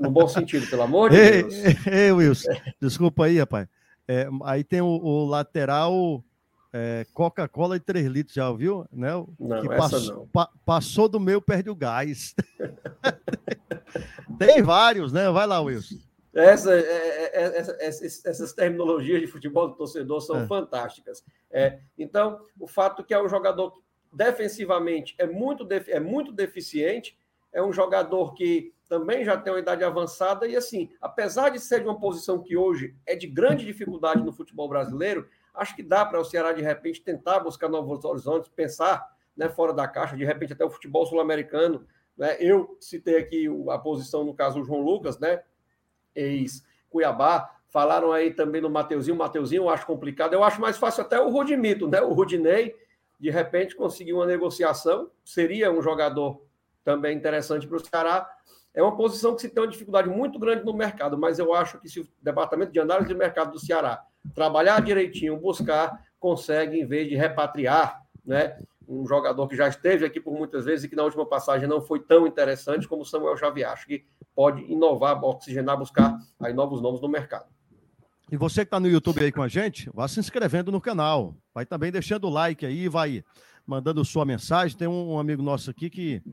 no 0.02 0.10
bom 0.10 0.28
sentido, 0.28 0.68
pelo 0.68 0.82
amor 0.84 1.12
de 1.12 1.18
ei, 1.18 1.44
Deus. 1.44 1.86
Ei, 1.86 2.12
Wilson, 2.12 2.52
desculpa 2.82 3.26
aí, 3.26 3.38
rapaz. 3.40 3.68
É, 4.08 4.28
aí 4.43 4.63
tem 4.63 4.82
o, 4.82 4.88
o 4.88 5.26
lateral 5.26 6.24
é, 6.74 7.06
Coca-Cola 7.13 7.76
e 7.76 7.80
3 7.80 8.08
litros, 8.08 8.36
já 8.36 8.50
ouviu? 8.50 8.86
Né? 8.91 9.10
Não, 9.39 9.62
que 9.62 9.67
passou. 9.67 10.28
Pa, 10.32 10.50
passou 10.65 11.10
do 11.10 11.20
meio, 11.20 11.41
perde 11.41 11.70
o 11.70 11.76
gás. 11.76 12.36
tem 14.38 14.62
vários, 14.62 15.12
né? 15.12 15.30
Vai 15.30 15.48
lá, 15.48 15.60
Wilson. 15.60 15.96
Essa, 16.34 16.76
é, 16.76 16.82
é, 16.82 17.46
é, 17.46 17.88
essa, 17.88 18.30
essas 18.30 18.54
terminologias 18.54 19.20
de 19.20 19.28
futebol 19.28 19.67
do 19.67 19.76
torcedor 19.76 20.22
são 20.22 20.41
é. 20.41 20.48
fantásticas. 20.48 21.24
É, 21.50 21.80
então, 21.98 22.39
o 22.60 22.67
fato 22.67 23.04
que 23.04 23.13
é 23.13 23.22
um 23.22 23.28
jogador 23.28 23.72
que 23.72 23.82
defensivamente 24.13 25.15
é 25.17 25.26
muito, 25.26 25.67
é 25.88 26.00
muito 26.00 26.32
deficiente, 26.32 27.17
é 27.52 27.63
um 27.63 27.74
jogador 27.74 28.36
que 28.36 28.72
também 28.88 29.23
já 29.23 29.38
tem 29.38 29.52
uma 29.52 29.60
idade 29.60 29.84
avançada 29.84 30.47
e, 30.47 30.56
assim, 30.56 30.89
apesar 31.02 31.50
de 31.50 31.60
ser 31.60 31.82
de 31.82 31.88
uma 31.88 32.00
posição 32.00 32.41
que 32.41 32.56
hoje 32.56 32.95
é 33.06 33.15
de 33.15 33.28
grande 33.28 33.65
dificuldade 33.65 34.23
no 34.23 34.32
futebol 34.32 34.67
brasileiro, 34.69 35.28
acho 35.54 35.76
que 35.76 35.84
dá 35.84 36.06
para 36.06 36.19
o 36.19 36.26
Ceará, 36.26 36.52
de 36.52 36.62
repente, 36.62 37.02
tentar 37.02 37.39
buscar 37.39 37.67
novos 37.67 38.06
horizontes, 38.06 38.50
pensar 38.50 39.06
né, 39.36 39.50
fora 39.50 39.73
da 39.73 39.88
caixa, 39.88 40.15
de 40.15 40.23
repente 40.23 40.54
até 40.54 40.63
o 40.63 40.69
futebol 40.69 41.06
sul-americano. 41.06 41.86
Né? 42.17 42.38
Eu 42.39 42.78
citei 42.80 43.17
aqui 43.17 43.47
a 43.69 43.78
posição, 43.78 44.23
no 44.23 44.34
caso, 44.34 44.62
o 44.62 44.63
João 44.63 44.82
Lucas, 44.82 45.19
né? 45.19 45.41
ex-Cuiabá. 46.17 47.54
Falaram 47.69 48.12
aí 48.12 48.34
também 48.34 48.62
no 48.62 48.69
Mateuzinho. 48.69 49.15
O 49.15 49.19
Mateuzinho 49.19 49.63
eu 49.63 49.69
acho 49.69 49.86
complicado. 49.86 50.34
Eu 50.34 50.43
acho 50.43 50.60
mais 50.60 50.78
fácil 50.78 51.04
até 51.04 51.19
o 51.19 51.30
Rodimito, 51.30 51.88
né? 51.88 52.02
O 52.02 52.13
Rudinei, 52.13 52.76
de 53.19 53.30
repente, 53.30 53.76
conseguir 53.76 54.13
uma 54.13 54.26
negociação. 54.26 55.12
Seria 55.23 55.71
um 55.71 55.82
jogador 55.82 56.41
também 56.84 57.15
interessante 57.15 57.67
para 57.67 57.78
o 57.78 57.86
Ceará. 57.86 58.28
É 58.78 58.84
uma 58.84 58.96
posição 58.96 59.34
que 59.34 59.42
se 59.42 59.50
tem 59.50 59.63
uma 59.63 59.68
dificuldade 59.68 60.08
muito 60.08 60.38
grande 60.38 60.63
no 60.63 60.72
mercado, 60.72 61.18
mas 61.18 61.40
eu 61.40 61.52
acho 61.52 61.80
que 61.80 61.90
se 61.90 62.00
o 62.00 62.08
Departamento 62.22 62.72
de 62.72 62.80
Análise 62.80 63.08
de 63.08 63.16
Mercado 63.16 63.52
do 63.52 63.60
Ceará 63.60 64.04
trabalhar 64.36 64.80
direitinho, 64.84 65.36
buscar, 65.36 66.00
consegue, 66.20 66.80
em 66.80 66.86
vez 66.86 67.10
de 67.10 67.16
repatriar, 67.16 68.00
né? 68.24 68.56
Um 68.88 69.04
jogador 69.08 69.48
que 69.48 69.56
já 69.56 69.68
esteve 69.68 70.06
aqui 70.06 70.22
por 70.22 70.32
muitas 70.32 70.66
vezes 70.66 70.86
e 70.86 70.90
que 70.90 70.96
na 70.96 71.04
última 71.04 71.26
passagem 71.26 71.68
não 71.68 71.82
foi 71.82 72.02
tão 72.02 72.28
interessante 72.28 72.88
como 72.88 73.04
Samuel 73.04 73.36
Xavier. 73.36 73.72
Acho 73.72 73.88
que 73.88 74.06
pode 74.36 74.62
inovar, 74.72 75.24
oxigenar, 75.24 75.76
buscar 75.76 76.16
aí 76.40 76.54
novos 76.54 76.80
nomes 76.80 77.02
no 77.02 77.10
mercado. 77.10 77.48
E 78.32 78.38
você 78.38 78.62
que 78.62 78.68
está 78.68 78.80
no 78.80 78.88
YouTube 78.88 79.24
aí 79.24 79.32
com 79.32 79.42
a 79.42 79.48
gente, 79.48 79.90
vá 79.92 80.08
se 80.08 80.20
inscrevendo 80.20 80.72
no 80.72 80.80
canal. 80.80 81.34
Vai 81.52 81.66
também 81.66 81.92
deixando 81.92 82.28
o 82.28 82.30
like 82.30 82.63
aí, 82.63 82.88
vai 82.88 83.24
mandando 83.67 84.03
sua 84.06 84.25
mensagem. 84.25 84.77
Tem 84.77 84.88
um, 84.88 85.19
amigo 85.19 85.43
nosso 85.43 85.69
aqui 85.69 85.89
que 85.89 86.23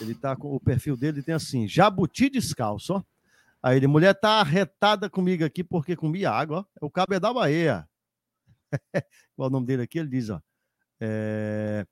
ele 0.00 0.14
tá 0.14 0.36
com 0.36 0.54
o 0.54 0.60
perfil 0.60 0.96
dele 0.96 1.22
tem 1.22 1.34
assim: 1.34 1.66
Jabuti 1.66 2.28
descalço, 2.28 2.94
ó. 2.94 3.02
Aí 3.62 3.76
ele, 3.76 3.86
mulher 3.86 4.12
tá 4.12 4.40
arretada 4.40 5.08
comigo 5.08 5.44
aqui 5.44 5.64
porque 5.64 5.96
comi 5.96 6.26
água, 6.26 6.60
ó. 6.60 6.64
É 6.80 6.84
o 6.84 6.90
cabo 6.90 7.14
é 7.14 7.20
da 7.20 7.32
Bahia. 7.32 7.88
Qual 9.34 9.46
é 9.46 9.48
o 9.48 9.50
nome 9.50 9.66
dele 9.66 9.82
aqui? 9.82 9.98
Ele 9.98 10.08
diz, 10.08 10.28
ó. 10.28 10.40
É... 11.00 11.86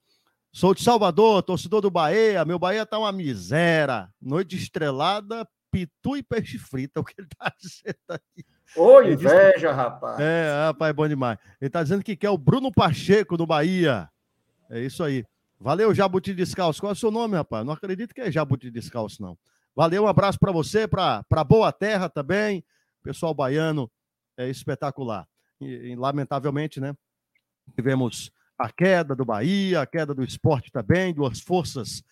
Sou 0.52 0.74
de 0.74 0.82
Salvador, 0.82 1.42
torcedor 1.44 1.80
do 1.80 1.90
Bahia. 1.90 2.44
Meu 2.44 2.58
Bahia 2.58 2.84
tá 2.84 2.98
uma 2.98 3.12
miséria. 3.12 4.08
Noite 4.20 4.56
estrelada, 4.56 5.48
pitu 5.70 6.16
e 6.16 6.22
peixe 6.24 6.58
frito. 6.58 6.98
É 6.98 7.00
o 7.00 7.04
que 7.04 7.14
ele 7.16 7.28
tá 7.38 7.52
dizendo 7.58 7.96
aqui. 8.08 8.44
Ô, 8.76 9.00
inveja, 9.02 9.68
que... 9.68 9.74
rapaz. 9.74 10.18
É, 10.18 10.66
rapaz, 10.66 10.90
é 10.90 10.92
bom 10.92 11.06
demais. 11.06 11.38
Ele 11.60 11.70
tá 11.70 11.82
dizendo 11.82 12.02
que 12.02 12.16
quer 12.16 12.30
o 12.30 12.38
Bruno 12.38 12.72
Pacheco 12.72 13.36
do 13.36 13.46
Bahia. 13.46 14.10
É 14.70 14.80
isso 14.80 15.02
aí. 15.02 15.24
Valeu, 15.58 15.92
Jabuti 15.92 16.32
Descalço. 16.32 16.80
Qual 16.80 16.90
é 16.90 16.92
o 16.92 16.96
seu 16.96 17.10
nome, 17.10 17.34
rapaz? 17.34 17.66
Não 17.66 17.72
acredito 17.72 18.14
que 18.14 18.20
é 18.20 18.30
Jabuti 18.30 18.70
Descalço, 18.70 19.20
não. 19.20 19.36
Valeu, 19.74 20.04
um 20.04 20.06
abraço 20.06 20.38
para 20.38 20.52
você, 20.52 20.86
para 20.88 21.44
Boa 21.46 21.72
Terra 21.72 22.08
também. 22.08 22.64
Pessoal 23.02 23.34
baiano 23.34 23.90
é 24.36 24.48
espetacular. 24.48 25.28
E, 25.60 25.66
e, 25.66 25.96
lamentavelmente, 25.96 26.80
né? 26.80 26.94
Tivemos 27.74 28.30
a 28.58 28.70
queda 28.70 29.14
do 29.14 29.24
Bahia, 29.24 29.80
a 29.82 29.86
queda 29.86 30.14
do 30.14 30.24
esporte 30.24 30.70
também, 30.70 31.12
duas 31.12 31.40
forças 31.40 32.02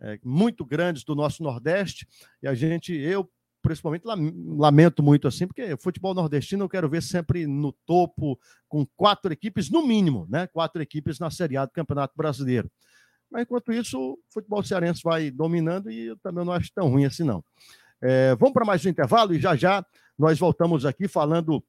é, 0.00 0.18
muito 0.22 0.64
grandes 0.64 1.04
do 1.04 1.14
nosso 1.14 1.42
Nordeste. 1.42 2.06
E 2.42 2.48
a 2.48 2.54
gente, 2.54 2.92
eu 2.92 3.28
principalmente 3.62 4.04
lamento 4.04 5.02
muito 5.02 5.28
assim, 5.28 5.46
porque 5.46 5.76
futebol 5.76 6.12
nordestino 6.12 6.64
eu 6.64 6.68
quero 6.68 6.88
ver 6.88 7.02
sempre 7.02 7.46
no 7.46 7.72
topo, 7.86 8.38
com 8.68 8.84
quatro 8.96 9.32
equipes 9.32 9.70
no 9.70 9.86
mínimo, 9.86 10.26
né? 10.28 10.46
Quatro 10.48 10.82
equipes 10.82 11.18
na 11.18 11.30
Série 11.30 11.56
A 11.56 11.64
do 11.64 11.72
Campeonato 11.72 12.14
Brasileiro. 12.16 12.70
Mas 13.30 13.42
enquanto 13.42 13.72
isso, 13.72 13.98
o 13.98 14.18
futebol 14.28 14.62
cearense 14.62 15.00
vai 15.02 15.30
dominando 15.30 15.90
e 15.90 16.08
eu 16.08 16.16
também 16.18 16.44
não 16.44 16.52
acho 16.52 16.70
tão 16.74 16.88
ruim 16.88 17.06
assim, 17.06 17.22
não. 17.22 17.42
É, 18.00 18.34
vamos 18.34 18.52
para 18.52 18.64
mais 18.66 18.84
um 18.84 18.88
intervalo 18.88 19.32
e 19.32 19.38
já 19.38 19.54
já 19.54 19.86
nós 20.18 20.38
voltamos 20.38 20.84
aqui 20.84 21.06
falando 21.08 21.64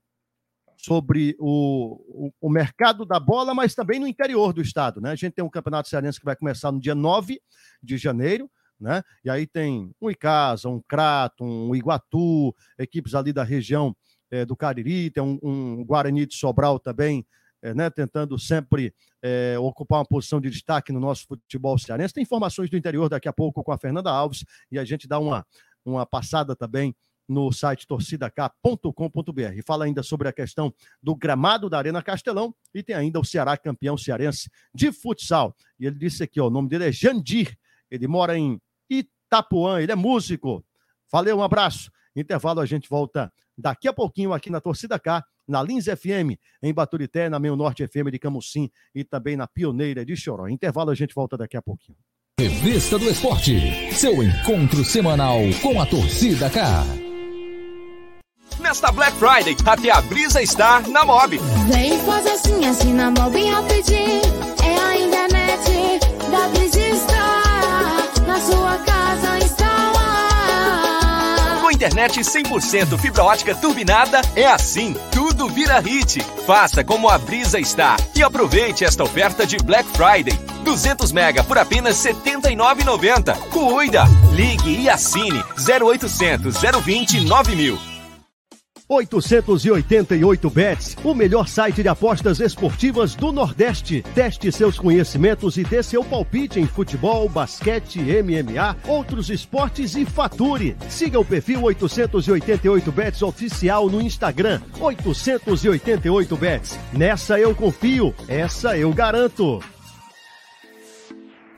sobre 0.76 1.36
o, 1.39 2.28
o, 2.28 2.34
o, 2.41 2.50
mercado 2.50 3.06
da 3.06 3.20
bola, 3.20 3.54
mas 3.54 3.74
também 3.74 4.00
no 4.00 4.08
interior 4.08 4.52
do 4.52 4.62
estado. 4.62 5.00
Né? 5.00 5.12
A 5.12 5.16
gente 5.16 5.34
tem 5.34 5.46
um 5.46 5.50
campeonato 5.50 5.88
cearense 5.88 6.20
que 6.20 6.26
vai 6.26 6.36
começar 6.36 6.72
no 6.72 6.80
dia 6.80 6.96
9 6.96 7.39
de 7.82 7.98
janeiro. 7.98 8.50
Né? 8.80 9.02
E 9.24 9.30
aí 9.30 9.48
tem 9.48 9.92
um 10.02 10.10
Icasa, 10.10 10.68
um 10.68 10.82
Crato, 10.82 11.44
um 11.44 11.74
Iguatu, 11.76 12.54
equipes 12.78 13.16
ali 13.16 13.32
da 13.32 13.44
região 13.44 13.96
é, 14.30 14.46
do 14.46 14.56
Cariri, 14.56 15.10
tem 15.10 15.22
um, 15.24 15.40
um, 15.44 15.86
Guarani 15.86 16.26
de 16.26 16.36
Sobral 16.36 16.80
também, 16.80 17.26
é, 17.62 17.74
né? 17.74 17.90
tentando 17.90 18.38
sempre 18.38 18.94
é, 19.22 19.58
ocupar 19.60 20.00
uma 20.00 20.06
posição 20.06 20.42
de 20.42 20.50
destaque 20.50 20.92
no 20.92 21.00
nosso 21.00 21.26
futebol 21.28 21.78
cearense. 21.78 22.14
Tem 22.14 22.24
informações 22.24 22.70
do 22.70 22.76
interior 22.76 23.08
daqui 23.08 23.28
a 23.28 23.34
pouco 23.34 23.64
com 23.64 23.72
a 23.72 23.78
Fernanda 23.78 24.12
Alves 24.12 24.44
e 24.72 24.80
a 24.80 24.84
gente 24.84 25.08
dá 25.08 25.20
uma, 25.20 25.46
uma 25.86 26.06
passada 26.06 26.56
também 26.56 26.96
no 27.28 27.52
site 27.52 27.88
torcidak.com.br. 27.88 29.62
Fala 29.66 29.86
ainda 29.86 30.04
sobre 30.04 30.28
a 30.28 30.34
questão 30.34 30.74
do 31.02 31.16
gramado 31.16 31.70
da 31.70 31.78
Arena 31.78 32.02
Castelão 32.02 32.54
e 32.74 32.84
tem 32.84 32.96
ainda 32.96 33.20
o 33.20 33.26
Ceará 33.26 33.58
campeão 33.58 33.98
cearense 33.98 34.50
de 34.74 34.92
futsal. 34.92 35.56
E 35.80 35.86
ele 35.86 35.98
disse 35.98 36.24
aqui, 36.24 36.40
ó, 36.40 36.48
o 36.48 36.50
nome 36.50 36.70
dele 36.70 36.86
é 36.86 36.92
Jandir, 36.92 37.58
ele 37.94 38.08
mora 38.08 38.36
em 38.38 38.60
Itapuã, 38.89 39.80
ele 39.80 39.91
é 39.91 39.96
músico. 39.96 40.66
Valeu, 41.12 41.38
um 41.38 41.44
abraço. 41.44 41.91
Intervalo, 42.16 42.60
a 42.60 42.66
gente 42.66 42.89
volta 42.89 43.32
daqui 43.56 43.88
a 43.88 43.94
pouquinho 43.94 44.34
aqui 44.34 44.50
na 44.50 44.60
Torcida 44.60 44.98
K, 44.98 45.24
na 45.48 45.62
Lins 45.62 45.86
FM, 45.86 46.39
em 46.62 46.74
Baturité, 46.74 47.30
na 47.30 47.39
Meio 47.39 47.56
Norte 47.56 47.86
FM 47.86 48.10
de 48.12 48.18
Camusim 48.18 48.70
e 48.96 49.04
também 49.04 49.36
na 49.36 49.48
Pioneira 49.48 50.04
de 50.04 50.16
Choró. 50.16 50.48
Intervalo, 50.48 50.89
a 50.89 50.96
gente 50.96 51.14
volta 51.14 51.38
daqui 51.38 51.56
a 51.56 51.62
pouquinho. 51.62 51.98
Revista 52.39 52.98
do 52.98 53.08
Esporte, 53.08 53.94
seu 53.94 54.24
encontro 54.24 54.84
semanal 54.84 55.39
com 55.62 55.80
a 55.80 55.86
Torcida 55.86 56.50
K. 56.50 56.84
Nesta 58.60 58.91
Black 58.91 59.16
Friday, 59.18 59.56
até 59.66 59.91
a 59.91 60.02
brisa 60.02 60.41
está 60.41 60.82
na 60.82 61.06
Mob. 61.06 61.38
Vem 61.72 62.00
fazer 62.00 62.32
assim, 62.32 62.66
assim 62.66 62.94
na 62.94 63.12
Mob 63.12 63.38
rapidinho. 63.46 64.22
É 64.64 64.78
a 64.80 64.98
internet 64.98 66.00
da 66.32 66.48
Brisa 66.48 66.80
está 66.80 67.23
internet 71.84 72.22
100% 72.22 72.98
fibra 72.98 73.26
ótica 73.26 73.54
turbinada, 73.54 74.22
é 74.38 74.46
assim, 74.46 74.96
tudo 75.12 75.50
vira 75.50 75.82
hit. 75.82 76.22
Faça 76.48 76.82
como 76.82 77.10
a 77.10 77.18
Brisa 77.18 77.60
está 77.60 77.98
e 78.16 78.24
aproveite 78.24 78.86
esta 78.86 79.04
oferta 79.04 79.46
de 79.46 79.58
Black 79.58 79.90
Friday. 79.90 80.40
200 80.64 81.12
mega 81.12 81.44
por 81.44 81.58
apenas 81.58 82.02
R$ 82.06 82.14
79,90. 82.14 83.38
Cuida! 83.50 84.06
Ligue 84.32 84.80
e 84.80 84.90
assine 84.90 85.44
0800 85.58 86.56
020 86.86 87.20
9000. 87.26 87.93
888 88.88 90.50
Bets, 90.50 90.98
o 91.04 91.14
melhor 91.14 91.48
site 91.48 91.82
de 91.82 91.90
apostas 91.90 92.40
esportivas 92.40 93.16
do 93.16 93.32
Nordeste. 93.32 94.04
Teste 94.14 94.52
seus 94.52 94.78
conhecimentos 94.78 95.58
e 95.58 95.64
dê 95.64 95.82
seu 95.82 96.04
palpite 96.04 96.60
em 96.60 96.68
futebol, 96.68 97.28
basquete, 97.30 98.00
MMA, 98.00 98.76
outros 98.88 99.30
esportes 99.30 99.96
e 99.96 100.06
fature. 100.06 100.76
Siga 100.90 101.20
o 101.20 101.26
perfil 101.26 101.64
888 101.64 102.92
Bets 102.92 103.22
oficial 103.22 103.90
no 103.90 104.02
Instagram. 104.02 104.62
888 104.80 106.38
Bets. 106.38 106.80
Nessa 106.92 107.40
eu 107.40 107.56
confio, 107.56 108.14
essa 108.28 108.78
eu 108.78 108.94
garanto. 108.94 109.60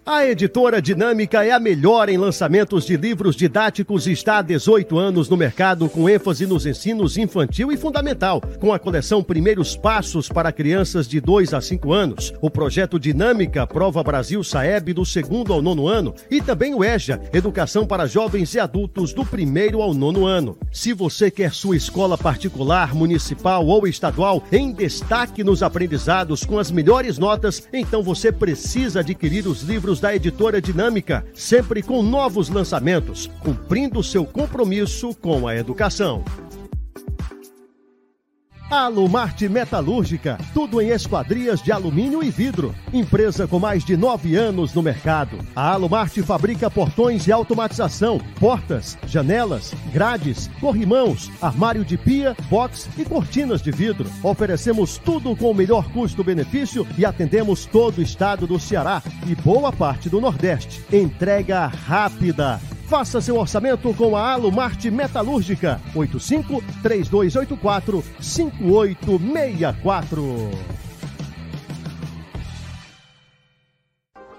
A 0.07 0.23
editora 0.23 0.79
Dinâmica 0.79 1.43
é 1.43 1.49
a 1.49 1.59
melhor 1.59 2.09
em 2.09 2.17
lançamentos 2.17 2.85
de 2.85 2.95
livros 2.95 3.35
didáticos 3.35 4.05
e 4.05 4.11
está 4.11 4.37
há 4.37 4.41
18 4.43 4.99
anos 4.99 5.27
no 5.27 5.35
mercado 5.35 5.89
com 5.89 6.07
ênfase 6.07 6.45
nos 6.45 6.67
ensinos 6.67 7.17
infantil 7.17 7.71
e 7.71 7.77
fundamental, 7.77 8.39
com 8.59 8.71
a 8.71 8.77
coleção 8.77 9.23
Primeiros 9.23 9.75
Passos 9.75 10.29
para 10.29 10.51
crianças 10.51 11.07
de 11.07 11.19
2 11.19 11.55
a 11.55 11.59
5 11.59 11.91
anos, 11.91 12.31
o 12.39 12.51
projeto 12.51 12.99
Dinâmica 12.99 13.65
Prova 13.65 14.03
Brasil 14.03 14.43
Saeb 14.43 14.93
do 14.93 15.03
segundo 15.03 15.51
ao 15.51 15.59
nono 15.59 15.87
ano 15.87 16.13
e 16.29 16.39
também 16.39 16.75
o 16.75 16.83
EJA, 16.83 17.19
Educação 17.33 17.87
para 17.87 18.05
Jovens 18.05 18.53
e 18.53 18.59
Adultos 18.59 19.11
do 19.11 19.25
primeiro 19.25 19.81
ao 19.81 19.91
nono 19.91 20.27
ano. 20.27 20.55
Se 20.71 20.93
você 20.93 21.31
quer 21.31 21.51
sua 21.51 21.75
escola 21.75 22.15
particular, 22.15 22.93
municipal 22.93 23.65
ou 23.65 23.87
estadual 23.87 24.43
em 24.51 24.71
destaque 24.71 25.43
nos 25.43 25.63
aprendizados 25.63 26.45
com 26.45 26.59
as 26.59 26.69
melhores 26.69 27.17
notas, 27.17 27.67
então 27.73 28.03
você 28.03 28.31
precisa 28.31 28.99
adquirir 28.99 29.47
os 29.47 29.63
livros 29.63 29.94
livros 29.95 29.99
da 29.99 30.15
editora 30.15 30.61
Dinâmica, 30.61 31.25
sempre 31.33 31.81
com 31.81 32.01
novos 32.03 32.49
lançamentos, 32.49 33.29
cumprindo 33.39 34.03
seu 34.03 34.25
compromisso 34.25 35.13
com 35.15 35.47
a 35.47 35.55
educação. 35.55 36.23
Alumarte 38.83 39.47
Metalúrgica, 39.47 40.37
tudo 40.53 40.81
em 40.81 40.89
esquadrias 40.89 41.61
de 41.61 41.71
alumínio 41.71 42.21
e 42.21 42.29
vidro. 42.29 42.75
Empresa 42.91 43.47
com 43.47 43.57
mais 43.57 43.85
de 43.85 43.95
nove 43.95 44.35
anos 44.35 44.73
no 44.73 44.81
mercado. 44.81 45.39
A 45.55 45.71
Alumarte 45.71 46.21
fabrica 46.21 46.69
portões 46.69 47.25
e 47.25 47.31
automatização, 47.31 48.19
portas, 48.39 48.97
janelas, 49.07 49.73
grades, 49.93 50.49
corrimãos, 50.59 51.31
armário 51.41 51.85
de 51.85 51.97
pia, 51.97 52.35
box 52.49 52.89
e 52.97 53.05
cortinas 53.05 53.61
de 53.61 53.71
vidro. 53.71 54.09
Oferecemos 54.21 54.97
tudo 54.97 55.35
com 55.35 55.51
o 55.51 55.55
melhor 55.55 55.89
custo-benefício 55.91 56.85
e 56.97 57.05
atendemos 57.05 57.65
todo 57.65 57.99
o 57.99 58.03
estado 58.03 58.45
do 58.45 58.59
Ceará 58.59 59.01
e 59.25 59.35
boa 59.35 59.71
parte 59.71 60.09
do 60.09 60.19
Nordeste. 60.19 60.83
Entrega 60.91 61.65
rápida. 61.67 62.59
Faça 62.87 63.19
seu 63.19 63.37
orçamento 63.37 63.91
com 63.95 64.15
a 64.15 64.33
Alumarte 64.33 64.91
Metalúrgica. 64.91 65.81
85 65.95 66.63
3284 66.83 68.03
5864. 68.21 70.51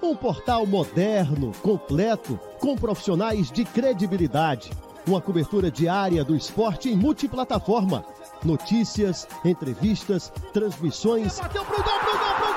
Um 0.00 0.14
portal 0.14 0.64
moderno, 0.64 1.50
completo, 1.60 2.38
com 2.60 2.76
profissionais 2.76 3.50
de 3.50 3.64
credibilidade. 3.64 4.70
Uma 5.04 5.20
cobertura 5.20 5.68
diária 5.68 6.22
do 6.22 6.36
esporte 6.36 6.88
em 6.88 6.96
multiplataforma. 6.96 8.04
Notícias, 8.44 9.26
entrevistas, 9.44 10.32
transmissões. 10.52 11.40
Bateu 11.40 11.64
pro 11.64 11.82
gol, 11.82 11.98
pro 11.98 12.16
gol, 12.16 12.34
pro 12.36 12.46
gol, 12.46 12.54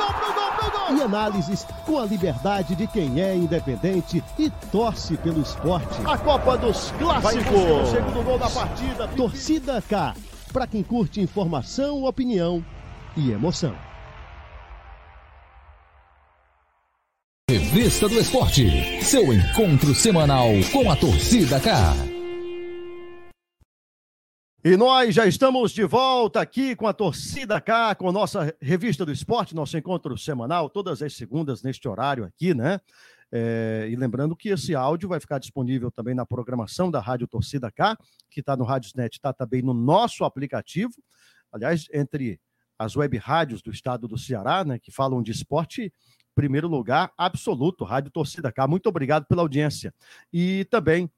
e 0.93 1.01
análises 1.01 1.65
com 1.85 1.99
a 1.99 2.05
liberdade 2.05 2.75
de 2.75 2.87
quem 2.87 3.21
é 3.21 3.35
independente 3.35 4.23
e 4.37 4.49
torce 4.71 5.17
pelo 5.17 5.41
esporte. 5.41 5.99
A 6.05 6.17
Copa 6.17 6.57
dos 6.57 6.91
Clássicos. 6.91 7.89
segundo 7.89 8.23
gol 8.23 8.37
da 8.37 8.49
partida. 8.49 9.07
Torcida 9.09 9.81
K. 9.81 10.15
Para 10.51 10.67
quem 10.67 10.83
curte 10.83 11.21
informação, 11.21 12.03
opinião 12.03 12.63
e 13.15 13.31
emoção. 13.31 13.75
Revista 17.49 18.07
do 18.07 18.19
Esporte. 18.19 19.03
Seu 19.03 19.33
encontro 19.33 19.95
semanal 19.95 20.49
com 20.71 20.91
a 20.91 20.95
torcida 20.95 21.59
K. 21.59 22.18
E 24.61 24.75
nós 24.75 25.15
já 25.15 25.25
estamos 25.25 25.71
de 25.71 25.85
volta 25.85 26.41
aqui 26.41 26.75
com 26.75 26.85
a 26.85 26.91
Torcida 26.91 27.61
K, 27.61 27.95
com 27.95 28.11
nossa 28.11 28.53
revista 28.61 29.05
do 29.05 29.11
esporte, 29.11 29.55
nosso 29.55 29.77
encontro 29.77 30.17
semanal, 30.17 30.69
todas 30.69 31.01
as 31.01 31.13
segundas 31.13 31.63
neste 31.63 31.87
horário 31.87 32.25
aqui, 32.25 32.53
né? 32.53 32.81
É, 33.31 33.87
e 33.89 33.95
lembrando 33.95 34.35
que 34.35 34.49
esse 34.49 34.75
áudio 34.75 35.07
vai 35.07 35.17
ficar 35.21 35.39
disponível 35.39 35.89
também 35.89 36.13
na 36.13 36.25
programação 36.25 36.91
da 36.91 36.99
Rádio 36.99 37.25
Torcida 37.25 37.71
K, 37.71 37.97
que 38.29 38.41
está 38.41 38.57
no 38.57 38.65
Rádiosnet, 38.65 39.15
está 39.15 39.31
também 39.31 39.61
no 39.61 39.73
nosso 39.73 40.25
aplicativo. 40.25 40.93
Aliás, 41.53 41.87
entre 41.93 42.37
as 42.77 42.97
web 42.97 43.17
rádios 43.17 43.61
do 43.61 43.71
estado 43.71 44.09
do 44.09 44.17
Ceará, 44.17 44.65
né, 44.65 44.77
que 44.77 44.91
falam 44.91 45.23
de 45.23 45.31
esporte, 45.31 45.93
primeiro 46.35 46.67
lugar 46.67 47.13
absoluto, 47.17 47.85
Rádio 47.85 48.11
Torcida 48.11 48.51
K. 48.51 48.67
Muito 48.67 48.89
obrigado 48.89 49.25
pela 49.25 49.41
audiência. 49.41 49.93
E 50.33 50.65
também 50.65 51.09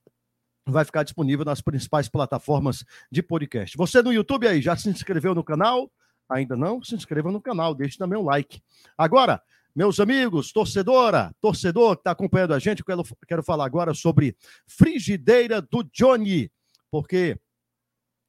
vai 0.65 0.85
ficar 0.85 1.03
disponível 1.03 1.45
nas 1.45 1.61
principais 1.61 2.07
plataformas 2.07 2.83
de 3.11 3.21
podcast. 3.21 3.75
Você 3.77 4.01
no 4.01 4.13
YouTube 4.13 4.47
aí, 4.47 4.61
já 4.61 4.75
se 4.75 4.89
inscreveu 4.89 5.33
no 5.33 5.43
canal? 5.43 5.91
Ainda 6.29 6.55
não? 6.55 6.81
Se 6.83 6.95
inscreva 6.95 7.31
no 7.31 7.41
canal, 7.41 7.75
deixe 7.75 7.97
também 7.97 8.17
um 8.17 8.23
like. 8.23 8.61
Agora, 8.97 9.41
meus 9.75 9.99
amigos, 9.99 10.51
torcedora, 10.51 11.33
torcedor 11.41 11.95
que 11.95 12.01
está 12.01 12.11
acompanhando 12.11 12.53
a 12.53 12.59
gente, 12.59 12.83
quero, 12.83 13.03
quero 13.27 13.43
falar 13.43 13.65
agora 13.65 13.93
sobre 13.93 14.35
Frigideira 14.67 15.61
do 15.61 15.83
Johnny, 15.93 16.51
porque 16.89 17.37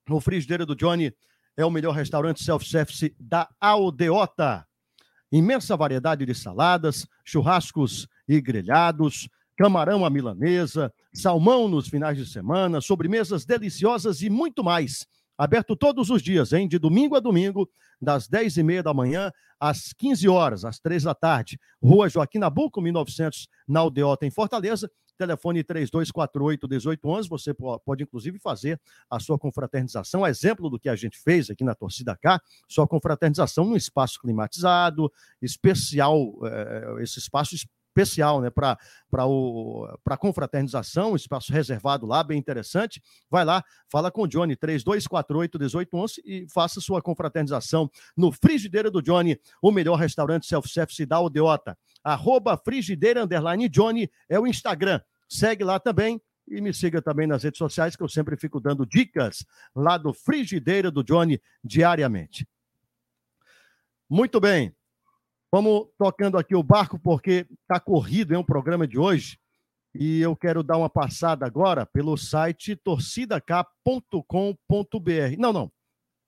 o 0.09 0.21
Frigideira 0.21 0.65
do 0.65 0.75
Johnny 0.75 1.13
é 1.57 1.65
o 1.65 1.71
melhor 1.71 1.95
restaurante 1.95 2.43
self-service 2.43 3.15
da 3.19 3.49
Aldeota. 3.61 4.67
Imensa 5.31 5.77
variedade 5.77 6.27
de 6.27 6.35
saladas, 6.35 7.07
churrascos 7.25 8.07
e 8.29 8.41
grelhados, 8.41 9.29
camarão 9.63 10.05
à 10.05 10.11
milanesa, 10.11 10.93
salmão 11.15 11.69
nos 11.69 11.87
finais 11.87 12.19
de 12.19 12.27
semana, 12.27 12.81
sobremesas 12.81 13.45
deliciosas 13.45 14.21
e 14.21 14.29
muito 14.29 14.65
mais. 14.65 15.07
Aberto 15.39 15.77
todos 15.77 16.11
os 16.11 16.21
dias, 16.21 16.53
hein? 16.53 16.67
De 16.67 16.81
domingo 16.81 17.15
a 17.15 17.21
domingo, 17.21 17.71
das 18.01 18.29
10h30 18.29 18.83
da 18.83 18.93
manhã 18.93 19.31
às 19.61 19.93
15 19.93 20.29
horas, 20.29 20.65
às 20.65 20.81
3 20.81 21.05
da 21.05 21.15
tarde. 21.15 21.61
Rua 21.81 22.09
Joaquim 22.09 22.39
Nabuco, 22.39 22.83
1900, 22.83 23.47
na 23.69 23.79
Aldeota, 23.79 24.27
em 24.27 24.33
Fortaleza. 24.33 24.91
Telefone 25.17 25.63
3248-1811. 25.63 27.29
Você 27.29 27.55
pode, 27.55 28.03
inclusive, 28.03 28.41
fazer 28.41 28.81
a 29.09 29.21
sua 29.21 29.39
confraternização. 29.39 30.27
Exemplo 30.27 30.69
do 30.69 30.81
que 30.81 30.89
a 30.89 30.97
gente 30.97 31.21
fez 31.21 31.49
aqui 31.49 31.63
na 31.63 31.77
Torcida 31.77 32.17
K, 32.21 32.41
sua 32.69 32.89
confraternização 32.89 33.65
num 33.65 33.77
espaço 33.77 34.19
climatizado, 34.21 35.09
especial, 35.41 36.33
é, 36.45 36.97
esse 37.01 37.21
espaço 37.21 37.55
especial 37.55 37.82
né, 38.41 38.51
para 38.51 38.79
a 40.07 40.17
confraternização, 40.17 41.15
espaço 41.15 41.53
reservado 41.53 42.07
lá, 42.07 42.23
bem 42.23 42.39
interessante. 42.39 43.03
Vai 43.31 43.45
lá, 43.45 43.63
fala 43.89 44.11
com 44.11 44.23
o 44.23 44.29
Johnny, 44.29 44.57
3248-1811 44.57 46.19
e 46.25 46.47
faça 46.49 46.81
sua 46.81 47.03
confraternização 47.03 47.91
no 48.17 48.33
Frigideira 48.33 48.91
do 48.91 49.03
Johnny, 49.03 49.39
o 49.61 49.71
melhor 49.71 49.97
restaurante 49.97 50.47
self-service 50.47 51.05
da 51.07 51.21
Odeota. 51.21 51.77
Arroba 52.03 52.57
Frigideira 52.57 53.23
Underline 53.25 53.69
Johnny 53.69 54.11
é 54.29 54.39
o 54.39 54.47
Instagram. 54.47 55.01
Segue 55.29 55.65
lá 55.65 55.79
também 55.79 56.21
e 56.49 56.61
me 56.61 56.75
siga 56.75 57.01
também 57.01 57.27
nas 57.27 57.43
redes 57.43 57.59
sociais, 57.59 57.95
que 57.95 58.03
eu 58.03 58.09
sempre 58.09 58.37
fico 58.37 58.61
dando 58.61 58.85
dicas 58.85 59.45
lá 59.75 59.97
do 59.97 60.13
Frigideira 60.13 60.91
do 60.91 61.05
Johnny 61.05 61.41
diariamente. 61.63 62.47
Muito 64.09 64.41
bem. 64.41 64.75
Vamos 65.53 65.89
tocando 65.99 66.39
aqui 66.39 66.57
o 66.57 66.63
barco, 66.63 66.99
porque 66.99 67.47
está 67.61 67.79
corrido, 67.79 68.35
é 68.35 68.39
um 68.39 68.45
programa 68.45 68.89
de 68.89 68.99
hoje. 68.99 69.39
E 69.95 70.23
eu 70.23 70.35
quero 70.35 70.63
dar 70.63 70.79
uma 70.79 70.89
passada 70.89 71.45
agora 71.45 71.85
pelo 71.85 72.17
site 72.17 72.75
torcidak.com.br. 72.75 75.37
Não, 75.39 75.53
não. 75.53 75.71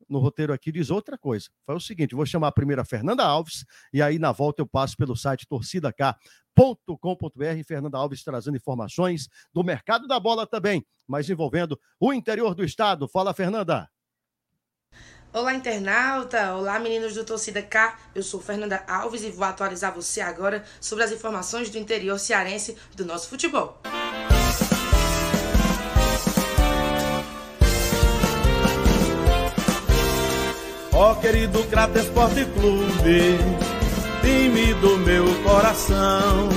No 0.07 0.19
roteiro 0.19 0.53
aqui 0.53 0.71
diz 0.71 0.91
outra 0.91 1.17
coisa. 1.17 1.49
Foi 1.65 1.75
o 1.75 1.81
seguinte: 1.81 2.15
vou 2.15 2.27
chamar 2.27 2.49
a 2.49 2.53
primeira 2.53 2.85
Fernanda 2.85 3.25
Alves, 3.25 3.65
e 3.91 4.03
aí 4.03 4.19
na 4.19 4.31
volta 4.31 4.61
eu 4.61 4.67
passo 4.67 4.95
pelo 4.95 5.17
site 5.17 5.47
torcidak.com.br. 5.49 7.65
Fernanda 7.67 7.97
Alves 7.97 8.23
trazendo 8.23 8.59
informações 8.59 9.27
do 9.55 9.65
mercado 9.65 10.07
da 10.07 10.21
bola 10.21 10.47
também, 10.47 10.85
mas 11.09 11.31
envolvendo 11.31 11.81
o 11.99 12.13
interior 12.13 12.55
do 12.55 12.63
estado. 12.63 13.09
Fala, 13.09 13.33
Fernanda. 13.33 13.89
Olá, 15.35 15.53
internauta! 15.53 16.55
Olá, 16.55 16.79
meninos 16.79 17.15
do 17.15 17.25
Torcida 17.25 17.61
K. 17.61 17.99
Eu 18.15 18.23
sou 18.23 18.41
Fernanda 18.41 18.85
Alves 18.87 19.25
e 19.25 19.33
vou 19.33 19.45
atualizar 19.45 19.93
você 19.93 20.21
agora 20.21 20.63
sobre 20.81 21.03
as 21.03 21.11
informações 21.11 21.69
do 21.69 21.77
interior 21.77 22.21
cearense 22.21 22.77
do 22.95 23.05
nosso 23.05 23.29
futebol. 23.29 23.77
Ó 30.93 31.11
oh, 31.11 31.17
querido 31.17 31.65
Crato 31.65 31.99
Esporte 31.99 32.45
Clube, 32.55 33.37
time 34.23 34.73
do 34.75 34.97
meu 34.99 35.25
coração, 35.43 36.49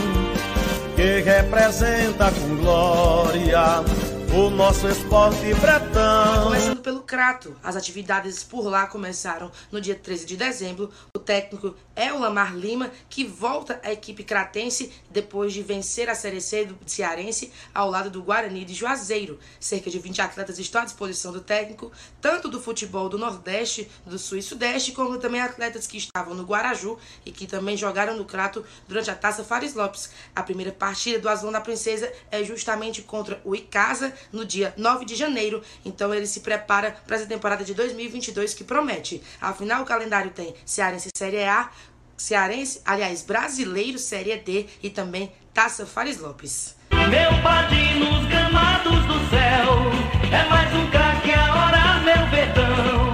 que 0.96 1.22
representa 1.22 2.30
com 2.30 2.58
glória 2.58 3.84
o 4.32 4.52
nosso 4.52 4.88
esporte 4.88 5.52
bretão. 5.56 6.77
Pelo 6.88 7.02
Crato, 7.02 7.54
as 7.62 7.76
atividades 7.76 8.46
por 8.46 8.66
lá 8.66 8.88
começaram 8.88 9.52
no 9.70 9.82
dia 9.82 9.94
13 9.94 10.26
de 10.26 10.38
dezembro. 10.38 10.90
O 11.14 11.20
técnico 11.20 11.76
é 11.94 12.14
o 12.14 12.18
Lamar 12.18 12.56
Lima, 12.56 12.90
que 13.10 13.26
volta 13.26 13.78
à 13.84 13.92
equipe 13.92 14.24
cratense 14.24 14.94
depois 15.10 15.52
de 15.52 15.62
vencer 15.62 16.10
a 16.10 16.16
Série 16.16 16.40
C 16.40 16.64
do 16.64 16.78
Cearense 16.86 17.52
ao 17.76 17.90
lado 17.90 18.10
do 18.10 18.24
Guarani 18.24 18.64
de 18.64 18.74
Juazeiro. 18.74 19.38
Cerca 19.60 19.90
de 19.90 20.00
20 20.00 20.22
atletas 20.22 20.60
estão 20.60 20.82
à 20.82 20.86
disposição 20.86 21.34
do 21.34 21.42
técnico, 21.42 21.92
tanto 22.22 22.48
do 22.48 22.62
futebol 22.62 23.10
do 23.10 23.18
Nordeste, 23.18 23.92
do 24.06 24.18
Sul 24.18 24.38
e 24.38 24.42
Sudeste, 24.42 24.94
como 24.94 25.18
também 25.18 25.42
atletas 25.42 25.88
que 25.88 25.98
estavam 25.98 26.36
no 26.36 26.46
Guaraju 26.46 26.98
e 27.26 27.34
que 27.34 27.48
também 27.48 27.76
jogaram 27.76 28.16
no 28.16 28.24
Crato 28.24 28.64
durante 28.88 29.12
a 29.12 29.16
Taça 29.16 29.44
Fares 29.44 29.74
Lopes. 29.74 30.10
A 30.34 30.42
primeira 30.42 30.72
partida 30.72 31.20
do 31.20 31.28
Azul 31.28 31.52
da 31.52 31.60
Princesa 31.60 32.10
é 32.32 32.46
justamente 32.46 33.02
contra 33.02 33.42
o 33.44 33.54
Icasa 33.54 34.14
no 34.32 34.46
dia 34.46 34.74
9 34.78 35.04
de 35.04 35.16
janeiro. 35.16 35.62
Então 35.84 36.14
ele 36.14 36.26
se 36.26 36.40
prepara 36.40 36.77
para 36.82 37.16
essa 37.16 37.26
temporada 37.26 37.64
de 37.64 37.74
2022 37.74 38.54
que 38.54 38.64
promete. 38.64 39.22
Afinal, 39.42 39.84
o 39.84 39.86
calendário 39.86 40.32
tem 40.32 40.54
Cearense 40.66 41.10
Série 41.16 41.44
A, 41.44 41.70
Cearense, 42.16 42.82
aliás, 42.86 43.22
Brasileiro 43.22 43.98
Série 43.98 44.36
D 44.38 44.66
e 44.82 44.90
também 44.90 45.32
Taça 45.54 45.86
Fares 45.86 46.20
Lopes. 46.20 46.76
Meu 46.92 47.42
padrinho 47.42 48.12
nos 48.12 48.28
gramados 48.28 49.06
do 49.06 49.30
céu, 49.30 49.92
é 50.32 50.50
mais 50.50 50.74
um 50.74 50.90
craque 50.90 51.32
a 51.32 51.56
hora, 51.56 52.00
meu 52.02 52.28
verdão. 52.30 53.14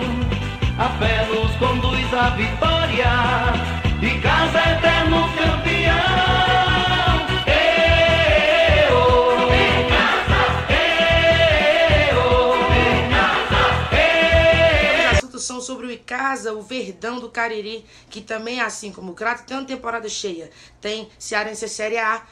A 0.77 0.89
fé 0.97 1.25
nos 1.27 1.55
conduz 1.57 2.13
à 2.13 2.29
vitória, 2.31 2.72
sobre 15.97 16.49
o 16.51 16.61
Verdão 16.61 17.19
do 17.19 17.29
Cariri, 17.29 17.85
que 18.09 18.21
também, 18.21 18.61
assim 18.61 18.91
como 18.91 19.11
o 19.11 19.15
Crato, 19.15 19.43
tem 19.43 19.57
uma 19.57 19.65
temporada 19.65 20.07
cheia. 20.09 20.49
Tem 20.79 21.09
Cearense 21.17 21.67
Série 21.67 21.97
A, 21.97 22.25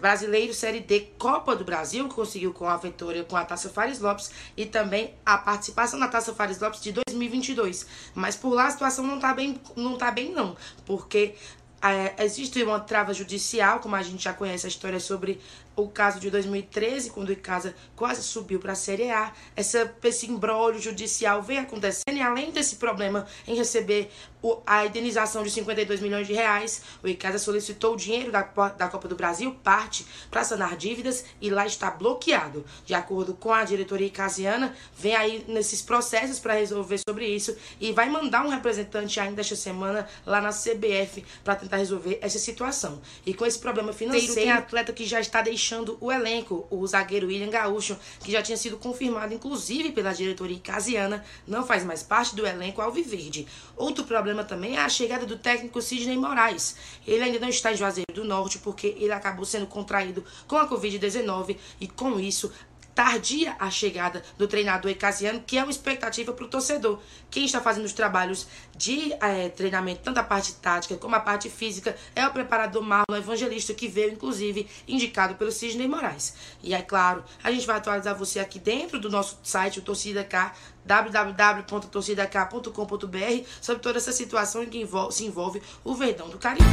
Brasileiro 0.00 0.54
Série 0.54 0.80
D, 0.80 1.08
Copa 1.18 1.54
do 1.54 1.64
Brasil, 1.64 2.08
que 2.08 2.14
conseguiu 2.14 2.52
com 2.52 2.68
a 2.68 2.76
vitória 2.76 3.24
com 3.24 3.36
a 3.36 3.44
Taça 3.44 3.68
Fares 3.68 4.00
Lopes, 4.00 4.30
e 4.56 4.66
também 4.66 5.14
a 5.24 5.38
participação 5.38 5.98
na 5.98 6.08
Taça 6.08 6.34
Fares 6.34 6.60
Lopes 6.60 6.80
de 6.80 6.92
2022. 6.92 7.86
Mas 8.14 8.36
por 8.36 8.54
lá 8.54 8.66
a 8.66 8.70
situação 8.70 9.06
não 9.06 9.18
tá 9.18 9.34
bem, 9.34 9.60
não 9.76 9.96
tá 9.96 10.10
bem 10.10 10.32
não, 10.32 10.56
porque 10.84 11.34
é, 11.82 12.24
existe 12.24 12.62
uma 12.62 12.80
trava 12.80 13.12
judicial, 13.12 13.80
como 13.80 13.94
a 13.96 14.02
gente 14.02 14.24
já 14.24 14.32
conhece 14.32 14.66
a 14.66 14.68
história 14.68 14.98
sobre 14.98 15.40
o 15.76 15.88
caso 15.88 16.18
de 16.18 16.30
2013, 16.30 17.10
quando 17.10 17.28
o 17.28 17.32
Icasa 17.32 17.74
quase 17.94 18.22
subiu 18.22 18.58
para 18.58 18.72
a 18.72 18.74
Série 18.74 19.10
A. 19.10 19.32
Essa, 19.54 19.94
esse 20.02 20.26
embrólio 20.26 20.80
judicial 20.80 21.42
vem 21.42 21.58
acontecendo 21.58 22.16
e 22.16 22.22
além 22.22 22.50
desse 22.50 22.76
problema 22.76 23.26
em 23.46 23.54
receber 23.54 24.10
o, 24.42 24.58
a 24.66 24.86
indenização 24.86 25.42
de 25.42 25.50
52 25.50 26.00
milhões 26.00 26.26
de 26.26 26.32
reais, 26.32 26.82
o 27.02 27.08
Icasa 27.08 27.38
solicitou 27.38 27.94
o 27.94 27.96
dinheiro 27.96 28.32
da, 28.32 28.42
da 28.42 28.88
Copa 28.88 29.06
do 29.06 29.16
Brasil, 29.16 29.54
parte, 29.62 30.06
para 30.30 30.44
sanar 30.44 30.76
dívidas 30.76 31.24
e 31.40 31.50
lá 31.50 31.66
está 31.66 31.90
bloqueado. 31.90 32.64
De 32.84 32.94
acordo 32.94 33.34
com 33.34 33.52
a 33.52 33.64
diretoria 33.64 34.06
icasiana, 34.06 34.74
vem 34.96 35.14
aí 35.14 35.44
nesses 35.46 35.82
processos 35.82 36.38
para 36.38 36.54
resolver 36.54 36.98
sobre 37.06 37.26
isso 37.26 37.54
e 37.78 37.92
vai 37.92 38.08
mandar 38.08 38.44
um 38.44 38.48
representante 38.48 39.20
ainda 39.20 39.42
esta 39.42 39.56
semana 39.56 40.08
lá 40.24 40.40
na 40.40 40.50
CBF 40.50 41.24
para 41.44 41.56
tentar 41.56 41.76
resolver 41.76 42.18
essa 42.22 42.38
situação. 42.38 43.02
E 43.26 43.34
com 43.34 43.44
esse 43.44 43.58
problema 43.58 43.92
financeiro, 43.92 44.34
tem 44.34 44.50
atleta 44.50 44.92
que 44.92 45.04
já 45.04 45.20
está 45.20 45.42
deixando 45.42 45.65
fechando 45.66 45.98
o 46.00 46.12
elenco. 46.12 46.64
O 46.70 46.86
zagueiro 46.86 47.26
William 47.26 47.50
Gaúcho, 47.50 47.98
que 48.20 48.30
já 48.30 48.40
tinha 48.40 48.56
sido 48.56 48.76
confirmado 48.76 49.34
inclusive 49.34 49.90
pela 49.90 50.12
diretoria 50.12 50.60
casiana, 50.60 51.24
não 51.46 51.66
faz 51.66 51.84
mais 51.84 52.04
parte 52.04 52.36
do 52.36 52.46
elenco 52.46 52.80
alviverde. 52.80 53.48
Outro 53.76 54.04
problema 54.04 54.44
também 54.44 54.76
é 54.76 54.80
a 54.80 54.88
chegada 54.88 55.26
do 55.26 55.36
técnico 55.36 55.82
Sidney 55.82 56.16
Moraes. 56.16 56.76
Ele 57.04 57.24
ainda 57.24 57.40
não 57.40 57.48
está 57.48 57.72
em 57.72 57.76
Juazeiro 57.76 58.14
do 58.14 58.24
Norte 58.24 58.58
porque 58.58 58.94
ele 58.98 59.12
acabou 59.12 59.44
sendo 59.44 59.66
contraído 59.66 60.24
com 60.46 60.56
a 60.56 60.68
Covid-19 60.68 61.56
e 61.80 61.88
com 61.88 62.20
isso 62.20 62.52
tardia 62.96 63.54
a 63.60 63.70
chegada 63.70 64.24
do 64.38 64.48
treinador 64.48 64.90
Ecasiano, 64.90 65.42
que 65.46 65.58
é 65.58 65.62
uma 65.62 65.70
expectativa 65.70 66.32
para 66.32 66.46
o 66.46 66.48
torcedor. 66.48 66.98
Quem 67.30 67.44
está 67.44 67.60
fazendo 67.60 67.84
os 67.84 67.92
trabalhos 67.92 68.46
de 68.74 69.12
é, 69.20 69.50
treinamento, 69.50 70.00
tanto 70.02 70.18
a 70.18 70.22
parte 70.22 70.54
tática 70.54 70.96
como 70.96 71.14
a 71.14 71.20
parte 71.20 71.50
física, 71.50 71.94
é 72.14 72.26
o 72.26 72.30
preparador 72.30 72.82
Marlon 72.82 73.18
Evangelista, 73.18 73.74
que 73.74 73.86
veio, 73.86 74.12
inclusive, 74.12 74.66
indicado 74.88 75.34
pelo 75.34 75.52
Sidney 75.52 75.86
Moraes. 75.86 76.32
E 76.62 76.72
é 76.72 76.80
claro, 76.80 77.22
a 77.44 77.52
gente 77.52 77.66
vai 77.66 77.76
atualizar 77.76 78.16
você 78.16 78.40
aqui 78.40 78.58
dentro 78.58 78.98
do 78.98 79.10
nosso 79.10 79.38
site, 79.42 79.78
o 79.78 79.82
Torcida 79.82 80.24
K, 80.24 80.54
www.torcidak.com.br, 80.86 83.46
sobre 83.60 83.82
toda 83.82 83.98
essa 83.98 84.12
situação 84.12 84.62
em 84.62 84.70
que 84.70 84.80
envolve, 84.80 85.14
se 85.14 85.26
envolve 85.26 85.60
o 85.84 85.94
Verdão 85.94 86.30
do 86.30 86.38
Caribe. 86.38 86.64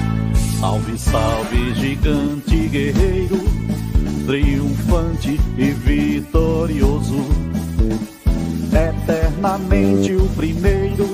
Salve, 0.61 0.97
salve, 0.97 1.75
gigante 1.75 2.69
guerreiro 2.69 3.73
triunfante 4.25 5.37
e 5.57 5.71
vitorioso, 5.71 7.17
eternamente 8.71 10.15
o 10.15 10.27
primeiro, 10.29 11.07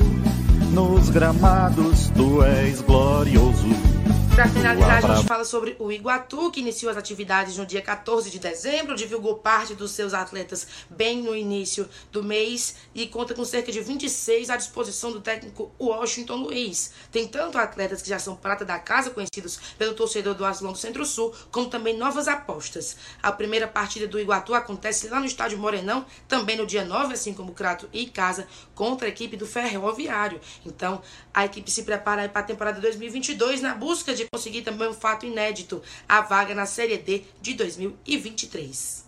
nos 0.72 1.10
gramados 1.10 2.10
tu 2.10 2.44
és 2.44 2.82
glorioso. 2.82 3.99
Para 4.40 4.48
finalizar, 4.48 5.04
a 5.04 5.16
gente 5.16 5.28
fala 5.28 5.44
sobre 5.44 5.76
o 5.80 5.92
Iguatu, 5.92 6.50
que 6.50 6.62
iniciou 6.62 6.90
as 6.90 6.96
atividades 6.96 7.58
no 7.58 7.66
dia 7.66 7.82
14 7.82 8.32
de 8.32 8.40
dezembro, 8.40 8.96
divulgou 8.96 9.36
parte 9.36 9.76
dos 9.76 9.92
seus 9.92 10.14
atletas 10.14 10.66
bem 10.90 11.22
no 11.22 11.36
início 11.36 11.90
do 12.10 12.24
mês 12.24 12.76
e 12.96 13.06
conta 13.06 13.34
com 13.34 13.44
cerca 13.44 13.70
de 13.70 13.82
26 13.82 14.50
à 14.50 14.56
disposição 14.56 15.12
do 15.12 15.20
técnico 15.20 15.74
Washington 15.78 16.38
Luiz. 16.38 16.94
Tem 17.12 17.28
tanto 17.28 17.58
atletas 17.58 18.02
que 18.02 18.08
já 18.08 18.18
são 18.18 18.34
prata 18.34 18.64
da 18.64 18.80
casa, 18.80 19.10
conhecidos 19.10 19.60
pelo 19.78 19.94
torcedor 19.94 20.34
do 20.36 20.46
Aslão 20.46 20.72
do 20.72 20.78
Centro-Sul, 20.78 21.36
como 21.52 21.70
também 21.70 21.98
novas 21.98 22.30
apostas. 22.30 22.96
A 23.22 23.34
primeira 23.34 23.68
partida 23.68 24.08
do 24.08 24.18
Iguatu 24.18 24.54
acontece 24.54 25.10
lá 25.10 25.20
no 25.20 25.26
estádio 25.26 25.58
Morenão, 25.58 26.06
também 26.30 26.56
no 26.56 26.66
dia 26.66 26.86
9, 26.86 27.14
assim 27.14 27.34
como 27.34 27.52
Crato 27.52 27.90
e 27.92 28.06
Casa, 28.06 28.48
contra 28.74 29.06
a 29.06 29.10
equipe 29.10 29.36
do 29.36 29.46
Ferroviário. 29.46 30.40
Então, 30.66 31.02
a 31.34 31.44
equipe 31.44 31.70
se 31.70 31.84
prepara 31.84 32.30
para 32.30 32.40
a 32.40 32.46
temporada 32.46 32.80
2022 32.80 33.62
na 33.62 33.76
busca 33.76 34.16
de 34.16 34.29
conseguir 34.32 34.62
também 34.62 34.88
um 34.88 34.94
fato 34.94 35.26
inédito, 35.26 35.82
a 36.08 36.22
vaga 36.22 36.54
na 36.56 36.66
Série 36.66 36.98
D 36.98 37.24
de 37.42 37.54
2023. 37.54 39.08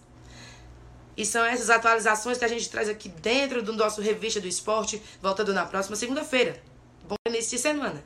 E 1.15 1.25
são 1.25 1.43
essas 1.45 1.69
atualizações 1.69 2.37
que 2.37 2.45
a 2.45 2.47
gente 2.47 2.69
traz 2.69 2.89
aqui 2.89 3.09
dentro 3.09 3.61
do 3.61 3.73
nosso 3.73 4.01
Revista 4.01 4.39
do 4.39 4.47
Esporte, 4.47 5.01
voltando 5.21 5.53
na 5.53 5.65
próxima 5.65 5.95
segunda-feira. 5.95 6.61
Bom 7.07 7.15
início 7.27 7.57
de 7.57 7.61
semana. 7.61 8.03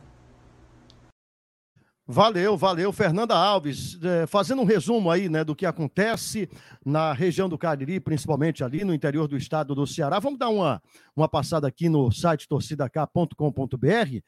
Valeu, 2.08 2.56
valeu. 2.56 2.94
Fernanda 2.94 3.36
Alves, 3.36 3.98
é, 4.04 4.28
fazendo 4.28 4.62
um 4.62 4.66
resumo 4.66 5.10
aí 5.10 5.28
né, 5.28 5.44
do 5.44 5.56
que 5.56 5.66
acontece 5.66 6.48
na 6.86 7.14
região 7.14 7.50
do 7.50 7.58
Cariri, 7.58 8.00
principalmente 8.00 8.64
ali 8.64 8.84
no 8.84 8.94
interior 8.94 9.28
do 9.28 9.36
estado 9.36 9.74
do 9.74 9.88
Ceará. 9.88 10.20
Vamos 10.20 10.38
dar 10.38 10.50
uma, 10.50 10.80
uma 11.16 11.28
passada 11.28 11.68
aqui 11.68 11.90
no 11.90 12.12
site 12.12 12.48
torcidak.com.br 12.48 14.20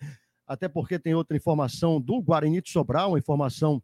até 0.48 0.68
porque 0.68 0.98
tem 0.98 1.14
outra 1.14 1.36
informação 1.36 2.00
do 2.00 2.22
Guarani 2.22 2.62
de 2.62 2.72
Sobral, 2.72 3.10
uma 3.12 3.20
informação, 3.20 3.84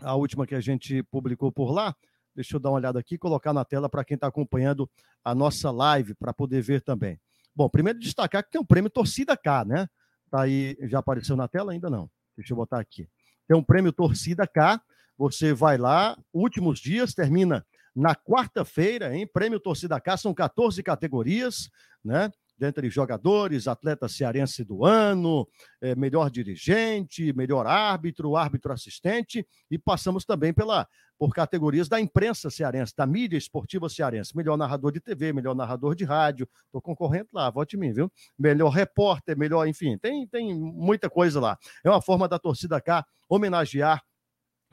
a 0.00 0.14
última 0.14 0.46
que 0.46 0.54
a 0.54 0.60
gente 0.60 1.02
publicou 1.04 1.52
por 1.52 1.70
lá. 1.70 1.94
Deixa 2.34 2.56
eu 2.56 2.60
dar 2.60 2.70
uma 2.70 2.76
olhada 2.76 2.98
aqui 2.98 3.16
colocar 3.16 3.52
na 3.52 3.64
tela 3.64 3.88
para 3.88 4.04
quem 4.04 4.16
está 4.16 4.26
acompanhando 4.26 4.90
a 5.24 5.34
nossa 5.34 5.70
live, 5.70 6.14
para 6.14 6.34
poder 6.34 6.60
ver 6.60 6.82
também. 6.82 7.18
Bom, 7.54 7.68
primeiro 7.68 7.98
destacar 7.98 8.44
que 8.44 8.50
tem 8.50 8.60
um 8.60 8.66
prêmio 8.66 8.90
Torcida 8.90 9.36
K, 9.36 9.64
né? 9.64 9.88
Tá 10.30 10.42
aí, 10.42 10.76
já 10.82 10.98
apareceu 10.98 11.36
na 11.36 11.48
tela? 11.48 11.72
Ainda 11.72 11.88
não. 11.88 12.10
Deixa 12.36 12.52
eu 12.52 12.56
botar 12.56 12.78
aqui. 12.78 13.08
Tem 13.48 13.56
um 13.56 13.62
prêmio 13.62 13.92
Torcida 13.92 14.46
K. 14.46 14.80
Você 15.16 15.54
vai 15.54 15.78
lá, 15.78 16.18
últimos 16.30 16.78
dias, 16.78 17.14
termina 17.14 17.64
na 17.94 18.14
quarta-feira, 18.14 19.16
hein? 19.16 19.26
Prêmio 19.26 19.58
Torcida 19.58 19.98
K, 19.98 20.18
são 20.18 20.34
14 20.34 20.82
categorias, 20.82 21.70
né? 22.04 22.30
Dentre 22.58 22.88
jogadores, 22.90 23.68
atleta 23.68 24.08
cearense 24.08 24.64
do 24.64 24.84
ano, 24.84 25.46
é, 25.80 25.94
melhor 25.94 26.30
dirigente, 26.30 27.32
melhor 27.32 27.66
árbitro, 27.66 28.36
árbitro 28.36 28.72
assistente, 28.72 29.46
e 29.70 29.78
passamos 29.78 30.24
também 30.24 30.52
pela 30.52 30.86
por 31.18 31.34
categorias 31.34 31.88
da 31.88 32.00
imprensa 32.00 32.50
cearense, 32.50 32.94
da 32.94 33.06
mídia 33.06 33.38
esportiva 33.38 33.88
cearense, 33.88 34.36
melhor 34.36 34.56
narrador 34.56 34.92
de 34.92 35.00
TV, 35.00 35.32
melhor 35.32 35.54
narrador 35.54 35.94
de 35.94 36.04
rádio, 36.04 36.48
estou 36.66 36.80
concorrendo 36.80 37.28
lá, 37.32 37.48
vote 37.48 37.76
em 37.76 37.80
mim, 37.80 37.92
viu? 37.92 38.12
Melhor 38.38 38.68
repórter, 38.68 39.36
melhor, 39.36 39.66
enfim, 39.66 39.96
tem, 39.96 40.26
tem 40.26 40.54
muita 40.54 41.08
coisa 41.08 41.40
lá. 41.40 41.58
É 41.82 41.88
uma 41.88 42.02
forma 42.02 42.28
da 42.28 42.38
torcida 42.38 42.80
cá 42.80 43.04
homenagear 43.28 44.02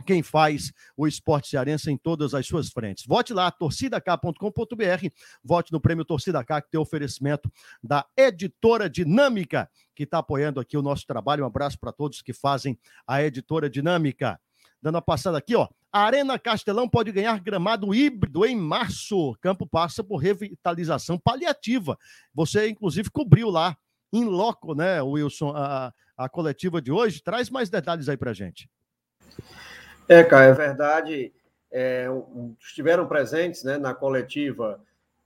quem 0.04 0.22
faz 0.22 0.72
o 0.95 1.08
esporte 1.08 1.47
cearense 1.47 1.89
em 1.89 1.97
todas 1.97 2.34
as 2.34 2.45
suas 2.45 2.70
frentes. 2.70 3.06
Vote 3.08 3.34
lá, 3.34 3.49
torcidak.com.br, 3.49 5.08
vote 5.43 5.72
no 5.72 5.80
prêmio 5.80 6.06
Torcida 6.06 6.43
K, 6.43 6.62
que 6.62 6.72
tem 6.72 6.80
oferecimento 6.80 7.51
da 7.82 8.06
Editora 8.16 8.89
Dinâmica, 8.89 9.70
que 9.95 10.04
está 10.04 10.20
apoiando 10.20 10.60
aqui 10.60 10.78
o 10.78 10.82
nosso 10.82 11.08
trabalho. 11.08 11.43
Um 11.43 11.47
abraço 11.47 11.80
para 11.80 11.91
todos 11.91 12.22
que 12.22 12.34
fazem 12.34 12.78
a 13.08 13.24
Editora 13.24 13.70
Dinâmica. 13.70 14.39
Dando 14.82 14.97
a 14.97 15.01
passada 15.01 15.38
aqui, 15.38 15.56
ó. 15.56 15.68
Arena 15.91 16.39
Castelão 16.39 16.89
pode 16.89 17.12
ganhar 17.12 17.39
gramado 17.39 17.93
híbrido 17.93 18.43
em 18.45 18.56
março. 18.56 19.38
Campo 19.39 19.66
passa 19.66 20.04
por 20.04 20.18
revitalização 20.18 21.20
paliativa. 21.20 21.97
Você, 22.34 22.68
inclusive, 22.68 23.12
cobriu 23.12 23.49
lá, 23.49 23.78
em 24.12 24.26
loco, 24.26 24.76
né, 24.76 25.01
Wilson, 25.01 25.54
a, 25.56 25.91
a 26.16 26.30
coletiva 26.30 26.80
de 26.82 26.91
hoje. 26.91 27.22
Traz 27.22 27.49
mais 27.49 27.70
detalhes 27.70 28.08
aí 28.08 28.16
para 28.16 28.34
gente. 28.34 28.70
É, 30.08 30.24
cara, 30.24 30.45
é 30.45 30.54
verdade. 30.54 31.34
É, 31.72 32.08
estiveram 32.60 33.08
presentes 33.08 33.64
né, 33.64 33.78
na 33.78 33.93
coletiva 33.93 34.80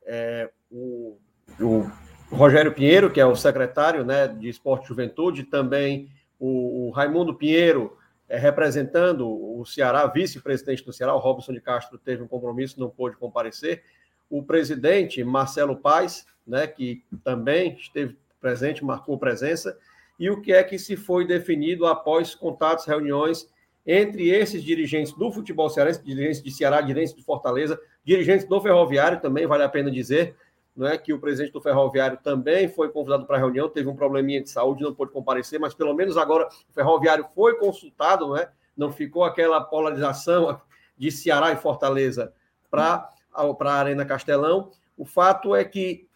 é, 0.05 0.49
o, 0.71 1.17
o, 1.59 1.89
Rogério 2.31 2.73
Pinheiro, 2.73 3.11
que 3.11 3.19
é 3.19 3.25
o 3.25 3.35
secretário 3.35 4.05
né, 4.05 4.27
de 4.27 4.47
Esporte 4.47 4.85
e 4.85 4.87
Juventude, 4.87 5.43
também 5.43 6.09
o, 6.39 6.87
o 6.87 6.91
Raimundo 6.91 7.35
Pinheiro, 7.35 7.97
é, 8.29 8.37
representando 8.37 9.27
o 9.27 9.65
Ceará, 9.65 10.05
vice-presidente 10.07 10.85
do 10.85 10.93
Ceará, 10.93 11.13
o 11.13 11.19
Robson 11.19 11.53
de 11.53 11.61
Castro 11.61 11.97
teve 11.97 12.23
um 12.23 12.27
compromisso, 12.27 12.79
não 12.79 12.89
pôde 12.89 13.17
comparecer. 13.17 13.83
O 14.29 14.43
presidente 14.43 15.23
Marcelo 15.23 15.75
Paes, 15.75 16.25
né, 16.45 16.67
que 16.67 17.03
também 17.23 17.75
esteve 17.75 18.17
presente, 18.39 18.85
marcou 18.85 19.17
presença. 19.17 19.77
E 20.19 20.29
o 20.29 20.41
que 20.41 20.53
é 20.53 20.63
que 20.63 20.79
se 20.79 20.95
foi 20.95 21.25
definido 21.27 21.85
após 21.85 22.33
contatos, 22.33 22.85
reuniões 22.85 23.49
entre 23.87 24.29
esses 24.29 24.61
dirigentes 24.61 25.13
do 25.13 25.31
futebol 25.31 25.69
cearense, 25.69 26.03
dirigentes 26.03 26.43
de 26.43 26.51
Ceará, 26.51 26.81
dirigentes 26.81 27.15
de 27.15 27.23
Fortaleza, 27.23 27.79
dirigentes 28.03 28.45
do 28.45 28.59
Ferroviário 28.59 29.21
também, 29.21 29.47
vale 29.47 29.63
a 29.63 29.69
pena 29.69 29.89
dizer, 29.89 30.35
não 30.75 30.85
é 30.85 30.97
que 30.97 31.13
o 31.13 31.19
presidente 31.19 31.53
do 31.53 31.61
Ferroviário 31.61 32.19
também 32.21 32.67
foi 32.67 32.89
convidado 32.89 33.25
para 33.25 33.37
a 33.37 33.39
reunião, 33.39 33.69
teve 33.69 33.87
um 33.87 33.95
probleminha 33.95 34.43
de 34.43 34.49
saúde, 34.49 34.83
não 34.83 34.93
pôde 34.93 35.11
comparecer, 35.11 35.59
mas 35.59 35.73
pelo 35.73 35.93
menos 35.93 36.17
agora 36.17 36.47
o 36.69 36.73
Ferroviário 36.73 37.25
foi 37.33 37.57
consultado, 37.57 38.27
não 38.27 38.37
é? 38.37 38.51
Não 38.75 38.91
ficou 38.91 39.23
aquela 39.23 39.61
polarização 39.61 40.61
de 40.97 41.09
Ceará 41.09 41.51
e 41.51 41.55
Fortaleza 41.55 42.33
para 42.69 43.09
a 43.33 43.73
Arena 43.73 44.05
Castelão. 44.05 44.69
O 44.97 45.05
fato 45.05 45.55
é 45.55 45.63
que 45.63 46.06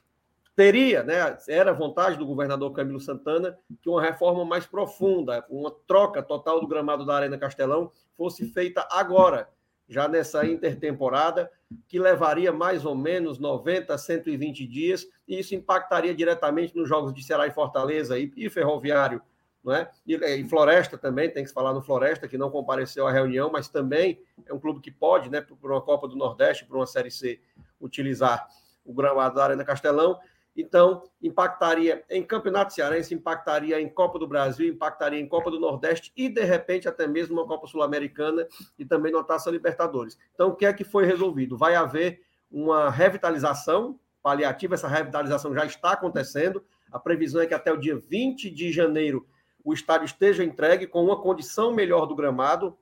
teria, 0.55 1.03
né, 1.03 1.37
era 1.47 1.73
vontade 1.73 2.17
do 2.17 2.25
governador 2.25 2.71
Camilo 2.73 2.99
Santana 2.99 3.57
que 3.81 3.89
uma 3.89 4.01
reforma 4.01 4.43
mais 4.43 4.65
profunda, 4.65 5.45
uma 5.49 5.71
troca 5.87 6.21
total 6.21 6.59
do 6.59 6.67
gramado 6.67 7.05
da 7.05 7.15
Arena 7.15 7.37
Castelão 7.37 7.91
fosse 8.17 8.45
feita 8.47 8.87
agora, 8.91 9.49
já 9.87 10.07
nessa 10.07 10.45
intertemporada, 10.45 11.51
que 11.87 11.99
levaria 11.99 12.51
mais 12.51 12.85
ou 12.85 12.95
menos 12.95 13.39
90 13.39 13.93
a 13.93 13.97
120 13.97 14.65
dias, 14.67 15.07
e 15.27 15.39
isso 15.39 15.55
impactaria 15.55 16.13
diretamente 16.13 16.75
nos 16.75 16.87
jogos 16.87 17.13
de 17.13 17.23
Ceará 17.23 17.47
e 17.47 17.51
Fortaleza 17.51 18.17
e, 18.17 18.31
e 18.37 18.49
Ferroviário, 18.49 19.21
não 19.63 19.73
é? 19.73 19.89
E, 20.07 20.15
e, 20.15 20.47
Floresta 20.47 20.97
também, 20.97 21.29
tem 21.29 21.43
que 21.43 21.49
se 21.49 21.53
falar 21.53 21.73
no 21.73 21.81
Floresta, 21.81 22.27
que 22.27 22.37
não 22.37 22.49
compareceu 22.49 23.05
à 23.05 23.11
reunião, 23.11 23.49
mas 23.51 23.67
também 23.67 24.19
é 24.45 24.53
um 24.53 24.59
clube 24.59 24.79
que 24.79 24.91
pode, 24.91 25.29
né, 25.29 25.41
por 25.41 25.71
uma 25.71 25.81
Copa 25.81 26.07
do 26.07 26.15
Nordeste, 26.15 26.65
por 26.65 26.77
uma 26.77 26.87
Série 26.87 27.11
C, 27.11 27.39
utilizar 27.79 28.47
o 28.85 28.93
gramado 28.93 29.35
da 29.35 29.43
Arena 29.43 29.63
Castelão. 29.63 30.19
Então, 30.55 31.03
impactaria 31.21 32.03
em 32.09 32.21
Campeonato 32.23 32.73
Cearense, 32.73 33.13
impactaria 33.13 33.79
em 33.79 33.87
Copa 33.87 34.19
do 34.19 34.27
Brasil, 34.27 34.67
impactaria 34.67 35.19
em 35.19 35.27
Copa 35.27 35.49
do 35.49 35.59
Nordeste 35.59 36.11
e, 36.15 36.27
de 36.27 36.43
repente, 36.43 36.87
até 36.87 37.07
mesmo 37.07 37.35
uma 37.35 37.47
Copa 37.47 37.67
Sul-Americana 37.67 38.47
e 38.77 38.85
também 38.85 39.13
na 39.13 39.23
Taça 39.23 39.49
Libertadores. 39.49 40.17
Então, 40.33 40.49
o 40.49 40.55
que 40.55 40.65
é 40.65 40.73
que 40.73 40.83
foi 40.83 41.05
resolvido? 41.05 41.57
Vai 41.57 41.75
haver 41.75 42.21
uma 42.51 42.89
revitalização 42.89 43.97
paliativa, 44.21 44.75
essa 44.75 44.87
revitalização 44.87 45.53
já 45.53 45.65
está 45.65 45.93
acontecendo. 45.93 46.63
A 46.91 46.99
previsão 46.99 47.41
é 47.41 47.47
que 47.47 47.53
até 47.53 47.71
o 47.71 47.77
dia 47.77 47.97
20 47.97 48.49
de 48.49 48.71
janeiro 48.71 49.25
o 49.63 49.73
estádio 49.73 50.05
esteja 50.05 50.43
entregue 50.43 50.85
com 50.85 51.03
uma 51.03 51.21
condição 51.21 51.73
melhor 51.73 52.05
do 52.05 52.15
gramado 52.15 52.77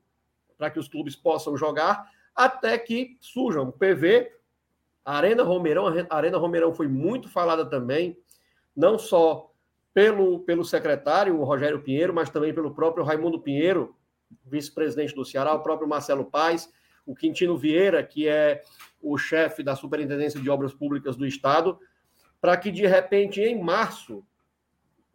para 0.57 0.69
que 0.69 0.79
os 0.79 0.87
clubes 0.87 1.15
possam 1.15 1.55
jogar, 1.55 2.09
até 2.35 2.77
que 2.77 3.17
surja 3.21 3.61
um 3.61 3.71
PV 3.71 4.31
a 5.09 5.17
Arena 5.17 5.41
Romeirão, 5.41 5.87
Arena 6.07 6.37
Romeirão 6.37 6.71
foi 6.71 6.87
muito 6.87 7.27
falada 7.27 7.65
também, 7.65 8.15
não 8.77 8.99
só 8.99 9.51
pelo, 9.91 10.41
pelo 10.41 10.63
secretário, 10.63 11.35
o 11.35 11.43
Rogério 11.43 11.81
Pinheiro, 11.81 12.13
mas 12.13 12.29
também 12.29 12.53
pelo 12.53 12.75
próprio 12.75 13.03
Raimundo 13.03 13.41
Pinheiro, 13.41 13.95
vice-presidente 14.45 15.15
do 15.15 15.25
Ceará, 15.25 15.51
o 15.55 15.63
próprio 15.63 15.89
Marcelo 15.89 16.25
Paes, 16.25 16.71
o 17.07 17.15
Quintino 17.15 17.57
Vieira, 17.57 18.03
que 18.03 18.27
é 18.27 18.61
o 19.01 19.17
chefe 19.17 19.63
da 19.63 19.75
Superintendência 19.75 20.39
de 20.39 20.47
Obras 20.47 20.75
Públicas 20.75 21.15
do 21.15 21.25
Estado, 21.25 21.79
para 22.39 22.55
que, 22.55 22.69
de 22.69 22.85
repente, 22.85 23.41
em 23.41 23.59
março, 23.59 24.23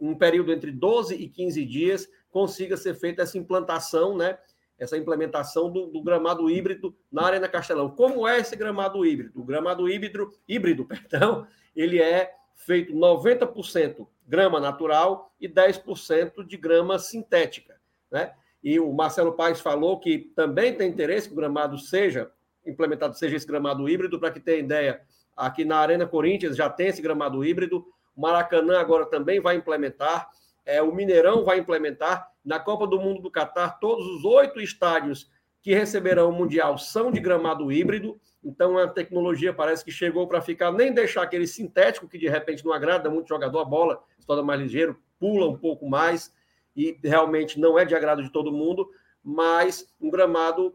um 0.00 0.16
período 0.16 0.52
entre 0.52 0.72
12 0.72 1.14
e 1.14 1.28
15 1.28 1.64
dias, 1.64 2.08
consiga 2.30 2.76
ser 2.76 2.94
feita 2.96 3.22
essa 3.22 3.38
implantação, 3.38 4.16
né? 4.16 4.36
Essa 4.84 4.96
implementação 4.96 5.70
do, 5.70 5.86
do, 5.86 6.02
gramado 6.02 6.50
híbrido 6.50 6.94
na 7.10 7.26
Arena 7.26 7.48
Castelão. 7.48 7.90
Como 7.90 8.26
é 8.26 8.38
esse 8.38 8.54
gramado 8.54 9.04
híbrido? 9.04 9.40
O 9.40 9.44
gramado 9.44 9.88
híbrido, 9.88 10.30
híbrido 10.48 10.84
perdão, 10.86 11.46
ele 11.74 12.00
é 12.00 12.32
feito 12.54 12.92
90% 12.94 14.06
grama 14.26 14.60
natural 14.60 15.32
e 15.40 15.48
10% 15.48 16.46
de 16.46 16.56
grama 16.56 16.98
sintética. 16.98 17.76
Né? 18.10 18.32
E 18.62 18.80
o 18.80 18.92
Marcelo 18.92 19.32
Paes 19.32 19.60
falou 19.60 19.98
que 19.98 20.30
também 20.34 20.74
tem 20.74 20.88
interesse 20.88 21.28
que 21.28 21.34
o 21.34 21.36
gramado 21.36 21.78
seja 21.78 22.30
implementado, 22.66 23.16
seja 23.18 23.36
esse 23.36 23.46
gramado 23.46 23.88
híbrido, 23.88 24.18
para 24.18 24.30
que 24.30 24.40
tenha 24.40 24.58
ideia, 24.58 25.02
aqui 25.36 25.64
na 25.64 25.76
Arena 25.76 26.06
Corinthians 26.06 26.56
já 26.56 26.70
tem 26.70 26.88
esse 26.88 27.02
gramado 27.02 27.44
híbrido, 27.44 27.84
o 28.16 28.20
Maracanã 28.20 28.78
agora 28.78 29.04
também 29.04 29.40
vai 29.40 29.56
implementar, 29.56 30.30
é, 30.64 30.80
o 30.80 30.94
Mineirão 30.94 31.44
vai 31.44 31.58
implementar. 31.58 32.26
Na 32.44 32.60
Copa 32.60 32.86
do 32.86 33.00
Mundo 33.00 33.22
do 33.22 33.30
Catar, 33.30 33.78
todos 33.78 34.06
os 34.06 34.24
oito 34.24 34.60
estádios 34.60 35.30
que 35.62 35.74
receberão 35.74 36.28
o 36.28 36.32
Mundial 36.32 36.76
são 36.76 37.10
de 37.10 37.18
gramado 37.18 37.72
híbrido. 37.72 38.20
Então, 38.44 38.76
a 38.76 38.86
tecnologia 38.86 39.52
parece 39.52 39.82
que 39.82 39.90
chegou 39.90 40.28
para 40.28 40.42
ficar, 40.42 40.70
nem 40.70 40.92
deixar 40.92 41.22
aquele 41.22 41.46
sintético 41.46 42.06
que 42.06 42.18
de 42.18 42.28
repente 42.28 42.62
não 42.62 42.72
agrada 42.72 43.08
muito 43.08 43.28
jogador, 43.28 43.60
a 43.60 43.64
bola 43.64 44.02
se 44.18 44.26
torna 44.26 44.42
mais 44.42 44.60
ligeiro, 44.60 45.00
pula 45.18 45.48
um 45.48 45.56
pouco 45.56 45.88
mais 45.88 46.30
e 46.76 46.98
realmente 47.02 47.58
não 47.58 47.78
é 47.78 47.84
de 47.86 47.94
agrado 47.94 48.22
de 48.22 48.30
todo 48.30 48.52
mundo, 48.52 48.90
mas 49.22 49.90
um 49.98 50.10
gramado 50.10 50.74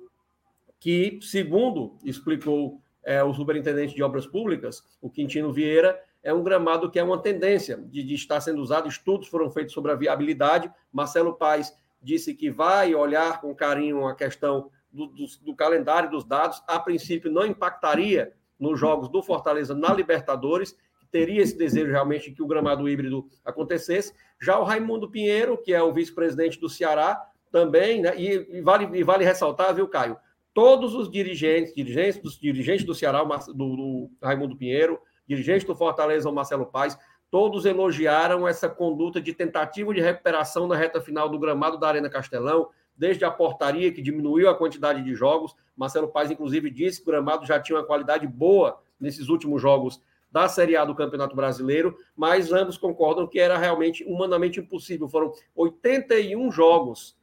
que, 0.80 1.20
segundo 1.22 1.98
explicou 2.04 2.82
é, 3.04 3.24
o 3.24 3.34
superintendente 3.34 3.94
de 3.94 4.02
obras 4.02 4.26
públicas, 4.26 4.84
o 5.00 5.10
Quintino 5.10 5.54
Vieira, 5.54 6.02
é 6.24 6.34
um 6.34 6.44
gramado 6.44 6.90
que 6.90 7.00
é 7.00 7.04
uma 7.04 7.22
tendência 7.22 7.78
de, 7.78 8.04
de, 8.04 8.14
estar 8.16 8.42
sendo 8.42 8.62
usado. 8.62 8.88
Estudos 8.88 9.28
foram 9.28 9.50
feitos 9.50 9.74
sobre 9.74 9.92
a 9.92 9.96
viabilidade. 9.96 10.72
Marcelo 10.92 11.34
Paes 11.34 11.74
disse 12.02 12.34
que 12.34 12.50
vai 12.50 12.94
olhar 12.94 13.42
com 13.42 13.56
carinho 13.56 14.08
a 14.08 14.16
questão 14.16 14.70
do, 14.92 15.08
do, 15.08 15.26
do 15.42 15.56
calendário 15.56 16.10
dos 16.10 16.24
dados. 16.24 16.62
A 16.68 16.80
princípio, 16.80 17.32
não 17.32 17.46
impactaria 17.46 18.34
nos 18.60 18.80
jogos 18.80 19.08
do 19.08 19.24
Fortaleza 19.24 19.74
na 19.74 19.94
Libertadores, 19.94 20.76
teria 21.12 21.42
esse 21.42 21.58
desejo 21.58 21.92
realmente 21.92 22.32
que 22.32 22.44
o 22.44 22.48
gramado 22.48 22.88
híbrido 22.88 23.28
acontecesse. 23.44 24.14
Já 24.40 24.60
o 24.60 24.64
Raimundo 24.64 25.10
Pinheiro, 25.10 25.58
que 25.58 25.74
é 25.74 25.82
o 25.82 25.94
vice-presidente 25.94 26.60
do 26.60 26.70
Ceará, 26.70 27.26
também, 27.52 28.02
né? 28.02 28.14
E, 28.16 28.58
e, 28.58 28.62
vale, 28.62 28.98
e 28.98 29.04
vale 29.04 29.24
ressaltar, 29.24 29.74
viu, 29.74 29.88
Caio? 29.88 30.18
Todos 30.54 30.94
os 30.94 31.10
dirigentes, 31.10 31.74
dirigentes 31.74 32.38
dirigentes 32.40 32.86
do 32.86 32.94
Ceará, 32.94 33.24
do, 33.24 33.54
do 33.54 34.12
Raimundo 34.22 34.56
Pinheiro, 34.56 35.00
dirigente 35.30 35.66
do 35.66 35.76
Fortaleza, 35.76 36.28
o 36.28 36.34
Marcelo 36.34 36.66
Paes, 36.66 36.98
todos 37.30 37.66
elogiaram 37.66 38.48
essa 38.48 38.68
conduta 38.68 39.22
de 39.22 39.32
tentativa 39.32 39.94
de 39.94 40.02
recuperação 40.02 40.68
na 40.68 40.76
reta 40.76 41.00
final 41.00 41.30
do 41.30 41.38
gramado 41.38 41.78
da 41.78 41.88
Arena 41.88 42.10
Castelão, 42.10 42.70
desde 42.98 43.24
a 43.24 43.30
portaria 43.30 43.94
que 43.94 44.02
diminuiu 44.02 44.50
a 44.50 44.58
quantidade 44.58 45.04
de 45.04 45.14
jogos. 45.14 45.56
Marcelo 45.78 46.08
Paes, 46.08 46.32
inclusive, 46.32 46.72
disse 46.72 47.02
que 47.02 47.08
o 47.08 47.12
gramado 47.12 47.46
já 47.46 47.60
tinha 47.60 47.78
uma 47.78 47.86
qualidade 47.86 48.26
boa 48.26 48.82
nesses 49.00 49.30
últimos 49.30 49.62
jogos 49.62 50.02
da 50.32 50.50
Série 50.50 50.76
A 50.76 50.84
do 50.84 50.96
Campeonato 50.96 51.36
Brasileiro, 51.36 51.96
mas 52.16 52.52
ambos 52.52 52.78
concordam 52.78 53.28
que 53.28 53.40
era 53.40 53.58
realmente 53.58 54.04
humanamente 54.04 54.60
impossível. 54.60 55.08
Foram 55.08 55.32
81 55.56 56.52
jogos 56.52 57.16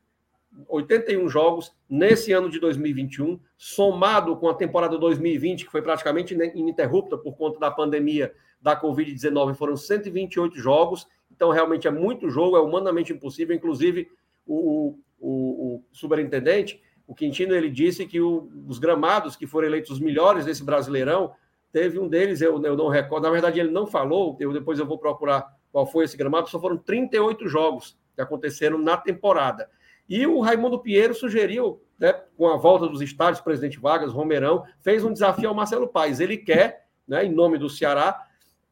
81 0.69 1.29
jogos 1.29 1.73
nesse 1.89 2.33
ano 2.33 2.49
de 2.49 2.59
2021, 2.59 3.39
somado 3.57 4.37
com 4.37 4.49
a 4.49 4.55
temporada 4.55 4.99
2020, 4.99 5.65
que 5.65 5.71
foi 5.71 5.83
praticamente 5.83 6.35
ininterrupta 6.35 7.17
por 7.17 7.37
conta 7.37 7.59
da 7.59 7.71
pandemia 7.71 8.33
da 8.61 8.81
Covid-19, 8.81 9.55
foram 9.55 9.77
128 9.77 10.59
jogos. 10.59 11.07
Então, 11.31 11.51
realmente 11.51 11.87
é 11.87 11.91
muito 11.91 12.31
jogo, 12.31 12.57
é 12.57 12.61
humanamente 12.61 13.13
impossível. 13.13 13.55
Inclusive, 13.55 14.09
o, 14.47 14.99
o, 15.19 15.77
o 15.77 15.85
superintendente, 15.93 16.81
o 17.07 17.15
Quintino, 17.15 17.55
ele 17.55 17.71
disse 17.71 18.07
que 18.07 18.21
o, 18.21 18.51
os 18.67 18.79
gramados 18.79 19.37
que 19.37 19.47
foram 19.47 19.69
eleitos 19.69 19.91
os 19.91 20.01
melhores 20.01 20.45
desse 20.45 20.65
Brasileirão, 20.65 21.33
teve 21.73 21.99
um 21.99 22.09
deles, 22.09 22.41
eu, 22.41 22.63
eu 22.65 22.75
não 22.75 22.89
recordo, 22.89 23.25
na 23.25 23.31
verdade 23.31 23.61
ele 23.61 23.71
não 23.71 23.87
falou, 23.87 24.35
eu, 24.41 24.51
depois 24.51 24.79
eu 24.79 24.87
vou 24.87 24.99
procurar 24.99 25.47
qual 25.71 25.87
foi 25.87 26.07
esse 26.07 26.17
gramado, 26.17 26.49
só 26.49 26.59
foram 26.59 26.79
38 26.79 27.47
jogos 27.49 27.99
que 28.15 28.23
aconteceram 28.23 28.79
na 28.79 28.97
temporada. 28.97 29.69
E 30.09 30.27
o 30.27 30.41
Raimundo 30.41 30.79
Pinheiro 30.79 31.15
sugeriu, 31.15 31.83
né, 31.99 32.13
com 32.37 32.49
a 32.49 32.57
volta 32.57 32.87
dos 32.87 33.01
estádios, 33.01 33.41
presidente 33.41 33.79
Vargas, 33.79 34.13
Romerão, 34.13 34.65
fez 34.81 35.05
um 35.05 35.13
desafio 35.13 35.49
ao 35.49 35.55
Marcelo 35.55 35.89
Paes. 35.89 36.21
Ele 36.21 36.37
quer, 36.37 36.87
né, 37.07 37.25
em 37.25 37.33
nome 37.33 37.59
do 37.59 37.69
Ceará, 37.69 38.25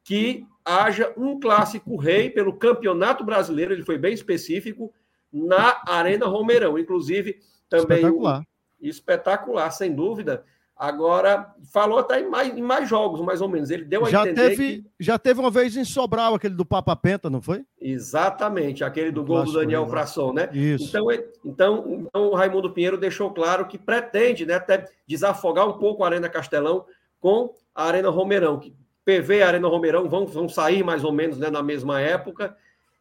que 0.03 0.45
haja 0.63 1.13
um 1.17 1.39
clássico 1.39 1.95
rei 1.97 2.29
pelo 2.29 2.53
Campeonato 2.53 3.23
Brasileiro, 3.23 3.73
ele 3.73 3.83
foi 3.83 3.97
bem 3.97 4.13
específico, 4.13 4.93
na 5.31 5.81
Arena 5.85 6.25
Romerão. 6.25 6.77
Inclusive, 6.77 7.39
também. 7.69 7.97
Espetacular. 7.97 8.43
Espetacular, 8.81 9.71
sem 9.71 9.93
dúvida. 9.93 10.45
Agora, 10.77 11.55
falou 11.71 11.99
até 11.99 12.19
em 12.19 12.29
mais, 12.29 12.55
em 12.55 12.61
mais 12.61 12.89
jogos, 12.89 13.21
mais 13.21 13.39
ou 13.39 13.47
menos. 13.47 13.69
Ele 13.69 13.85
deu 13.85 14.05
a 14.05 14.09
já 14.09 14.23
entender 14.23 14.49
teve, 14.49 14.81
que... 14.81 14.85
Já 14.99 15.17
teve 15.17 15.39
uma 15.39 15.49
vez 15.49 15.77
em 15.77 15.85
Sobral, 15.85 16.35
aquele 16.35 16.53
do 16.53 16.65
Papa 16.65 16.93
Penta, 16.97 17.29
não 17.29 17.41
foi? 17.41 17.63
Exatamente, 17.79 18.83
aquele 18.83 19.09
do 19.09 19.23
gol 19.23 19.45
do 19.45 19.53
Daniel 19.53 19.87
Frasson, 19.87 20.33
né? 20.33 20.49
Isso. 20.51 20.89
Então, 20.89 21.09
ele, 21.09 21.25
então, 21.45 21.85
então, 22.01 22.27
o 22.27 22.35
Raimundo 22.35 22.71
Pinheiro 22.71 22.97
deixou 22.97 23.31
claro 23.31 23.67
que 23.67 23.77
pretende 23.77 24.45
né, 24.45 24.55
até 24.55 24.85
desafogar 25.07 25.65
um 25.65 25.77
pouco 25.77 26.03
a 26.03 26.07
Arena 26.07 26.27
Castelão 26.27 26.85
com 27.21 27.55
a 27.73 27.85
Arena 27.85 28.09
Romeirão, 28.09 28.59
que 28.59 28.75
PV 29.05 29.37
e 29.37 29.43
Arena 29.43 29.67
Romeirão 29.69 30.09
vão, 30.09 30.25
vão 30.25 30.49
sair 30.49 30.83
mais 30.83 31.05
ou 31.05 31.11
menos 31.13 31.37
né, 31.37 31.49
na 31.49 31.63
mesma 31.63 32.01
época, 32.01 32.55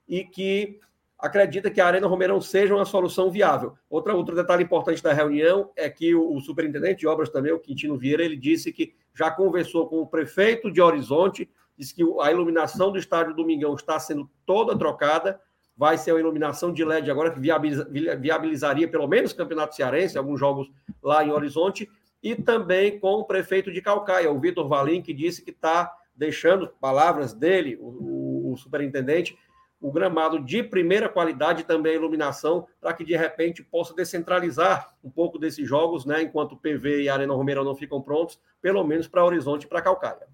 e 0.09 0.23
que 0.23 0.79
acredita 1.19 1.71
que 1.71 1.81
a 1.81 1.87
Arena 1.87 2.07
Romeirão 2.07 2.41
seja 2.41 2.75
uma 2.75 2.85
solução 2.85 3.31
viável. 3.31 3.75
Outra, 3.89 4.15
outro 4.15 4.35
detalhe 4.35 4.65
importante 4.65 5.03
da 5.03 5.13
reunião 5.13 5.71
é 5.77 5.89
que 5.89 6.15
o, 6.15 6.35
o, 6.35 6.41
superintendente 6.41 7.01
de 7.01 7.07
obras 7.07 7.31
também, 7.31 7.53
o 7.53 7.59
Quintino 7.59 7.97
Vieira, 7.97 8.25
ele 8.25 8.37
disse 8.37 8.73
que 8.73 8.95
já 9.15 9.31
conversou 9.31 9.89
com 9.89 10.01
o 10.01 10.07
prefeito 10.07 10.71
de 10.71 10.81
Horizonte, 10.81 11.49
disse 11.79 11.95
que 11.95 12.03
a 12.21 12.31
iluminação 12.31 12.93
do 12.93 12.99
estádio 12.99 13.35
Domingão 13.35 13.75
está 13.75 13.99
sendo 13.99 14.29
toda 14.45 14.77
trocada, 14.77 15.41
vai 15.77 15.99
ser 15.99 16.13
uma 16.13 16.21
iluminação 16.21 16.73
de 16.73 16.85
LED 16.85 17.11
agora 17.11 17.31
que 17.31 17.41
viabiliza, 17.41 17.89
viabilizaria 18.19 18.87
pelo 18.87 19.09
menos 19.09 19.33
o 19.33 19.37
Campeonato 19.37 19.75
Cearense, 19.75 20.17
alguns 20.17 20.39
jogos 20.39 20.71
lá 21.03 21.25
em 21.25 21.33
Horizonte, 21.33 21.89
e 22.23 22.35
também 22.35 22.99
com 22.99 23.15
o 23.15 23.25
prefeito 23.25 23.73
de 23.73 23.83
Calcaia, 23.83 24.31
o 24.31 24.41
Vitor 24.41 24.69
Valim, 24.69 25.03
que 25.03 25.13
disse 25.13 25.43
que 25.43 25.51
está 25.51 25.93
deixando, 26.15 26.69
palavras 26.81 27.35
dele, 27.35 27.77
o, 27.81 28.53
o 28.53 28.57
superintendente, 28.57 29.37
o 29.85 29.93
gramado 29.93 30.41
de 30.41 30.63
primeira 30.63 31.11
qualidade 31.11 31.63
também 31.63 31.93
a 31.93 31.97
iluminação, 31.97 32.67
para 32.81 32.95
que 32.95 33.05
de 33.05 33.15
repente 33.15 33.63
possa 33.63 33.93
descentralizar 33.93 34.95
um 35.05 35.11
pouco 35.11 35.39
desses 35.39 35.69
jogos, 35.69 36.07
né, 36.07 36.23
enquanto 36.23 36.53
o 36.53 36.57
PV 36.57 37.03
e 37.03 37.09
a 37.11 37.13
Arena 37.13 37.35
Romero 37.35 37.63
não 37.63 37.75
ficam 37.75 38.01
prontos, 38.01 38.41
pelo 38.63 38.83
menos 38.83 39.07
para 39.07 39.23
Horizonte 39.23 39.65
e 39.65 39.67
para 39.67 39.83
Calcaia. 39.83 40.27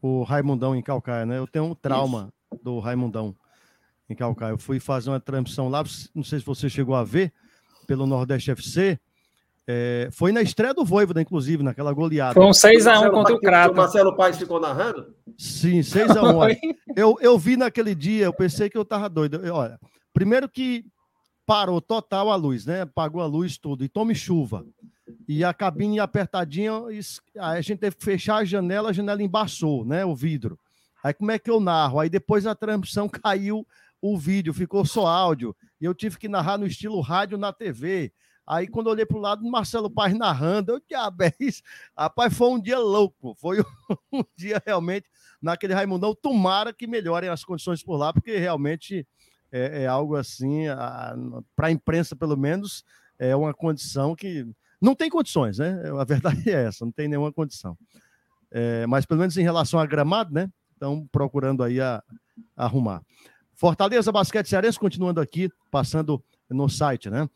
O 0.00 0.22
Raimundão 0.22 0.76
em 0.76 0.82
Calcaia, 0.82 1.26
né? 1.26 1.38
Eu 1.38 1.46
tenho 1.48 1.64
um 1.64 1.74
trauma 1.74 2.32
Isso. 2.52 2.62
do 2.62 2.78
Raimundão 2.78 3.34
em 4.08 4.14
Calcaia. 4.14 4.52
Eu 4.52 4.58
fui 4.58 4.78
fazer 4.78 5.10
uma 5.10 5.18
transmissão 5.18 5.68
lá, 5.68 5.82
não 6.14 6.22
sei 6.22 6.38
se 6.38 6.46
você 6.46 6.68
chegou 6.68 6.94
a 6.94 7.02
ver, 7.02 7.32
pelo 7.84 8.06
Nordeste 8.06 8.52
FC, 8.52 8.96
é, 9.70 10.08
foi 10.10 10.32
na 10.32 10.40
estreia 10.40 10.72
do 10.72 10.82
Voivoda, 10.82 11.20
inclusive, 11.20 11.62
naquela 11.62 11.92
goleada. 11.92 12.32
Foi 12.32 12.46
um 12.46 12.52
6x1 12.52 13.10
contra 13.10 13.34
o 13.34 13.38
Crato. 13.38 13.74
O 13.74 13.76
Marcelo 13.76 14.16
Paes 14.16 14.38
ficou 14.38 14.58
narrando? 14.58 15.14
Sim, 15.36 15.80
6x1. 15.80 16.56
eu, 16.96 17.18
eu 17.20 17.38
vi 17.38 17.54
naquele 17.54 17.94
dia, 17.94 18.24
eu 18.24 18.32
pensei 18.32 18.70
que 18.70 18.78
eu 18.78 18.84
tava 18.84 19.10
doido. 19.10 19.44
Eu, 19.44 19.54
olha, 19.54 19.78
primeiro 20.14 20.48
que 20.48 20.86
parou 21.44 21.82
total 21.82 22.30
a 22.30 22.36
luz, 22.36 22.64
né? 22.64 22.80
Apagou 22.80 23.20
a 23.20 23.26
luz 23.26 23.58
tudo. 23.58 23.84
E 23.84 23.90
tome 23.90 24.14
chuva. 24.14 24.64
E 25.28 25.44
a 25.44 25.52
cabine 25.52 26.00
apertadinha, 26.00 26.72
a 27.38 27.60
gente 27.60 27.78
teve 27.78 27.96
que 27.96 28.04
fechar 28.04 28.36
a 28.36 28.44
janela, 28.46 28.88
a 28.88 28.92
janela 28.94 29.22
embaçou, 29.22 29.84
né? 29.84 30.02
O 30.02 30.16
vidro. 30.16 30.58
Aí 31.04 31.12
como 31.12 31.30
é 31.30 31.38
que 31.38 31.50
eu 31.50 31.60
narro? 31.60 32.00
Aí 32.00 32.08
depois 32.08 32.46
a 32.46 32.54
transmissão 32.54 33.06
caiu 33.22 33.66
o 34.00 34.16
vídeo, 34.16 34.54
ficou 34.54 34.86
só 34.86 35.06
áudio. 35.06 35.54
E 35.78 35.84
eu 35.84 35.92
tive 35.92 36.16
que 36.16 36.26
narrar 36.26 36.56
no 36.56 36.66
estilo 36.66 37.02
rádio 37.02 37.36
na 37.36 37.52
TV. 37.52 38.10
Aí, 38.50 38.66
quando 38.66 38.86
eu 38.86 38.92
olhei 38.92 39.04
para 39.04 39.18
o 39.18 39.20
lado, 39.20 39.44
Marcelo 39.44 39.90
Paz 39.90 40.16
narrando, 40.16 40.72
eu 40.72 40.80
diabo, 40.88 41.22
é 41.22 41.32
isso. 41.38 41.62
Rapaz, 41.96 42.32
foi 42.32 42.48
um 42.48 42.58
dia 42.58 42.78
louco. 42.78 43.34
Foi 43.34 43.58
um 44.10 44.24
dia 44.34 44.62
realmente 44.64 45.06
naquele 45.40 45.74
Raimundão. 45.74 46.14
Tomara 46.14 46.72
que 46.72 46.86
melhorem 46.86 47.28
as 47.28 47.44
condições 47.44 47.82
por 47.82 47.98
lá, 47.98 48.10
porque 48.10 48.38
realmente 48.38 49.06
é, 49.52 49.82
é 49.82 49.86
algo 49.86 50.16
assim, 50.16 50.64
para 51.54 51.66
a 51.66 51.70
imprensa, 51.70 52.16
pelo 52.16 52.38
menos, 52.38 52.86
é 53.18 53.36
uma 53.36 53.52
condição 53.52 54.16
que 54.16 54.46
não 54.80 54.94
tem 54.94 55.10
condições, 55.10 55.58
né? 55.58 55.82
A 55.98 56.04
verdade 56.04 56.48
é 56.48 56.64
essa, 56.64 56.86
não 56.86 56.92
tem 56.92 57.06
nenhuma 57.06 57.30
condição. 57.30 57.76
É, 58.50 58.86
mas 58.86 59.04
pelo 59.04 59.20
menos 59.20 59.36
em 59.36 59.42
relação 59.42 59.78
a 59.78 59.84
gramado, 59.84 60.32
né? 60.32 60.48
Estão 60.72 61.06
procurando 61.12 61.62
aí 61.62 61.82
a, 61.82 62.02
a 62.56 62.64
arrumar. 62.64 63.02
Fortaleza 63.52 64.10
Basquete 64.10 64.48
Cearense 64.48 64.78
continuando 64.78 65.20
aqui, 65.20 65.50
passando 65.70 66.22
no 66.48 66.66
site, 66.66 67.10
né? 67.10 67.28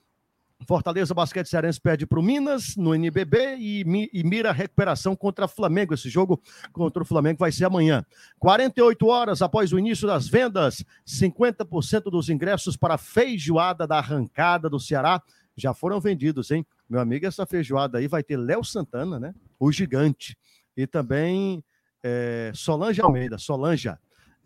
Fortaleza 0.67 1.15
Basquete 1.15 1.47
Cearense 1.47 1.81
perde 1.81 2.07
para 2.07 2.19
o 2.19 2.23
Minas 2.23 2.77
no 2.77 2.95
NBB 2.95 3.57
e, 3.59 4.11
e, 4.13 4.25
mira 4.25 4.53
recuperação 4.53 5.17
contra 5.17 5.45
o 5.45 5.49
Flamengo. 5.49 5.95
Esse 5.95 6.09
jogo 6.09 6.41
contra 6.73 7.03
o 7.03 7.07
Flamengo 7.07 7.39
vai 7.39 7.53
ser 7.53 7.65
amanhã. 7.65 8.05
48 8.39 9.07
horas 9.07 9.43
após 9.43 9.73
o 9.73 9.79
início 9.79 10.07
das 10.07 10.29
vendas, 10.29 10.85
50% 11.07 12.05
dos 12.05 12.29
ingressos 12.29 12.77
para 12.77 12.95
a 12.95 12.99
feijoada 12.99 13.87
da 13.87 13.99
arrancada 13.99 14.69
do 14.69 14.79
Ceará 14.79 15.23
já 15.57 15.75
foram 15.75 16.01
vendidos, 16.01 16.51
hein? 16.51 16.67
Meu 16.89 17.01
amigo, 17.01 17.27
essa 17.27 17.45
feijoada 17.45 17.99
aí 17.99 18.09
vai 18.09 18.23
ter 18.23 18.37
Léo 18.37 18.65
Santana, 18.65 19.19
né? 19.21 19.35
O 19.59 19.71
gigante. 19.71 20.37
E 20.77 20.87
também 20.87 21.63
é, 22.03 22.51
Solange 22.55 23.01
Almeida, 23.01 23.39
Solange. 23.39 23.91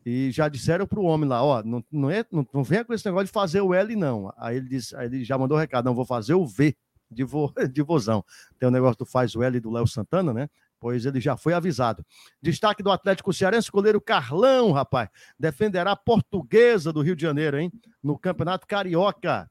E 0.07 0.31
já 0.31 0.49
disseram 0.49 0.87
para 0.87 1.01
o 1.01 1.05
homem 1.05 1.29
lá, 1.29 1.43
ó, 1.43 1.65
não, 1.65 1.85
não, 1.91 2.09
é, 2.09 2.25
não, 2.31 2.47
não 2.55 2.63
venha 2.63 2.85
com 2.85 2.95
esse 2.95 3.05
negócio 3.05 3.27
de 3.27 3.33
fazer 3.33 3.61
o 3.61 3.75
L, 3.75 3.97
não. 3.97 4.33
Aí 4.39 4.59
ele, 4.59 4.69
disse, 4.69 4.95
aí 4.95 5.07
ele 5.07 5.25
já 5.25 5.37
mandou 5.37 5.57
o 5.57 5.61
recado, 5.61 5.85
não, 5.85 5.97
vou 5.97 6.07
fazer 6.07 6.35
o 6.35 6.47
V 6.47 6.77
de, 7.11 7.25
vo, 7.25 7.53
de 7.73 7.83
vozão. 7.83 8.25
Tem 8.57 8.69
o 8.69 8.71
negócio 8.71 8.99
do 8.99 9.05
faz 9.05 9.35
o 9.35 9.43
L 9.43 9.59
do 9.59 9.73
Léo 9.73 9.87
Santana, 9.89 10.33
né? 10.33 10.49
pois 10.79 11.05
ele 11.05 11.21
já 11.21 11.37
foi 11.37 11.53
avisado. 11.53 12.05
Destaque 12.41 12.83
do 12.83 12.91
Atlético 12.93 13.33
Cearense, 13.33 13.71
goleiro 13.71 14.01
Carlão, 14.01 14.71
rapaz, 14.71 15.09
defenderá 15.37 15.93
a 15.93 15.97
portuguesa 15.97 16.93
do 16.93 17.01
Rio 17.01 17.17
de 17.17 17.23
Janeiro, 17.23 17.59
hein? 17.59 17.73
No 18.01 18.17
Campeonato 18.17 18.67
Carioca. 18.67 19.51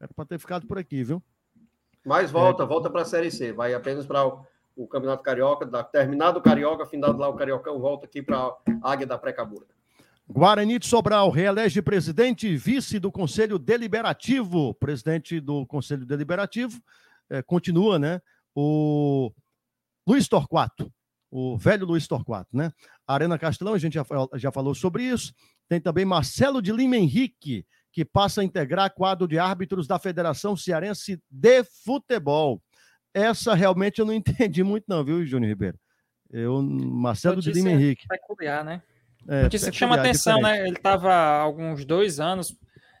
Era 0.00 0.12
para 0.12 0.24
ter 0.24 0.38
ficado 0.38 0.66
por 0.66 0.78
aqui, 0.78 1.04
viu? 1.04 1.22
Mas 2.04 2.30
volta, 2.30 2.64
é... 2.64 2.66
volta 2.66 2.90
para 2.90 3.02
a 3.02 3.04
Série 3.04 3.30
C. 3.30 3.52
Vai 3.52 3.74
apenas 3.74 4.06
para 4.06 4.24
o, 4.76 4.86
Campeonato 4.86 5.22
Carioca. 5.22 5.66
Da, 5.66 5.82
terminado 5.82 6.38
o 6.38 6.42
Carioca, 6.42 6.86
findado 6.86 7.18
lá 7.18 7.28
o 7.28 7.34
Cariocão, 7.34 7.78
volta 7.80 8.06
aqui 8.06 8.22
para 8.22 8.38
a 8.38 8.92
Águia 8.92 9.06
da 9.06 9.18
Pré-Cabura. 9.18 9.66
Guarani 10.28 10.78
de 10.78 10.86
Sobral 10.86 11.30
reelege 11.30 11.82
presidente 11.82 12.46
e 12.48 12.56
vice 12.56 12.98
do 12.98 13.12
Conselho 13.12 13.58
Deliberativo. 13.58 14.74
Presidente 14.74 15.38
do 15.38 15.66
Conselho 15.66 16.06
Deliberativo 16.06 16.80
é, 17.28 17.42
continua, 17.42 17.98
né? 17.98 18.20
O 18.54 19.30
Luiz 20.06 20.28
Torquato, 20.28 20.90
o 21.30 21.58
velho 21.58 21.86
Luiz 21.86 22.06
Torquato, 22.06 22.48
né? 22.56 22.72
Arena 23.06 23.38
Castelão, 23.38 23.74
a 23.74 23.78
gente 23.78 23.94
já, 23.94 24.04
já 24.34 24.50
falou 24.50 24.74
sobre 24.74 25.02
isso. 25.02 25.34
Tem 25.68 25.80
também 25.80 26.04
Marcelo 26.04 26.62
de 26.62 26.72
Lima 26.72 26.96
Henrique, 26.96 27.66
que 27.92 28.04
passa 28.04 28.40
a 28.40 28.44
integrar 28.44 28.94
quadro 28.94 29.28
de 29.28 29.38
árbitros 29.38 29.86
da 29.86 29.98
Federação 29.98 30.56
Cearense 30.56 31.20
de 31.30 31.64
Futebol. 31.64 32.62
Essa 33.14 33.54
realmente 33.54 34.00
eu 34.00 34.04
não 34.04 34.12
entendi 34.12 34.62
muito, 34.62 34.84
não, 34.88 35.04
viu, 35.04 35.24
Júnior 35.24 35.48
Ribeiro? 35.48 35.78
Eu, 36.30 36.60
Marcelo 36.60 37.40
de 37.40 37.52
Lima 37.52 37.70
Henrique. 37.70 38.08
Peculiar, 38.08 38.64
né? 38.64 38.82
É, 39.28 39.44
Notícia 39.44 39.70
que 39.70 39.76
chama 39.76 39.94
atenção, 39.94 40.38
diferente. 40.38 40.60
né? 40.60 40.66
Ele 40.66 40.76
estava 40.76 41.12
há 41.12 41.38
alguns 41.38 41.84
dois 41.84 42.18
anos 42.18 42.54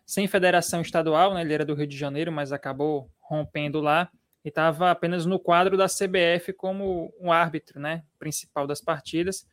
sem 0.06 0.28
federação 0.28 0.80
estadual, 0.80 1.34
né? 1.34 1.40
Ele 1.40 1.52
era 1.52 1.64
do 1.64 1.74
Rio 1.74 1.86
de 1.86 1.96
Janeiro, 1.96 2.30
mas 2.30 2.52
acabou 2.52 3.10
rompendo 3.20 3.80
lá 3.80 4.08
e 4.44 4.48
estava 4.48 4.90
apenas 4.90 5.26
no 5.26 5.38
quadro 5.38 5.76
da 5.76 5.86
CBF 5.86 6.52
como 6.52 7.12
um 7.20 7.32
árbitro, 7.32 7.80
né? 7.80 8.02
Principal 8.18 8.66
das 8.66 8.80
partidas. 8.80 9.46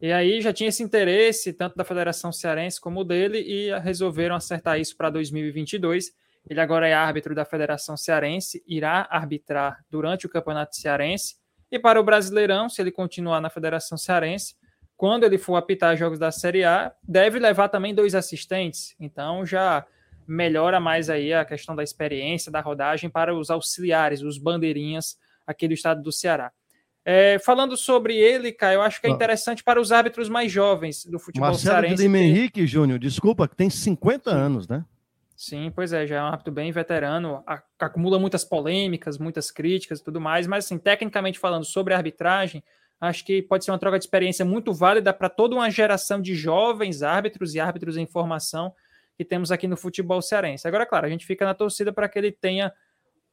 E 0.00 0.12
aí 0.12 0.40
já 0.40 0.52
tinha 0.52 0.68
esse 0.68 0.82
interesse, 0.82 1.52
tanto 1.52 1.76
da 1.76 1.84
Federação 1.84 2.32
Cearense 2.32 2.80
como 2.80 3.04
dele, 3.04 3.38
e 3.38 3.78
resolveram 3.78 4.34
acertar 4.34 4.78
isso 4.78 4.96
para 4.96 5.08
2022. 5.08 6.12
Ele 6.48 6.60
agora 6.60 6.86
é 6.86 6.92
árbitro 6.92 7.34
da 7.34 7.44
Federação 7.44 7.96
Cearense, 7.96 8.62
irá 8.66 9.06
arbitrar 9.10 9.84
durante 9.90 10.26
o 10.26 10.28
Campeonato 10.28 10.76
Cearense. 10.76 11.36
E 11.70 11.78
para 11.78 11.98
o 11.98 12.04
Brasileirão, 12.04 12.68
se 12.68 12.82
ele 12.82 12.90
continuar 12.90 13.40
na 13.40 13.48
Federação 13.48 13.96
Cearense, 13.96 14.54
quando 14.96 15.24
ele 15.24 15.38
for 15.38 15.56
apitar 15.56 15.96
jogos 15.96 16.18
da 16.18 16.30
Série 16.30 16.64
A, 16.64 16.92
deve 17.02 17.38
levar 17.38 17.68
também 17.68 17.94
dois 17.94 18.14
assistentes. 18.14 18.94
Então 19.00 19.44
já 19.44 19.84
melhora 20.26 20.80
mais 20.80 21.10
aí 21.10 21.32
a 21.32 21.44
questão 21.44 21.74
da 21.74 21.82
experiência, 21.82 22.52
da 22.52 22.60
rodagem 22.60 23.10
para 23.10 23.34
os 23.34 23.50
auxiliares, 23.50 24.22
os 24.22 24.38
bandeirinhas 24.38 25.16
aqui 25.46 25.66
do 25.68 25.74
estado 25.74 26.02
do 26.02 26.12
Ceará. 26.12 26.52
É, 27.06 27.38
falando 27.38 27.76
sobre 27.76 28.16
ele, 28.16 28.50
Caio, 28.50 28.76
eu 28.76 28.82
acho 28.82 28.98
que 28.98 29.06
é 29.06 29.10
interessante 29.10 29.62
para 29.62 29.78
os 29.78 29.92
árbitros 29.92 30.30
mais 30.30 30.50
jovens 30.50 31.04
do 31.04 31.18
futebol 31.18 31.50
Marcelo 31.50 31.74
cearense. 31.74 32.08
Marcelo 32.08 32.16
Henrique, 32.16 32.66
Júnior, 32.66 32.98
desculpa, 32.98 33.46
que 33.46 33.54
tem 33.54 33.68
50 33.68 34.30
Sim. 34.30 34.36
anos, 34.36 34.66
né? 34.66 34.84
Sim, 35.36 35.70
pois 35.74 35.92
é, 35.92 36.06
já 36.06 36.16
é 36.16 36.22
um 36.22 36.26
árbitro 36.26 36.52
bem 36.52 36.70
veterano, 36.70 37.42
acumula 37.78 38.20
muitas 38.20 38.44
polêmicas, 38.44 39.18
muitas 39.18 39.50
críticas 39.50 39.98
e 39.98 40.04
tudo 40.04 40.20
mais, 40.20 40.46
mas 40.46 40.64
assim, 40.64 40.78
tecnicamente 40.78 41.40
falando 41.40 41.64
sobre 41.64 41.92
a 41.92 41.96
arbitragem, 41.96 42.62
acho 43.00 43.24
que 43.24 43.42
pode 43.42 43.64
ser 43.64 43.72
uma 43.72 43.78
troca 43.78 43.98
de 43.98 44.04
experiência 44.04 44.44
muito 44.44 44.72
válida 44.72 45.12
para 45.12 45.28
toda 45.28 45.56
uma 45.56 45.68
geração 45.70 46.20
de 46.20 46.36
jovens 46.36 47.02
árbitros 47.02 47.54
e 47.54 47.60
árbitros 47.60 47.96
em 47.96 48.06
formação 48.06 48.72
que 49.16 49.24
temos 49.24 49.50
aqui 49.50 49.66
no 49.66 49.76
futebol 49.76 50.22
cearense. 50.22 50.68
Agora, 50.68 50.86
claro, 50.86 51.06
a 51.06 51.10
gente 51.10 51.26
fica 51.26 51.44
na 51.44 51.54
torcida 51.54 51.92
para 51.92 52.08
que 52.08 52.18
ele 52.18 52.30
tenha 52.30 52.72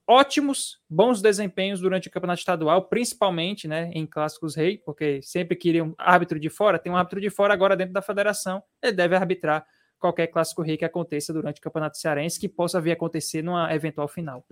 ótimos, 0.07 0.79
bons 0.89 1.21
desempenhos 1.21 1.79
durante 1.79 2.07
o 2.07 2.11
campeonato 2.11 2.39
estadual, 2.39 2.83
principalmente 2.85 3.67
né, 3.67 3.91
em 3.93 4.07
clássicos 4.07 4.55
rei, 4.55 4.79
porque 4.79 5.21
sempre 5.21 5.55
queria 5.55 5.83
um 5.83 5.93
árbitro 5.99 6.39
de 6.39 6.49
fora, 6.49 6.79
tem 6.79 6.91
um 6.91 6.97
árbitro 6.97 7.21
de 7.21 7.29
fora 7.29 7.53
agora 7.53 7.75
dentro 7.75 7.93
da 7.93 8.01
federação, 8.01 8.63
ele 8.81 8.93
deve 8.93 9.15
arbitrar 9.15 9.65
qualquer 10.01 10.27
clássico 10.27 10.61
rei 10.61 10.75
que 10.75 10.83
aconteça 10.83 11.31
durante 11.31 11.59
o 11.59 11.61
campeonato 11.61 11.97
cearense, 11.97 12.39
que 12.39 12.49
possa 12.49 12.81
vir 12.81 12.91
acontecer 12.91 13.41
numa 13.41 13.73
eventual 13.73 14.07
final. 14.07 14.45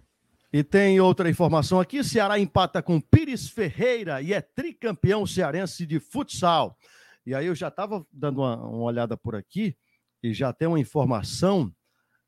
E 0.53 0.63
tem 0.63 0.99
outra 1.01 1.29
informação 1.29 1.79
aqui: 1.79 2.03
Ceará 2.03 2.39
empata 2.39 2.81
com 2.81 3.01
Pires 3.01 3.49
Ferreira 3.49 4.21
e 4.21 4.31
é 4.31 4.39
tricampeão 4.39 5.25
cearense 5.25 5.85
de 5.85 5.99
futsal. 5.99 6.77
E 7.25 7.35
aí 7.35 7.47
eu 7.47 7.55
já 7.55 7.67
estava 7.67 8.05
dando 8.11 8.39
uma, 8.39 8.55
uma 8.55 8.83
olhada 8.83 9.17
por 9.17 9.35
aqui 9.35 9.75
e 10.23 10.33
já 10.33 10.53
tem 10.53 10.67
uma 10.67 10.79
informação 10.79 11.71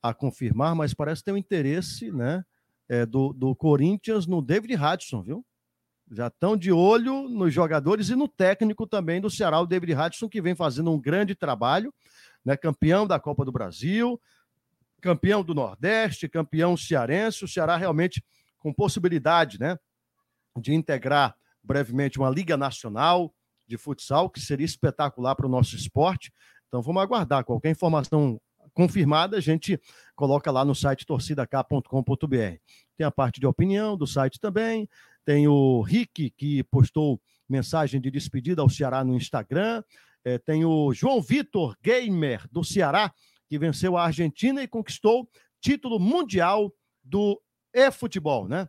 a 0.02 0.14
confirmar, 0.14 0.76
mas 0.76 0.94
parece 0.94 1.24
ter 1.24 1.32
um 1.32 1.38
interesse, 1.38 2.12
né? 2.12 2.44
é, 2.92 3.06
do, 3.06 3.32
do 3.32 3.56
Corinthians 3.56 4.28
no 4.28 4.42
David 4.42 4.76
Hudson, 4.76 5.24
viu? 5.24 5.46
Já 6.12 6.28
estão 6.28 6.58
de 6.58 6.74
olho 6.74 7.30
nos 7.30 7.54
jogadores 7.54 8.10
e 8.10 8.16
no 8.16 8.28
técnico 8.28 8.86
também 8.86 9.22
do 9.22 9.30
Ceará, 9.30 9.62
o 9.62 9.66
David 9.66 9.94
Hudson, 9.94 10.28
que 10.28 10.42
vem 10.42 10.54
fazendo 10.54 10.92
um 10.92 11.00
grande 11.00 11.34
trabalho, 11.34 11.94
né? 12.46 12.58
Campeão 12.58 13.06
da 13.06 13.20
Copa 13.20 13.46
do 13.46 13.52
Brasil, 13.52 14.20
campeão 15.02 15.44
do 15.44 15.54
Nordeste, 15.54 16.30
campeão 16.30 16.78
cearense. 16.78 17.44
O 17.44 17.48
Ceará 17.48 17.76
realmente 17.76 18.24
com 18.60 18.74
possibilidade, 18.74 19.60
né? 19.60 19.78
De 20.60 20.74
integrar 20.74 21.36
brevemente 21.64 22.20
uma 22.20 22.30
Liga 22.30 22.58
Nacional 22.58 23.34
de 23.68 23.78
futsal, 23.78 24.30
que 24.30 24.40
seria 24.40 24.66
espetacular 24.66 25.36
para 25.36 25.46
o 25.46 25.50
nosso 25.50 25.76
esporte. 25.76 26.32
Então 26.68 26.82
vamos 26.82 27.02
aguardar. 27.02 27.44
Qualquer 27.44 27.72
informação 27.72 28.40
confirmada, 28.74 29.38
a 29.38 29.42
gente 29.42 29.80
coloca 30.16 30.52
lá 30.52 30.64
no 30.64 30.76
site 30.76 31.06
torcidak.com.br. 31.06 32.58
Tem 32.98 33.06
a 33.06 33.12
parte 33.12 33.40
de 33.40 33.48
opinião 33.48 33.98
do 33.98 34.08
site 34.08 34.40
também, 34.40 34.88
tem 35.26 35.48
o 35.48 35.82
Rick, 35.82 36.32
que 36.32 36.64
postou 36.64 37.22
mensagem 37.48 38.00
de 38.00 38.10
despedida 38.10 38.62
ao 38.62 38.70
Ceará 38.70 39.04
no 39.04 39.16
Instagram, 39.16 39.84
é, 40.24 40.38
tem 40.38 40.66
o 40.66 40.94
João 40.94 41.22
Vitor 41.22 41.76
Gamer, 41.82 42.48
do 42.52 42.64
Ceará, 42.64 43.14
que 43.48 43.60
venceu 43.60 43.98
a 43.98 44.06
Argentina 44.06 44.62
e 44.64 44.68
conquistou 44.68 45.30
título 45.60 46.00
mundial 46.00 46.74
do 47.04 47.42
e-futebol, 47.74 48.48
né? 48.48 48.68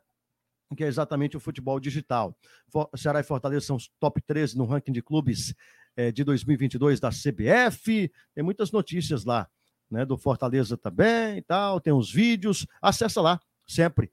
Que 0.77 0.85
é 0.85 0.87
exatamente 0.87 1.37
o 1.37 1.41
futebol 1.41 1.79
digital. 1.79 2.37
For 2.69 2.89
Ceará 2.97 3.21
e 3.21 3.25
Fortaleza 3.25 3.67
são 3.67 3.77
os 3.77 3.91
top 4.01 4.21
13 4.23 4.57
no 4.57 4.65
ranking 4.65 4.93
de 4.93 5.03
clubes 5.03 5.55
é, 5.95 6.11
de 6.11 6.25
2022 6.25 6.99
da 6.99 7.11
CBF. 7.11 8.11
Tem 8.35 8.43
muitas 8.43 8.73
notícias 8.73 9.25
lá 9.25 9.49
né, 9.91 10.07
do 10.07 10.17
Fortaleza 10.17 10.77
também 10.79 11.37
e 11.37 11.43
tal, 11.43 11.79
tem 11.79 11.93
os 11.93 12.11
vídeos, 12.11 12.67
acessa 12.81 13.21
lá, 13.21 13.39
sempre, 13.69 14.11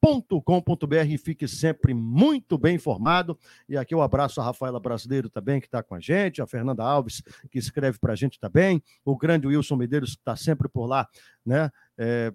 torcidak.com.br 0.00 1.06
e 1.08 1.18
fique 1.18 1.46
sempre 1.46 1.92
muito 1.92 2.56
bem 2.58 2.76
informado. 2.76 3.38
E 3.68 3.76
aqui 3.76 3.94
eu 3.94 4.02
abraço 4.02 4.40
a 4.40 4.44
Rafaela 4.44 4.80
Brasileiro 4.80 5.28
também, 5.28 5.60
que 5.60 5.66
está 5.66 5.82
com 5.82 5.94
a 5.94 6.00
gente, 6.00 6.40
a 6.40 6.46
Fernanda 6.46 6.82
Alves, 6.82 7.22
que 7.50 7.58
escreve 7.58 7.98
para 7.98 8.14
a 8.14 8.16
gente 8.16 8.40
também, 8.40 8.82
o 9.04 9.16
grande 9.16 9.46
Wilson 9.46 9.76
Medeiros, 9.76 10.14
que 10.14 10.22
está 10.22 10.34
sempre 10.34 10.68
por 10.68 10.86
lá, 10.86 11.06
né, 11.44 11.70
é, 11.98 12.32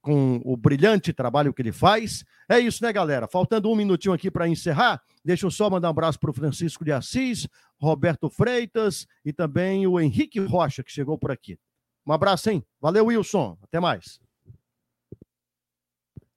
com 0.00 0.40
o 0.44 0.56
brilhante 0.56 1.12
trabalho 1.12 1.52
que 1.54 1.62
ele 1.62 1.72
faz. 1.72 2.24
É 2.48 2.58
isso, 2.58 2.82
né, 2.82 2.92
galera? 2.92 3.28
Faltando 3.28 3.70
um 3.70 3.76
minutinho 3.76 4.14
aqui 4.14 4.30
para 4.30 4.48
encerrar, 4.48 5.00
deixa 5.24 5.46
eu 5.46 5.50
só 5.50 5.70
mandar 5.70 5.88
um 5.88 5.90
abraço 5.90 6.18
para 6.18 6.30
o 6.30 6.34
Francisco 6.34 6.84
de 6.84 6.92
Assis, 6.92 7.46
Roberto 7.78 8.28
Freitas 8.28 9.06
e 9.24 9.32
também 9.32 9.86
o 9.86 10.00
Henrique 10.00 10.40
Rocha, 10.40 10.82
que 10.82 10.90
chegou 10.90 11.18
por 11.18 11.30
aqui. 11.30 11.58
Um 12.06 12.12
abraço, 12.12 12.50
hein? 12.50 12.64
Valeu, 12.80 13.06
Wilson. 13.06 13.58
Até 13.62 13.80
mais. 13.80 14.20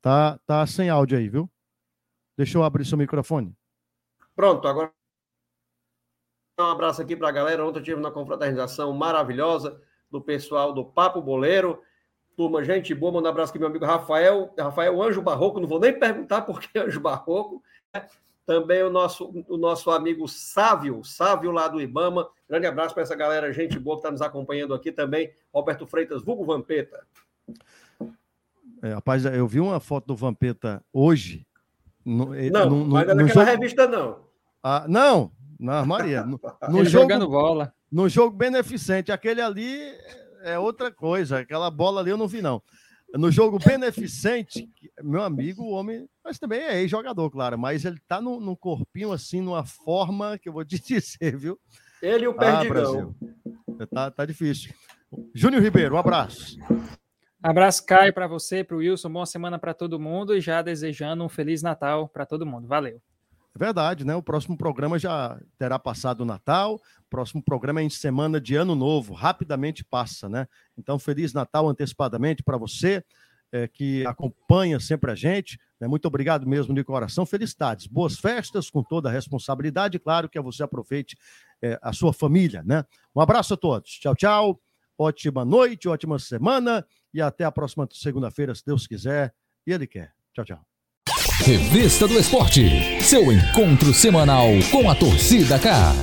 Tá, 0.02 0.39
tá 0.45 0.66
sem 0.66 0.89
áudio 0.89 1.18
aí, 1.18 1.28
viu? 1.28 1.50
Deixa 2.38 2.58
eu 2.58 2.64
abrir 2.64 2.86
seu 2.86 2.97
microfone. 2.97 3.54
Pronto, 4.36 4.68
agora. 4.68 4.91
Um 6.60 6.64
abraço 6.64 7.02
aqui 7.02 7.16
para 7.16 7.30
a 7.30 7.32
galera. 7.32 7.66
Ontem 7.66 7.80
eu 7.80 7.84
tive 7.84 8.00
uma 8.00 8.12
confraternização 8.12 8.93
maravilhosa 8.93 9.82
do 10.10 10.22
pessoal 10.22 10.74
do 10.74 10.86
Papo 10.86 11.22
Boleiro. 11.22 11.82
Turma, 12.36 12.64
gente 12.64 12.95
boa, 12.95 13.12
manda 13.12 13.28
um 13.28 13.32
abraço 13.32 13.52
aqui, 13.52 13.60
meu 13.60 13.68
amigo 13.68 13.86
Rafael, 13.86 14.54
Rafael 14.58 15.02
Anjo 15.02 15.22
Barroco, 15.22 15.60
não 15.60 15.68
vou 15.68 15.80
nem 15.80 15.97
perguntar 15.97 16.43
por 16.43 16.62
que 16.62 16.80
Anjo 16.80 17.02
Barroco. 17.02 17.62
Né? 17.93 18.08
Também 18.45 18.82
o 18.82 18.89
nosso, 18.89 19.30
o 19.47 19.58
nosso 19.58 19.91
amigo 19.91 20.28
Sávio, 20.28 21.04
Sávio 21.04 21.52
lá 21.52 21.68
do 21.68 21.82
Ibama. 21.82 22.30
Grande 22.47 22.66
abraço 22.66 22.93
para 22.93 23.04
essa 23.04 23.16
galera, 23.16 23.52
gente 23.52 23.78
boa 23.78 23.97
que 23.97 24.00
está 24.00 24.12
nos 24.12 24.22
acompanhando 24.22 24.74
aqui 24.74 24.91
também. 24.91 25.34
Roberto 25.54 25.86
Freitas, 25.86 26.24
vulgo 26.24 26.45
Vampeta. 26.45 27.06
É, 28.82 28.94
rapaz, 28.94 29.26
eu 29.26 29.48
vi 29.48 29.60
uma 29.60 29.80
foto 29.80 30.08
do 30.08 30.16
Vampeta 30.16 30.84
hoje. 30.94 31.46
No, 32.06 32.34
não, 32.52 32.70
no, 32.70 32.88
não 32.88 33.00
é 33.00 33.06
naquela 33.06 33.28
jogo... 33.28 33.46
revista, 33.46 33.88
não. 33.88 34.20
Ah, 34.64 34.86
não, 34.88 35.32
na 35.60 35.86
Maria. 35.86 36.26
No, 36.26 36.40
no 36.70 36.86
jogo, 36.86 36.86
jogando 36.86 37.28
bola. 37.28 37.74
No 37.92 38.08
jogo 38.08 38.36
beneficente. 38.36 39.12
Aquele 39.12 39.42
ali 39.42 39.78
é 40.44 40.58
outra 40.58 40.92
coisa. 40.92 41.40
Aquela 41.40 41.70
bola 41.70 42.02
ali 42.02 42.12
eu 42.12 42.18
não 42.18 42.28
vi, 42.28 42.42
não. 42.42 42.62
No 43.16 43.32
jogo 43.32 43.58
beneficente, 43.58 44.70
meu 45.02 45.24
amigo, 45.24 45.64
o 45.64 45.72
homem, 45.72 46.08
mas 46.24 46.38
também 46.38 46.60
é 46.60 46.80
ex-jogador, 46.80 47.32
claro, 47.32 47.58
mas 47.58 47.84
ele 47.84 47.98
tá 48.08 48.22
num, 48.22 48.40
num, 48.40 48.56
corpinho 48.56 49.12
assim, 49.12 49.42
numa 49.42 49.66
forma 49.66 50.38
que 50.38 50.48
eu 50.48 50.54
vou 50.54 50.64
te 50.64 50.78
dizer, 50.80 51.36
viu? 51.36 51.60
Ele 52.04 52.26
e 52.26 52.28
o 52.28 52.36
Perdigão. 52.36 53.16
Ah, 53.80 53.88
tá, 53.88 54.12
tá 54.12 54.26
difícil. 54.26 54.72
Júnior 55.34 55.64
Ribeiro, 55.64 55.96
um 55.96 55.98
abraço. 55.98 56.60
Abraço, 57.42 57.86
Caio, 57.86 58.14
para 58.14 58.28
você, 58.28 58.66
para 58.66 58.76
o 58.76 58.80
Wilson. 58.80 59.10
Boa 59.10 59.26
semana 59.26 59.58
para 59.58 59.74
todo 59.74 59.98
mundo 59.98 60.36
e 60.36 60.42
já 60.42 60.62
desejando 60.62 61.24
um 61.24 61.30
Feliz 61.30 61.62
Natal 61.62 62.10
para 62.10 62.26
todo 62.26 62.46
mundo. 62.46 62.68
Valeu. 62.68 63.02
É 63.56 63.58
verdade, 63.58 64.06
né? 64.06 64.14
O 64.14 64.22
próximo 64.22 64.58
programa 64.58 65.00
já 65.00 65.40
terá 65.58 65.80
passado 65.80 66.22
o 66.22 66.26
Natal. 66.26 66.76
O 66.76 67.10
próximo 67.10 67.42
programa 67.42 67.80
é 67.80 67.84
em 67.84 67.90
semana 67.90 68.42
de 68.42 68.56
Ano 68.56 68.76
Novo. 68.76 69.14
Rapidamente 69.14 69.86
passa, 69.86 70.28
né? 70.28 70.48
Então, 70.78 71.00
Feliz 71.00 71.34
Natal 71.34 71.70
antecipadamente 71.70 72.44
para 72.44 72.58
você 72.58 73.02
é, 73.54 73.70
que 73.70 74.06
acompanha 74.06 74.78
sempre 74.78 75.10
a 75.10 75.16
gente. 75.16 75.58
Né? 75.80 75.88
Muito 75.88 76.10
obrigado 76.10 76.46
mesmo 76.46 76.74
de 76.76 76.84
coração. 76.84 77.26
Felicidades. 77.26 77.88
Boas 77.88 78.20
festas 78.20 78.70
com 78.70 78.84
toda 78.84 79.08
a 79.08 79.12
responsabilidade. 79.14 79.98
Claro 79.98 80.28
que 80.28 80.40
você 80.42 80.62
aproveite 80.62 81.18
é, 81.62 81.80
a 81.82 81.94
sua 81.94 82.12
família, 82.12 82.62
né? 82.64 82.84
Um 83.16 83.22
abraço 83.22 83.54
a 83.54 83.58
todos. 83.58 83.92
Tchau, 83.92 84.14
tchau. 84.14 84.62
Ótima 84.98 85.46
noite, 85.46 85.88
ótima 85.88 86.20
semana 86.20 86.86
e 87.14 87.22
até 87.22 87.43
a 87.43 87.51
próxima 87.51 87.88
segunda-feira, 87.91 88.53
se 88.53 88.66
Deus 88.66 88.88
quiser 88.88 89.34
e 89.66 89.72
Ele 89.72 89.88
quer. 89.88 90.14
Tchau, 90.34 90.45
tchau. 90.45 90.66
Revista 91.45 92.07
do 92.07 92.20
Esporte, 92.20 93.01
seu 93.01 93.32
encontro 93.32 93.93
semanal 93.93 94.47
com 94.72 94.89
a 94.89 94.95
torcida 94.95 95.57
cá. 95.57 95.93